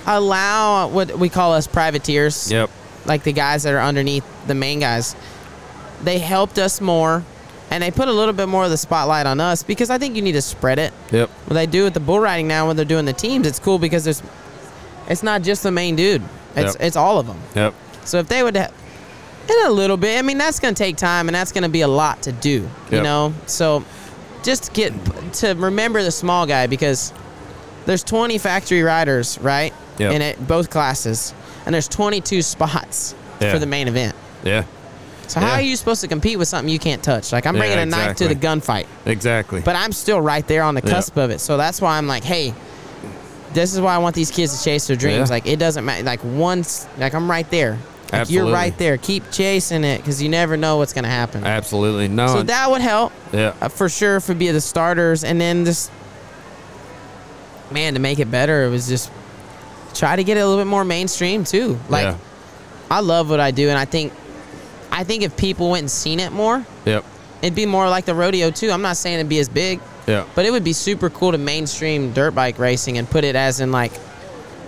allow 0.08 0.88
what 0.88 1.18
we 1.18 1.30
call 1.30 1.54
us 1.54 1.68
privateers, 1.68 2.52
Yep. 2.52 2.70
like 3.06 3.24
the 3.24 3.34
guys 3.34 3.64
that 3.64 3.74
are 3.74 3.82
underneath 3.82 4.24
the 4.48 4.56
main 4.56 4.80
guys. 4.80 5.16
They 6.04 6.20
helped 6.20 6.60
us 6.60 6.82
more, 6.82 7.24
and 7.72 7.82
they 7.82 7.92
put 7.92 8.08
a 8.08 8.12
little 8.12 8.34
bit 8.34 8.48
more 8.48 8.66
of 8.66 8.70
the 8.72 8.78
spotlight 8.78 9.26
on 9.26 9.40
us 9.40 9.64
because 9.64 9.90
I 9.90 9.98
think 9.98 10.16
you 10.16 10.22
need 10.22 10.34
to 10.34 10.42
spread 10.42 10.80
it 10.80 10.94
Yep. 11.12 11.30
what 11.48 11.54
they 11.54 11.66
do 11.66 11.84
with 11.86 11.94
the 11.94 12.00
bull 12.00 12.20
riding 12.20 12.48
now 12.48 12.68
when 12.68 12.76
they're 12.76 12.86
doing 12.86 13.06
the 13.06 13.14
teams 13.14 13.48
it's 13.48 13.60
cool 13.60 13.80
because 13.80 14.04
there's 14.04 14.22
it's 15.08 15.24
not 15.24 15.42
just 15.42 15.64
the 15.64 15.72
main 15.72 15.96
dude 15.96 16.22
it's 16.56 16.76
Yep. 16.76 16.84
it's 16.84 16.96
all 16.96 17.20
of 17.20 17.26
them 17.28 17.40
Yep. 17.56 17.74
so 18.06 18.20
if 18.20 18.28
they 18.28 18.44
would 18.44 18.56
in 18.56 18.68
a 19.66 19.70
little 19.72 19.98
bit 19.98 20.18
i 20.20 20.22
mean 20.22 20.38
that's 20.38 20.60
going 20.60 20.74
to 20.76 20.82
take 20.82 20.96
time 20.98 21.28
and 21.28 21.36
that's 21.36 21.52
going 21.52 21.64
to 21.64 21.70
be 21.70 21.82
a 21.82 21.88
lot 21.88 22.22
to 22.24 22.32
do 22.32 22.70
you 22.92 23.02
know 23.02 23.34
so 23.48 23.84
just 24.44 24.74
get 24.74 24.94
to 25.34 25.54
remember 25.56 26.04
the 26.04 26.12
small 26.12 26.46
guy 26.46 26.68
because 26.68 27.12
there's 27.86 28.04
20 28.04 28.38
factory 28.38 28.84
riders 28.84 29.38
right 29.40 29.74
Yep. 30.00 30.12
in 30.14 30.22
it 30.22 30.48
both 30.48 30.70
classes 30.70 31.34
and 31.66 31.74
there's 31.74 31.88
22 31.88 32.42
spots 32.42 33.16
Yeah. 33.42 33.52
for 33.52 33.60
the 33.60 33.66
main 33.66 33.88
event 33.88 34.16
Yeah. 34.44 34.64
So 35.28 35.40
how 35.40 35.48
Yeah. 35.48 35.60
are 35.60 35.62
you 35.62 35.76
supposed 35.76 36.02
to 36.02 36.08
compete 36.08 36.38
with 36.38 36.48
something 36.48 36.72
you 36.72 36.80
can't 36.80 37.02
touch 37.04 37.32
like 37.32 37.46
i'm 37.46 37.56
Yeah, 37.56 37.62
bringing 37.62 37.80
a 37.80 37.86
knife 37.86 38.18
to 38.18 38.28
the 38.28 38.36
gunfight 38.36 38.86
Exactly. 39.06 39.62
but 39.62 39.76
I'm 39.76 39.92
still 39.92 40.20
right 40.22 40.46
there 40.48 40.64
on 40.64 40.76
the 40.76 40.82
cusp 40.82 41.18
of 41.18 41.30
it. 41.32 41.40
So 41.40 41.58
that's 41.58 41.80
why 41.82 41.98
I'm 41.98 42.08
like, 42.08 42.24
hey, 42.24 42.54
this 43.54 43.74
is 43.74 43.80
why 43.82 43.94
I 43.96 43.98
want 44.00 44.16
these 44.16 44.32
kids 44.32 44.58
to 44.58 44.64
chase 44.64 44.88
their 44.88 44.96
dreams. 44.98 45.30
Yeah. 45.30 45.36
Like 45.36 45.46
it 45.48 45.58
doesn't 45.60 45.86
matter. 45.86 46.04
Like 46.04 46.24
once, 46.24 46.88
like 46.98 47.14
I'm 47.14 47.30
right 47.30 47.50
there. 47.52 47.78
Like 48.12 48.22
Absolutely. 48.22 48.48
you're 48.50 48.56
right 48.56 48.78
there. 48.78 48.98
Keep 48.98 49.32
chasing 49.32 49.84
it 49.84 49.98
because 49.98 50.22
you 50.22 50.30
never 50.30 50.58
know 50.58 50.78
what's 50.78 50.94
gonna 50.94 51.08
happen. 51.08 51.44
Absolutely. 51.44 52.08
No. 52.08 52.28
so 52.28 52.44
that 52.44 52.70
would 52.72 52.82
help 52.82 53.12
yeah. 53.32 53.54
uh, 53.62 53.70
for 53.70 53.90
sure 53.90 54.20
for 54.20 54.34
be 54.36 54.50
the 54.52 54.62
starters, 54.62 55.24
and 55.24 55.40
then 55.40 55.66
just 55.66 55.92
man 57.72 57.94
to 57.94 58.00
make 58.00 58.20
it 58.20 58.30
better. 58.30 58.64
It 58.64 58.70
was 58.70 58.88
just 58.88 59.12
try 59.94 60.16
to 60.16 60.24
get 60.24 60.38
it 60.38 60.42
a 60.42 60.48
little 60.48 60.64
bit 60.64 60.70
more 60.70 60.84
mainstream 60.86 61.44
too. 61.44 61.78
Like 61.90 62.06
yeah. 62.06 62.18
I 62.92 63.00
love 63.02 63.30
what 63.30 63.40
I 63.40 63.52
do, 63.52 63.70
and 63.70 63.78
I 63.78 63.86
think 63.86 64.14
I 64.94 65.04
think 65.04 65.24
if 65.24 65.36
people 65.36 65.72
went 65.72 65.82
and 65.82 65.92
seen 65.92 66.20
it 66.20 66.32
more, 66.32 66.66
Yep. 66.86 67.04
it'd 67.42 67.56
be 67.56 67.66
more 67.66 67.90
like 67.90 68.06
the 68.06 68.14
rodeo 68.16 68.52
too. 68.52 68.72
I'm 68.72 68.82
not 68.82 68.96
saying 68.96 69.16
it'd 69.16 69.28
be 69.28 69.40
as 69.40 69.50
big. 69.50 69.80
Yeah. 70.08 70.24
But 70.36 70.46
it 70.46 70.52
would 70.52 70.64
be 70.64 70.74
super 70.74 71.10
cool 71.10 71.32
to 71.32 71.38
mainstream 71.38 72.12
dirt 72.14 72.32
bike 72.36 72.60
racing 72.60 72.98
and 72.98 73.10
put 73.10 73.24
it 73.24 73.36
as 73.36 73.60
in 73.60 73.72
like, 73.72 73.92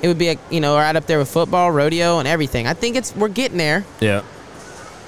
it 0.02 0.08
would 0.08 0.18
be 0.18 0.30
a, 0.30 0.36
you 0.50 0.60
know 0.60 0.76
right 0.76 0.96
up 0.96 1.06
there 1.08 1.18
with 1.20 1.30
football, 1.30 1.72
rodeo, 1.72 2.20
and 2.20 2.28
everything. 2.28 2.68
I 2.68 2.74
think 2.74 2.96
it's 2.96 3.16
we're 3.16 3.28
getting 3.30 3.58
there, 3.58 3.86
Yeah. 4.02 4.22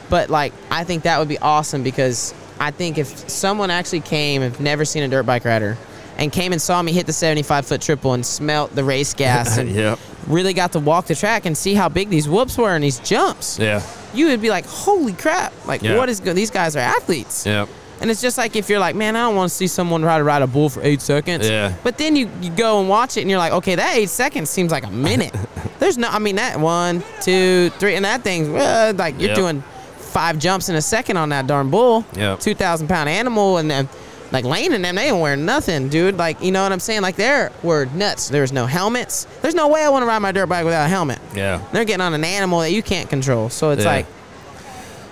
but 0.09 0.29
like 0.29 0.53
I 0.71 0.83
think 0.83 1.03
that 1.03 1.19
would 1.19 1.27
be 1.27 1.37
awesome 1.39 1.83
because 1.83 2.33
I 2.59 2.71
think 2.71 2.97
if 2.97 3.29
someone 3.29 3.69
actually 3.71 3.99
came, 4.01 4.41
have 4.41 4.59
never 4.59 4.85
seen 4.85 5.03
a 5.03 5.07
dirt 5.07 5.25
bike 5.25 5.45
rider, 5.45 5.77
and 6.17 6.31
came 6.31 6.51
and 6.51 6.61
saw 6.61 6.81
me 6.81 6.91
hit 6.93 7.05
the 7.05 7.13
75 7.13 7.65
foot 7.67 7.81
triple 7.81 8.13
and 8.13 8.25
smelt 8.25 8.73
the 8.75 8.83
race 8.83 9.13
gas 9.23 9.57
and 9.57 9.69
Yep. 9.69 9.99
really 10.27 10.53
got 10.53 10.71
to 10.73 10.79
walk 10.79 11.05
the 11.07 11.15
track 11.15 11.45
and 11.45 11.55
see 11.57 11.73
how 11.75 11.89
big 11.89 12.09
these 12.09 12.27
whoops 12.27 12.57
were 12.57 12.73
and 12.73 12.83
these 12.83 12.99
jumps, 12.99 13.59
Yeah. 13.59 13.81
You 14.13 14.27
would 14.27 14.41
be 14.41 14.49
like, 14.49 14.65
holy 14.65 15.13
crap! 15.13 15.53
Like 15.65 15.81
Yeah. 15.81 15.97
what 15.97 16.09
is 16.09 16.19
good? 16.19 16.35
These 16.35 16.51
guys 16.51 16.75
are 16.75 16.79
athletes. 16.79 17.45
Yep. 17.45 17.69
And 17.99 18.11
it's 18.11 18.21
just 18.21 18.37
like 18.37 18.55
if 18.55 18.69
you're 18.69 18.79
like, 18.79 18.95
man, 18.95 19.15
I 19.15 19.21
don't 19.21 19.35
want 19.35 19.49
to 19.49 19.55
see 19.55 19.65
someone 19.67 20.01
try 20.01 20.17
to 20.19 20.23
ride 20.23 20.43
a 20.43 20.47
bull 20.47 20.69
for 20.69 20.83
eight 20.83 21.01
seconds. 21.01 21.49
Yeah. 21.49 21.73
But 21.83 21.97
then 21.97 22.15
you, 22.15 22.29
you 22.41 22.51
go 22.51 22.79
and 22.79 22.87
watch 22.87 23.17
it 23.17 23.21
and 23.21 23.29
you're 23.29 23.39
like, 23.39 23.53
okay, 23.53 23.73
that 23.73 23.95
eight 23.95 24.09
seconds 24.09 24.51
seems 24.51 24.71
like 24.71 24.85
a 24.85 24.91
minute. 24.91 25.35
There's 25.79 25.97
no, 25.97 26.07
I 26.07 26.19
mean, 26.19 26.35
that 26.35 26.59
one, 26.59 27.03
two, 27.21 27.71
three, 27.79 27.95
and 27.95 28.05
that 28.05 28.21
thing's 28.21 28.49
uh, 28.49 28.93
like 28.95 29.19
you're 29.19 29.29
Yep. 29.29 29.35
doing 29.35 29.61
five 29.97 30.37
jumps 30.37 30.69
in 30.69 30.75
a 30.75 30.81
second 30.81 31.17
on 31.17 31.29
that 31.29 31.47
darn 31.47 31.71
bull. 31.71 32.05
Yep. 32.15 32.39
2,000 32.39 32.87
pound 32.87 33.09
animal. 33.09 33.57
And 33.57 33.69
then 33.69 33.89
like 34.31 34.43
Lane 34.45 34.73
and 34.73 34.83
them, 34.83 34.95
they 34.95 35.07
ain't 35.09 35.19
wearing 35.19 35.45
nothing, 35.45 35.89
dude. 35.89 36.17
Like, 36.17 36.41
you 36.41 36.51
know 36.51 36.63
what 36.63 36.71
I'm 36.71 36.79
saying? 36.79 37.01
Like, 37.01 37.15
they're 37.15 37.51
were 37.63 37.85
nuts. 37.85 38.29
There's 38.29 38.51
no 38.51 38.65
helmets. 38.65 39.25
There's 39.41 39.55
no 39.55 39.67
way 39.69 39.81
I 39.83 39.89
want 39.89 40.03
to 40.03 40.07
ride 40.07 40.19
my 40.19 40.31
dirt 40.31 40.47
bike 40.47 40.65
without 40.65 40.85
a 40.85 40.89
helmet. 40.89 41.19
Yeah. 41.35 41.61
They're 41.71 41.85
getting 41.85 42.01
on 42.01 42.13
an 42.13 42.23
animal 42.23 42.59
that 42.59 42.71
you 42.71 42.83
can't 42.83 43.09
control. 43.09 43.49
So 43.49 43.71
it's 43.71 43.83
Yeah. 43.83 43.91
like 43.91 44.05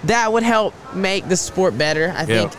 that 0.05 0.32
would 0.32 0.43
help 0.43 0.74
make 0.93 1.28
the 1.30 1.38
sport 1.38 1.78
better. 1.78 2.13
I 2.16 2.22
Yeah. 2.22 2.26
think 2.26 2.51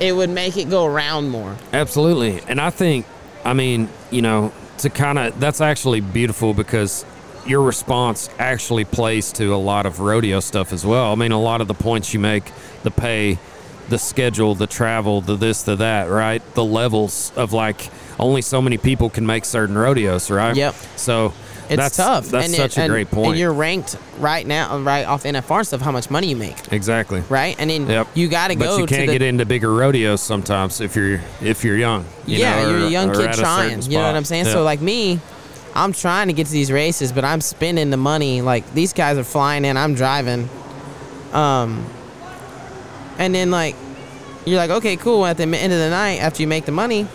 it 0.00 0.12
would 0.12 0.30
make 0.30 0.56
it 0.56 0.68
go 0.70 0.84
around 0.86 1.30
more. 1.30 1.56
Absolutely. 1.72 2.40
And 2.48 2.60
I 2.60 2.70
think, 2.70 3.06
I 3.44 3.52
mean, 3.54 3.88
you 4.10 4.22
know, 4.22 4.52
to 4.78 4.90
kind 4.90 5.18
of, 5.18 5.38
that's 5.38 5.60
actually 5.60 6.00
beautiful 6.00 6.54
because 6.54 7.04
your 7.46 7.62
response 7.62 8.28
actually 8.38 8.84
plays 8.84 9.32
to 9.32 9.54
a 9.54 9.56
lot 9.56 9.86
of 9.86 10.00
rodeo 10.00 10.40
stuff 10.40 10.72
as 10.72 10.84
well. 10.84 11.12
I 11.12 11.14
mean, 11.14 11.32
a 11.32 11.40
lot 11.40 11.60
of 11.60 11.68
the 11.68 11.74
points 11.74 12.12
you 12.12 12.20
make, 12.20 12.44
the 12.82 12.90
pay, 12.90 13.38
the 13.90 13.98
schedule, 13.98 14.54
the 14.54 14.66
travel, 14.66 15.20
the 15.20 15.36
this, 15.36 15.62
the 15.62 15.76
that, 15.76 16.08
right? 16.08 16.42
The 16.54 16.64
levels 16.64 17.32
of 17.36 17.52
like 17.52 17.90
only 18.18 18.40
so 18.42 18.62
many 18.62 18.78
people 18.78 19.10
can 19.10 19.26
make 19.26 19.44
certain 19.44 19.76
rodeos, 19.76 20.30
right? 20.30 20.56
Yep. 20.56 20.74
So, 20.96 21.32
it's 21.68 21.76
That's- 21.76 21.96
tough. 21.96 22.26
that's 22.26 22.46
and 22.46 22.54
such 22.56 22.76
a 22.78 22.80
and, 22.82 22.90
great 22.90 23.10
point. 23.12 23.28
And 23.30 23.38
you're 23.38 23.52
ranked 23.52 23.96
right 24.18 24.44
now, 24.44 24.78
right 24.80 25.06
off 25.06 25.22
NFR 25.22 25.64
stuff, 25.64 25.80
how 25.80 25.92
much 25.92 26.10
money 26.10 26.26
you 26.28 26.34
make, 26.36 26.56
Exactly. 26.72 27.22
right? 27.28 27.54
And 27.60 27.70
then 27.70 27.86
Yep. 27.88 28.08
you 28.14 28.26
got 28.26 28.48
to 28.48 28.56
go. 28.56 28.74
But 28.76 28.80
you 28.80 28.86
can't 28.86 29.06
the, 29.06 29.12
get 29.12 29.22
into 29.22 29.46
bigger 29.46 29.72
rodeos 29.72 30.20
sometimes 30.20 30.80
if 30.80 30.96
you're 30.96 31.20
if 31.40 31.62
you're 31.64 31.76
young. 31.76 32.06
you 32.26 32.38
yeah, 32.38 32.62
know, 32.62 32.70
you're 32.70 32.80
or- 32.80 32.86
a 32.86 32.90
young 32.90 33.12
kid 33.14 33.32
trying. 33.34 33.82
You 33.82 33.98
know 33.98 34.02
what. 34.06 34.16
I'm 34.16 34.24
saying? 34.24 34.46
Yeah. 34.46 34.52
So 34.52 34.62
like 34.64 34.80
me, 34.80 35.20
I'm 35.74 35.92
trying 35.92 36.26
to 36.26 36.32
get 36.32 36.46
to 36.48 36.52
these 36.52 36.72
races, 36.72 37.12
but 37.12 37.24
I'm 37.24 37.40
spending 37.40 37.90
the 37.90 37.96
money. 37.96 38.42
Like 38.42 38.74
these 38.74 38.92
guys 38.92 39.16
are 39.16 39.22
flying 39.24 39.64
in, 39.64 39.76
I'm 39.76 39.94
driving. 39.94 40.48
Um, 41.32 41.86
and 43.20 43.32
then 43.34 43.52
like 43.52 43.76
you're 44.44 44.56
like, 44.56 44.70
okay, 44.70 44.96
cool. 44.96 45.24
At 45.26 45.36
the 45.36 45.44
end 45.44 45.72
of 45.72 45.78
the 45.78 45.90
night, 45.90 46.16
after 46.20 46.42
you 46.42 46.48
make 46.48 46.64
the 46.64 46.72
money, 46.72 47.06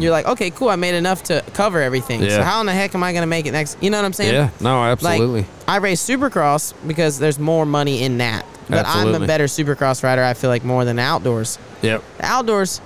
you're 0.00 0.10
like, 0.10 0.26
okay, 0.26 0.50
cool. 0.50 0.70
I 0.70 0.76
made 0.76 0.94
enough 0.94 1.22
to 1.24 1.44
cover 1.52 1.80
everything. 1.80 2.22
Yeah. 2.22 2.30
So 2.38 2.42
how 2.42 2.60
in 2.60 2.66
the 2.66 2.72
heck 2.72 2.94
am 2.94 3.04
I 3.04 3.12
gonna 3.12 3.26
make 3.26 3.46
it 3.46 3.52
next? 3.52 3.80
You 3.80 3.90
know 3.90 3.98
what 3.98 4.06
I'm 4.06 4.12
saying? 4.12 4.34
yeah, 4.34 4.50
no, 4.60 4.82
absolutely. 4.82 5.42
Like 5.42 5.50
I 5.68 5.76
race 5.76 6.04
Supercross 6.04 6.74
because 6.86 7.18
there's 7.18 7.38
more 7.38 7.64
money 7.66 8.02
in 8.02 8.18
that. 8.18 8.44
But 8.68 8.86
I'm 8.86 9.08
Absolutely. 9.08 9.24
a 9.24 9.26
better 9.26 9.44
Supercross 9.44 10.02
rider. 10.02 10.22
I 10.22 10.34
feel 10.34 10.48
like 10.48 10.64
more 10.64 10.84
than 10.84 10.98
outdoors. 10.98 11.58
yep. 11.82 12.02
The 12.18 12.24
outdoors, 12.24 12.80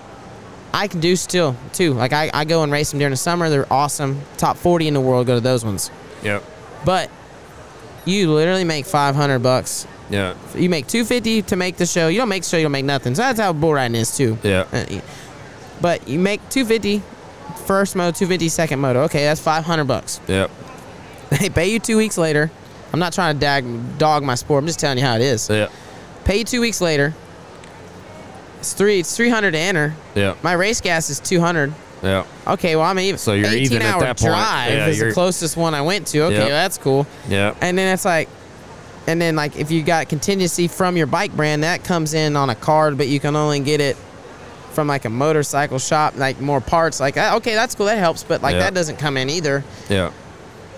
I 0.74 0.89
can 0.89 1.01
do 1.01 1.14
still 1.14 1.55
too. 1.72 1.93
Like 1.93 2.12
I, 2.12 2.31
I 2.35 2.45
go 2.45 2.62
and 2.64 2.72
race 2.72 2.91
them 2.91 2.99
during 2.99 3.12
the 3.12 3.16
summer. 3.16 3.49
They're 3.51 3.72
awesome. 3.72 4.22
Top 4.37 4.57
40 4.57 4.89
in 4.89 4.95
the 4.95 5.01
world 5.01 5.27
go 5.27 5.35
to 5.35 5.41
those 5.41 5.64
ones. 5.64 5.91
Yep. 6.24 6.43
But 6.85 7.11
you 8.05 8.33
literally 8.33 8.64
make 8.64 8.87
500 8.87 9.39
bucks. 9.41 9.87
Yeah. 10.11 10.34
You 10.54 10.68
make 10.70 10.86
250 10.86 11.42
to 11.42 11.57
make 11.57 11.76
the 11.76 11.86
show. 11.86 12.09
You 12.09 12.18
don't 12.18 12.28
make 12.28 12.42
the 12.44 12.48
show. 12.48 12.57
You 12.57 12.64
don't 12.64 12.72
make 12.72 12.84
nothing. 12.84 13.14
So 13.14 13.22
that's 13.22 13.40
how 13.40 13.52
bull 13.52 13.72
riding 13.74 13.94
is 13.96 14.16
too. 14.16 14.38
Yeah. 14.42 14.66
Uh, 14.72 14.84
But 15.80 16.07
you 16.09 16.18
make 16.18 16.40
250 16.50 17.02
first 17.66 17.96
moto, 17.96 18.11
250 18.12 18.48
second 18.48 18.78
moto. 18.80 19.00
Okay, 19.02 19.24
that's 19.24 19.40
500 19.40 19.84
bucks. 19.84 20.20
Yep. 20.28 20.50
They 21.40 21.48
pay 21.50 21.70
you 21.72 21.80
two 21.80 21.96
weeks 21.96 22.16
later. 22.16 22.50
I'm 22.92 23.00
not 23.00 23.12
trying 23.12 23.34
to 23.34 23.40
dag, 23.40 23.98
dog 23.98 24.22
my 24.22 24.36
sport. 24.36 24.62
I'm 24.62 24.66
just 24.68 24.78
telling 24.78 24.96
you 24.98 25.04
how 25.04 25.16
it 25.16 25.22
is. 25.22 25.50
Yep. 25.50 25.72
Pay 26.24 26.38
you 26.38 26.44
two 26.44 26.61
weeks 26.61 26.80
later. 26.80 27.14
It's 28.61 28.72
three. 28.72 29.00
It's 29.00 29.16
300 29.16 29.50
to 29.52 29.59
enter. 29.59 29.94
Yep. 30.14 30.42
My 30.42 30.52
race 30.52 30.80
gas 30.80 31.11
is 31.11 31.20
200. 31.20 31.72
Yeah. 32.02 32.24
Okay, 32.46 32.76
well 32.76 32.84
I'm 32.84 32.98
even. 32.98 33.18
So 33.18 33.32
you're 33.32 33.46
18 33.48 33.62
even 33.62 33.82
at 33.82 33.94
hour 33.94 34.00
that 34.02 34.18
point. 34.18 34.30
drive 34.30 34.72
Yeah, 34.72 34.86
is 34.86 34.98
the 35.00 35.12
closest 35.12 35.57
one 35.57 35.74
I 35.74 35.82
went 35.82 36.07
to. 36.09 36.22
Okay, 36.24 36.34
Yep. 36.34 36.42
well, 36.48 36.50
that's 36.57 36.78
cool. 36.78 37.07
Yeah. 37.28 37.54
And 37.61 37.76
then 37.76 37.92
it's 37.92 38.04
like, 38.04 38.28
and 39.07 39.20
then 39.20 39.36
like 39.36 39.57
if 39.57 39.70
you 39.70 39.82
got 39.82 40.09
contingency 40.09 40.68
from 40.68 40.96
your 40.96 41.07
bike 41.07 41.34
brand, 41.36 41.62
that 41.64 41.84
comes 41.84 42.14
in 42.14 42.36
on 42.36 42.50
a 42.50 42.54
card, 42.54 42.96
but 42.98 43.09
you 43.09 43.20
can 43.20 43.36
only 43.36 43.61
get 43.61 43.80
it 43.80 43.96
from 44.72 44.86
like 44.88 45.04
a 45.04 45.11
motorcycle 45.11 45.78
shop, 45.78 46.16
like 46.16 46.40
more 46.40 46.61
parts. 46.61 47.00
Like 47.00 47.16
uh, 47.16 47.34
okay, 47.36 47.54
that's 47.54 47.74
cool, 47.74 47.86
that 47.86 47.98
helps, 47.98 48.22
but 48.24 48.42
like 48.42 48.54
Yeah. 48.54 48.61
that 48.61 48.74
doesn't 48.74 48.96
come 48.98 49.16
in 49.16 49.30
either. 49.30 49.64
Yeah. 49.88 50.11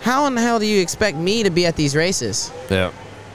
How 0.03 0.27
in 0.27 0.35
the 0.37 0.41
hell 0.41 0.59
do 0.61 0.67
you 0.67 0.81
expect 0.81 1.17
me 1.17 1.43
to 1.43 1.51
be 1.51 1.67
at 1.67 1.75
these 1.77 1.97
races? 1.97 2.53
Yeah. 2.71 2.93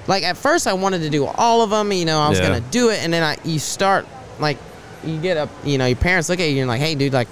Like 0.07 0.23
at 0.23 0.37
first 0.37 0.67
I 0.67 0.73
wanted 0.73 0.99
to 0.99 1.09
do 1.09 1.25
all 1.25 1.61
of 1.61 1.69
them, 1.69 1.91
you 1.91 2.05
know, 2.05 2.19
I 2.21 2.29
was 2.29 2.39
Yeah. 2.39 2.47
gonna 2.47 2.61
do 2.61 2.89
it, 2.89 3.03
and 3.03 3.11
then 3.13 3.23
I 3.23 3.37
you 3.43 3.59
start 3.59 4.05
like 4.39 4.57
you 5.03 5.17
get 5.17 5.35
up, 5.37 5.49
you 5.65 5.77
know, 5.77 5.85
your 5.85 5.97
parents 5.97 6.29
look 6.29 6.39
at 6.39 6.49
you 6.49 6.59
and 6.61 6.67
like, 6.69 6.79
hey, 6.79 6.95
dude, 6.95 7.11
like, 7.11 7.27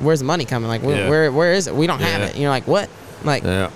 where's 0.00 0.18
the 0.18 0.26
money 0.26 0.44
coming? 0.44 0.68
Like, 0.68 0.82
where 0.82 1.04
Yeah. 1.04 1.08
where, 1.08 1.32
where 1.32 1.52
is 1.54 1.66
it? 1.68 1.74
We 1.74 1.86
don't 1.86 2.00
have 2.02 2.20
it. 2.20 2.32
And 2.32 2.38
you're 2.42 2.50
like, 2.50 2.66
what? 2.66 2.90
Like, 3.24 3.44
Yeah. 3.44 3.70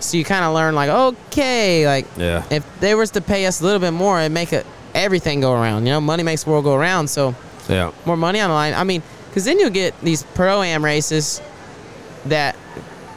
So 0.00 0.16
you 0.16 0.24
kind 0.24 0.44
of 0.44 0.54
learn 0.54 0.74
like, 0.74 0.88
okay, 0.90 1.86
like 1.86 2.06
Yeah. 2.16 2.42
if 2.50 2.64
they 2.80 2.94
was 2.94 3.10
to 3.12 3.20
pay 3.20 3.46
us 3.46 3.60
a 3.60 3.64
little 3.64 3.80
bit 3.80 3.92
more, 3.92 4.18
it'd 4.20 4.32
make 4.32 4.52
it 4.52 4.66
everything 4.94 5.40
go 5.40 5.52
around. 5.52 5.86
You 5.86 5.92
know, 5.92 6.00
money 6.00 6.22
makes 6.22 6.44
the 6.44 6.50
world 6.50 6.64
go 6.64 6.74
around. 6.74 7.08
So 7.08 7.34
Yeah. 7.68 7.90
more 8.04 8.16
money 8.16 8.40
on 8.40 8.48
the 8.50 8.54
line. 8.54 8.74
I 8.74 8.84
mean, 8.84 9.02
because 9.28 9.44
then 9.44 9.58
you'll 9.60 9.70
get 9.70 9.94
these 10.02 10.22
pro 10.34 10.62
am 10.62 10.84
races 10.84 11.40
that 12.26 12.56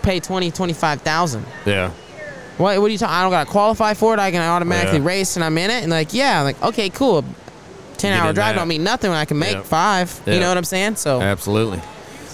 pay 0.04 0.20
20, 0.20 0.52
25,000. 0.52 1.46
Yeah. 1.66 1.90
What, 2.58 2.80
what 2.80 2.88
are 2.88 2.92
you 2.92 2.98
talking? 3.00 3.16
I 3.16 3.22
don't 3.24 3.32
got 3.32 3.46
to 3.46 3.52
qualify 3.52 3.94
for 3.96 4.14
it. 4.14 4.20
I 4.20 4.30
can 4.30 4.42
automatically 4.42 5.00
Yeah. 5.00 5.06
race 5.08 5.36
and 5.36 5.44
I'm 5.44 5.58
in 5.58 5.72
it. 5.72 5.82
And 5.84 5.92
like, 5.92 6.14
yeah, 6.14 6.40
I'm 6.40 6.46
like, 6.46 6.62
okay, 6.62 6.90
cool. 6.90 7.24
Ten 7.98 8.14
hour 8.14 8.34
drive 8.34 8.54
that. 8.56 8.60
don't 8.60 8.68
mean 8.68 8.84
nothing 8.84 9.10
when 9.10 9.18
I 9.20 9.26
can 9.26 9.40
make 9.40 9.54
Yeah. 9.56 9.62
five. 9.62 10.20
Yeah. 10.26 10.34
You 10.36 10.40
know 10.42 10.50
what 10.50 10.58
I'm 10.58 10.64
saying? 10.66 10.98
So 10.98 11.22
Absolutely. 11.22 11.82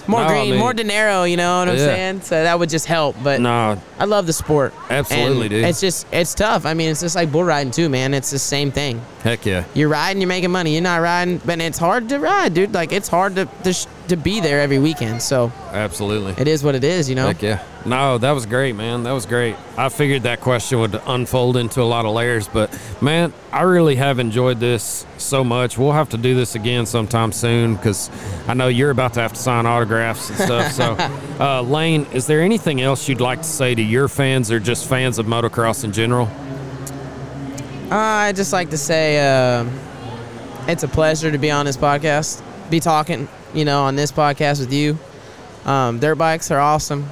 More 0.10 0.22
No, 0.22 0.28
I 0.28 0.30
green, 0.32 0.51
mean- 0.51 0.60
more 0.60 0.74
dinero, 0.74 1.24
you 1.24 1.38
know 1.38 1.60
what 1.60 1.70
I'm 1.70 1.78
Yeah. 1.78 1.86
saying? 1.86 2.22
So 2.22 2.43
that 2.43 2.57
would 2.60 2.70
just 2.70 2.86
help. 2.86 3.16
But 3.24 3.39
No. 3.41 3.80
I 3.99 4.05
love 4.05 4.26
the 4.28 4.34
sport. 4.34 4.74
Absolutely, 4.89 5.41
And 5.43 5.49
dude. 5.49 5.66
It's 5.66 5.80
just, 5.80 6.05
it's 6.12 6.34
tough. 6.34 6.66
I 6.66 6.74
mean, 6.74 6.89
it's 6.89 7.01
just 7.01 7.16
like 7.16 7.32
bull 7.32 7.43
riding 7.43 7.72
too, 7.72 7.89
man. 7.89 8.14
It's 8.14 8.32
the 8.32 8.39
same 8.39 8.72
thing. 8.72 9.01
Heck 9.24 9.45
yeah. 9.45 9.64
You're 9.74 9.89
riding, 9.89 10.22
you're 10.22 10.28
making 10.28 10.51
money. 10.51 10.74
You're 10.74 10.82
not 10.82 11.01
riding, 11.01 11.39
but 11.45 11.60
it's 11.62 11.78
hard 11.78 12.10
to 12.10 12.20
ride, 12.20 12.53
dude. 12.53 12.74
Like 12.74 12.91
it's 12.91 13.07
hard 13.07 13.36
to 13.36 13.47
to, 13.64 13.74
sh- 13.74 13.86
to 14.07 14.16
be 14.18 14.39
there 14.41 14.60
every 14.62 14.80
weekend. 14.80 15.22
So 15.22 15.51
Absolutely. 15.74 16.34
it 16.38 16.47
is 16.47 16.64
what 16.64 16.76
it 16.76 16.84
is, 16.84 17.10
you 17.10 17.16
know. 17.16 17.28
Heck 17.28 17.41
yeah. 17.41 17.60
No, 17.86 18.17
that 18.17 18.32
was 18.32 18.45
great, 18.45 18.75
man. 18.75 19.03
That 19.03 19.13
was 19.13 19.25
great. 19.25 19.55
I 19.77 19.88
figured 19.88 20.23
that 20.23 20.41
question 20.41 20.80
would 20.80 20.99
unfold 21.07 21.55
into 21.55 21.82
a 21.82 21.84
lot 21.84 22.05
of 22.05 22.13
layers, 22.13 22.47
but 22.47 22.77
man, 23.01 23.34
I 23.53 23.61
really 23.61 23.95
have 23.95 24.19
enjoyed 24.19 24.59
this 24.59 25.05
so 25.17 25.45
much. 25.45 25.77
We'll 25.77 25.93
have 25.93 26.09
to 26.09 26.17
do 26.17 26.36
this 26.36 26.55
again 26.55 26.86
sometime 26.86 27.32
soon 27.32 27.75
because 27.75 28.11
I 28.47 28.53
know 28.53 28.67
you're 28.67 28.91
about 28.91 29.13
to 29.13 29.21
have 29.21 29.32
to 29.32 29.39
sign 29.39 29.65
autographs 29.65 30.30
and 30.30 30.39
stuff. 30.39 30.71
So, 30.73 30.95
uh, 31.39 31.61
Lane, 31.61 32.05
is 32.11 32.27
there 32.27 32.41
anything 32.41 32.82
else 32.82 33.07
you'd 33.07 33.21
like 33.21 33.39
to 33.39 33.47
say 33.47 33.73
to 33.73 33.82
your 33.82 34.09
fans 34.09 34.51
or 34.51 34.59
just 34.59 34.88
fans 34.88 35.17
of 35.17 35.25
motocross 35.25 35.86
in 35.86 35.93
general? 35.93 36.27
Uh, 37.89 37.95
I 37.95 38.34
just 38.34 38.51
like 38.51 38.71
to 38.71 38.77
say 38.77 39.19
uh, 39.19 39.65
it's 40.67 40.84
a 40.84 40.88
pleasure 40.88 41.32
to 41.32 41.38
be 41.38 41.49
on 41.49 41.65
this 41.65 41.77
podcast, 41.77 42.43
be 42.69 42.82
talking, 42.82 43.30
you 43.53 43.63
know, 43.63 43.84
on 43.84 43.95
this 43.95 44.11
podcast 44.11 44.59
with 44.59 44.73
you. 44.73 44.99
Um, 45.65 45.99
dirt 45.99 46.15
bikes 46.15 46.51
are 46.51 46.59
awesome. 46.59 47.09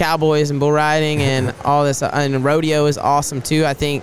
Cowboys 0.00 0.50
and 0.50 0.58
bull 0.58 0.72
riding 0.72 1.20
and 1.20 1.54
all 1.64 1.84
this, 1.84 2.02
uh, 2.02 2.10
and 2.12 2.42
rodeo 2.42 2.86
is 2.86 2.96
awesome 2.96 3.42
too. 3.42 3.66
I 3.66 3.74
think 3.74 4.02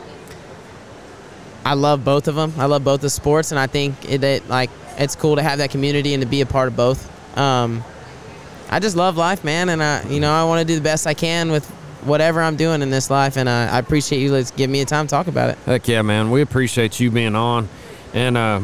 I 1.66 1.74
love 1.74 2.06
both 2.06 2.28
of 2.28 2.36
them. 2.36 2.54
I 2.58 2.66
love 2.66 2.84
both 2.84 3.02
the 3.02 3.10
sports, 3.10 3.52
and 3.52 3.60
I 3.60 3.66
think 3.66 4.10
it, 4.10 4.24
it 4.24 4.48
like 4.48 4.70
it's 4.98 5.16
cool 5.16 5.36
to 5.38 5.44
have 5.44 5.58
that 5.58 5.72
community 5.72 6.14
and 6.14 6.22
to 6.22 6.30
be 6.30 6.42
a 6.42 6.46
part 6.46 6.68
of 6.68 6.76
both. 6.76 7.38
Um, 7.38 7.84
I 8.70 8.80
just 8.80 8.96
love 8.96 9.18
life, 9.18 9.44
man, 9.44 9.70
and 9.70 9.82
I, 9.82 10.04
you 10.08 10.20
know, 10.20 10.32
I 10.32 10.44
want 10.44 10.60
to 10.60 10.66
do 10.66 10.76
the 10.76 10.84
best 10.84 11.08
I 11.08 11.16
can 11.16 11.52
with 11.52 11.68
whatever 12.04 12.42
I'm 12.42 12.58
doing 12.58 12.82
in 12.84 12.92
this 12.92 13.10
life, 13.10 13.36
and 13.36 13.50
uh, 13.50 13.70
I 13.72 13.80
appreciate 13.80 14.22
you. 14.22 14.32
Let's 14.32 14.52
give 14.52 14.70
me 14.70 14.82
a 14.82 14.86
time 14.86 15.08
to 15.08 15.10
talk 15.10 15.28
about 15.28 15.50
it. 15.50 15.58
Heck 15.66 15.88
yeah, 15.88 16.04
man. 16.04 16.30
We 16.30 16.42
appreciate 16.42 17.00
you 17.00 17.10
being 17.10 17.36
on. 17.36 17.70
And 18.14 18.38
uh, 18.38 18.62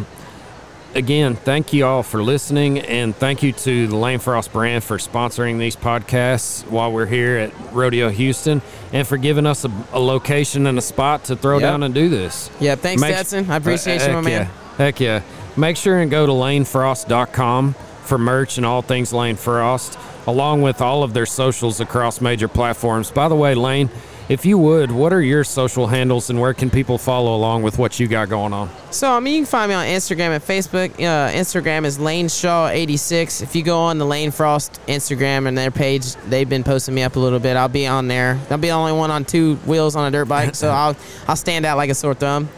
again, 0.95 1.35
thank 1.35 1.73
you 1.73 1.85
all 1.85 2.03
for 2.03 2.21
listening. 2.23 2.79
And 2.79 3.15
thank 3.15 3.43
you 3.43 3.51
to 3.51 3.87
the 3.87 3.95
Lane 3.95 4.19
Frost 4.19 4.51
brand 4.53 4.83
for 4.83 4.97
sponsoring 4.97 5.57
these 5.59 5.75
podcasts 5.75 6.65
while 6.69 6.91
we're 6.91 7.05
here 7.05 7.37
at 7.37 7.73
Rodeo 7.73 8.09
Houston 8.09 8.61
and 8.91 9.07
for 9.07 9.17
giving 9.17 9.45
us 9.45 9.65
a, 9.65 9.71
a 9.91 9.99
location 9.99 10.67
and 10.67 10.77
a 10.77 10.81
spot 10.81 11.25
to 11.25 11.35
throw 11.35 11.57
Yep. 11.59 11.61
down 11.61 11.83
and 11.83 11.93
do 11.93 12.09
this. 12.09 12.49
Yeah, 12.59 12.75
thanks, 12.75 13.01
Make- 13.01 13.13
Stetson. 13.15 13.49
I 13.49 13.55
uh, 13.55 13.57
appreciate 13.57 14.01
you, 14.01 14.07
my 14.09 14.13
Heck 14.15 14.23
man. 14.23 14.31
Yeah. 14.31 14.75
Heck 14.77 14.99
yeah. 14.99 15.21
Make 15.55 15.77
sure 15.77 15.99
and 15.99 16.09
go 16.09 16.25
to 16.25 16.31
lanefrost.com 16.31 17.73
for 18.03 18.17
merch 18.17 18.57
and 18.57 18.65
all 18.65 18.81
things 18.81 19.13
Lane 19.13 19.35
Frost, 19.35 19.97
along 20.27 20.61
with 20.61 20.81
all 20.81 21.03
of 21.03 21.13
their 21.13 21.25
socials 21.25 21.79
across 21.79 22.21
major 22.21 22.47
platforms. 22.47 23.11
By 23.11 23.27
the 23.29 23.35
way, 23.35 23.55
Lane, 23.55 23.89
if 24.29 24.45
you 24.45 24.57
would, 24.57 24.91
what 24.91 25.11
are 25.11 25.21
your 25.21 25.43
social 25.43 25.87
handles 25.87 26.29
and 26.29 26.39
where 26.39 26.53
can 26.53 26.69
people 26.69 26.97
follow 26.97 27.35
along 27.35 27.63
with 27.63 27.77
what 27.77 27.99
you 27.99 28.07
got 28.07 28.29
going 28.29 28.53
on? 28.53 28.69
So, 28.91 29.11
I 29.11 29.19
mean, 29.19 29.33
you 29.33 29.39
can 29.41 29.47
find 29.47 29.69
me 29.69 29.75
on 29.75 29.85
Instagram 29.85 30.29
and 30.29 30.43
Facebook. 30.43 30.93
Uh, 30.95 31.31
Instagram 31.31 31.83
is 31.83 31.99
Lane 31.99 32.27
Shaw86. 32.27 33.41
If 33.41 33.55
you 33.55 33.63
go 33.63 33.79
on 33.79 33.97
the 33.97 34.05
Lane 34.05 34.31
Frost 34.31 34.79
Instagram 34.87 35.47
and 35.47 35.57
their 35.57 35.71
page, 35.71 36.15
they've 36.27 36.47
been 36.47 36.63
posting 36.63 36.95
me 36.95 37.03
up 37.03 37.15
a 37.15 37.19
little 37.19 37.39
bit. 37.39 37.57
I'll 37.57 37.67
be 37.67 37.85
on 37.85 38.07
there. 38.07 38.39
I'll 38.49 38.57
be 38.57 38.67
the 38.67 38.73
only 38.73 38.93
one 38.93 39.11
on 39.11 39.25
two 39.25 39.55
wheels 39.65 39.95
on 39.95 40.07
a 40.07 40.11
dirt 40.11 40.25
bike, 40.25 40.55
so 40.55 40.69
I'll 40.71 40.95
I'll 41.27 41.35
stand 41.35 41.65
out 41.65 41.77
like 41.77 41.89
a 41.89 41.95
sore 41.95 42.13
thumb. 42.13 42.49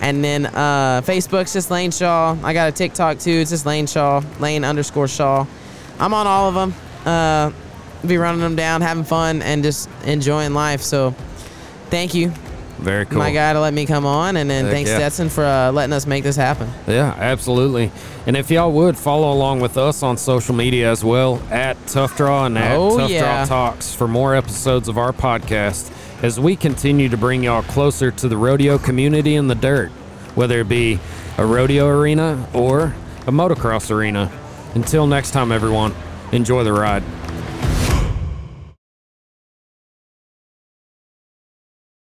And 0.00 0.22
then 0.22 0.46
uh, 0.46 1.00
Facebook's 1.04 1.54
just 1.54 1.70
Lane 1.70 1.90
Shaw. 1.90 2.36
I 2.42 2.52
got 2.52 2.68
a 2.68 2.72
TikTok 2.72 3.18
too. 3.18 3.30
It's 3.30 3.50
just 3.50 3.64
Lane 3.64 3.86
Shaw, 3.86 4.22
Lane 4.38 4.64
underscore 4.64 5.08
Shaw. 5.08 5.46
I'm 5.98 6.12
on 6.12 6.26
all 6.26 6.48
of 6.48 6.54
them. 6.54 6.74
Uh, 7.06 7.50
be 8.06 8.18
running 8.18 8.40
them 8.40 8.56
down, 8.56 8.80
having 8.82 9.04
fun, 9.04 9.42
and 9.42 9.62
just 9.62 9.88
enjoying 10.04 10.54
life. 10.54 10.80
So, 10.82 11.14
thank 11.90 12.14
you, 12.14 12.32
Very 12.78 13.06
cool. 13.06 13.18
my 13.18 13.32
guy, 13.32 13.52
to 13.52 13.60
let 13.60 13.72
me 13.74 13.86
come 13.86 14.04
on, 14.06 14.36
and 14.36 14.48
then 14.50 14.64
Heck 14.64 14.74
thanks 14.74 14.90
yeah. 14.90 14.96
Stetson 14.96 15.28
for 15.28 15.44
uh, 15.44 15.72
letting 15.72 15.92
us 15.92 16.06
make 16.06 16.24
this 16.24 16.36
happen. 16.36 16.68
Yeah, 16.86 17.14
absolutely. 17.16 17.90
And 18.26 18.36
if 18.36 18.50
y'all 18.50 18.72
would 18.72 18.96
follow 18.96 19.32
along 19.32 19.60
with 19.60 19.76
us 19.76 20.02
on 20.02 20.16
social 20.16 20.54
media 20.54 20.90
as 20.90 21.04
well 21.04 21.40
at 21.50 21.76
Tough 21.86 22.16
Draw 22.16 22.46
and 22.46 22.58
at 22.58 22.76
Oh, 22.76 22.98
Tough 22.98 23.10
yeah. 23.10 23.20
Draw 23.20 23.44
Talks 23.46 23.94
for 23.94 24.08
more 24.08 24.34
episodes 24.34 24.88
of 24.88 24.98
our 24.98 25.12
podcast 25.12 25.92
as 26.22 26.40
we 26.40 26.56
continue 26.56 27.08
to 27.08 27.16
bring 27.16 27.44
y'all 27.44 27.62
closer 27.62 28.10
to 28.10 28.26
the 28.28 28.36
rodeo 28.36 28.78
community 28.78 29.36
in 29.36 29.46
the 29.48 29.54
dirt, 29.54 29.90
whether 30.34 30.60
it 30.60 30.68
be 30.68 30.98
a 31.38 31.46
rodeo 31.46 31.86
arena 31.86 32.48
or 32.52 32.94
a 33.26 33.30
motocross 33.30 33.90
arena. 33.94 34.32
Until 34.74 35.06
next 35.06 35.30
time, 35.30 35.52
everyone, 35.52 35.94
enjoy 36.32 36.64
the 36.64 36.72
ride. 36.72 37.02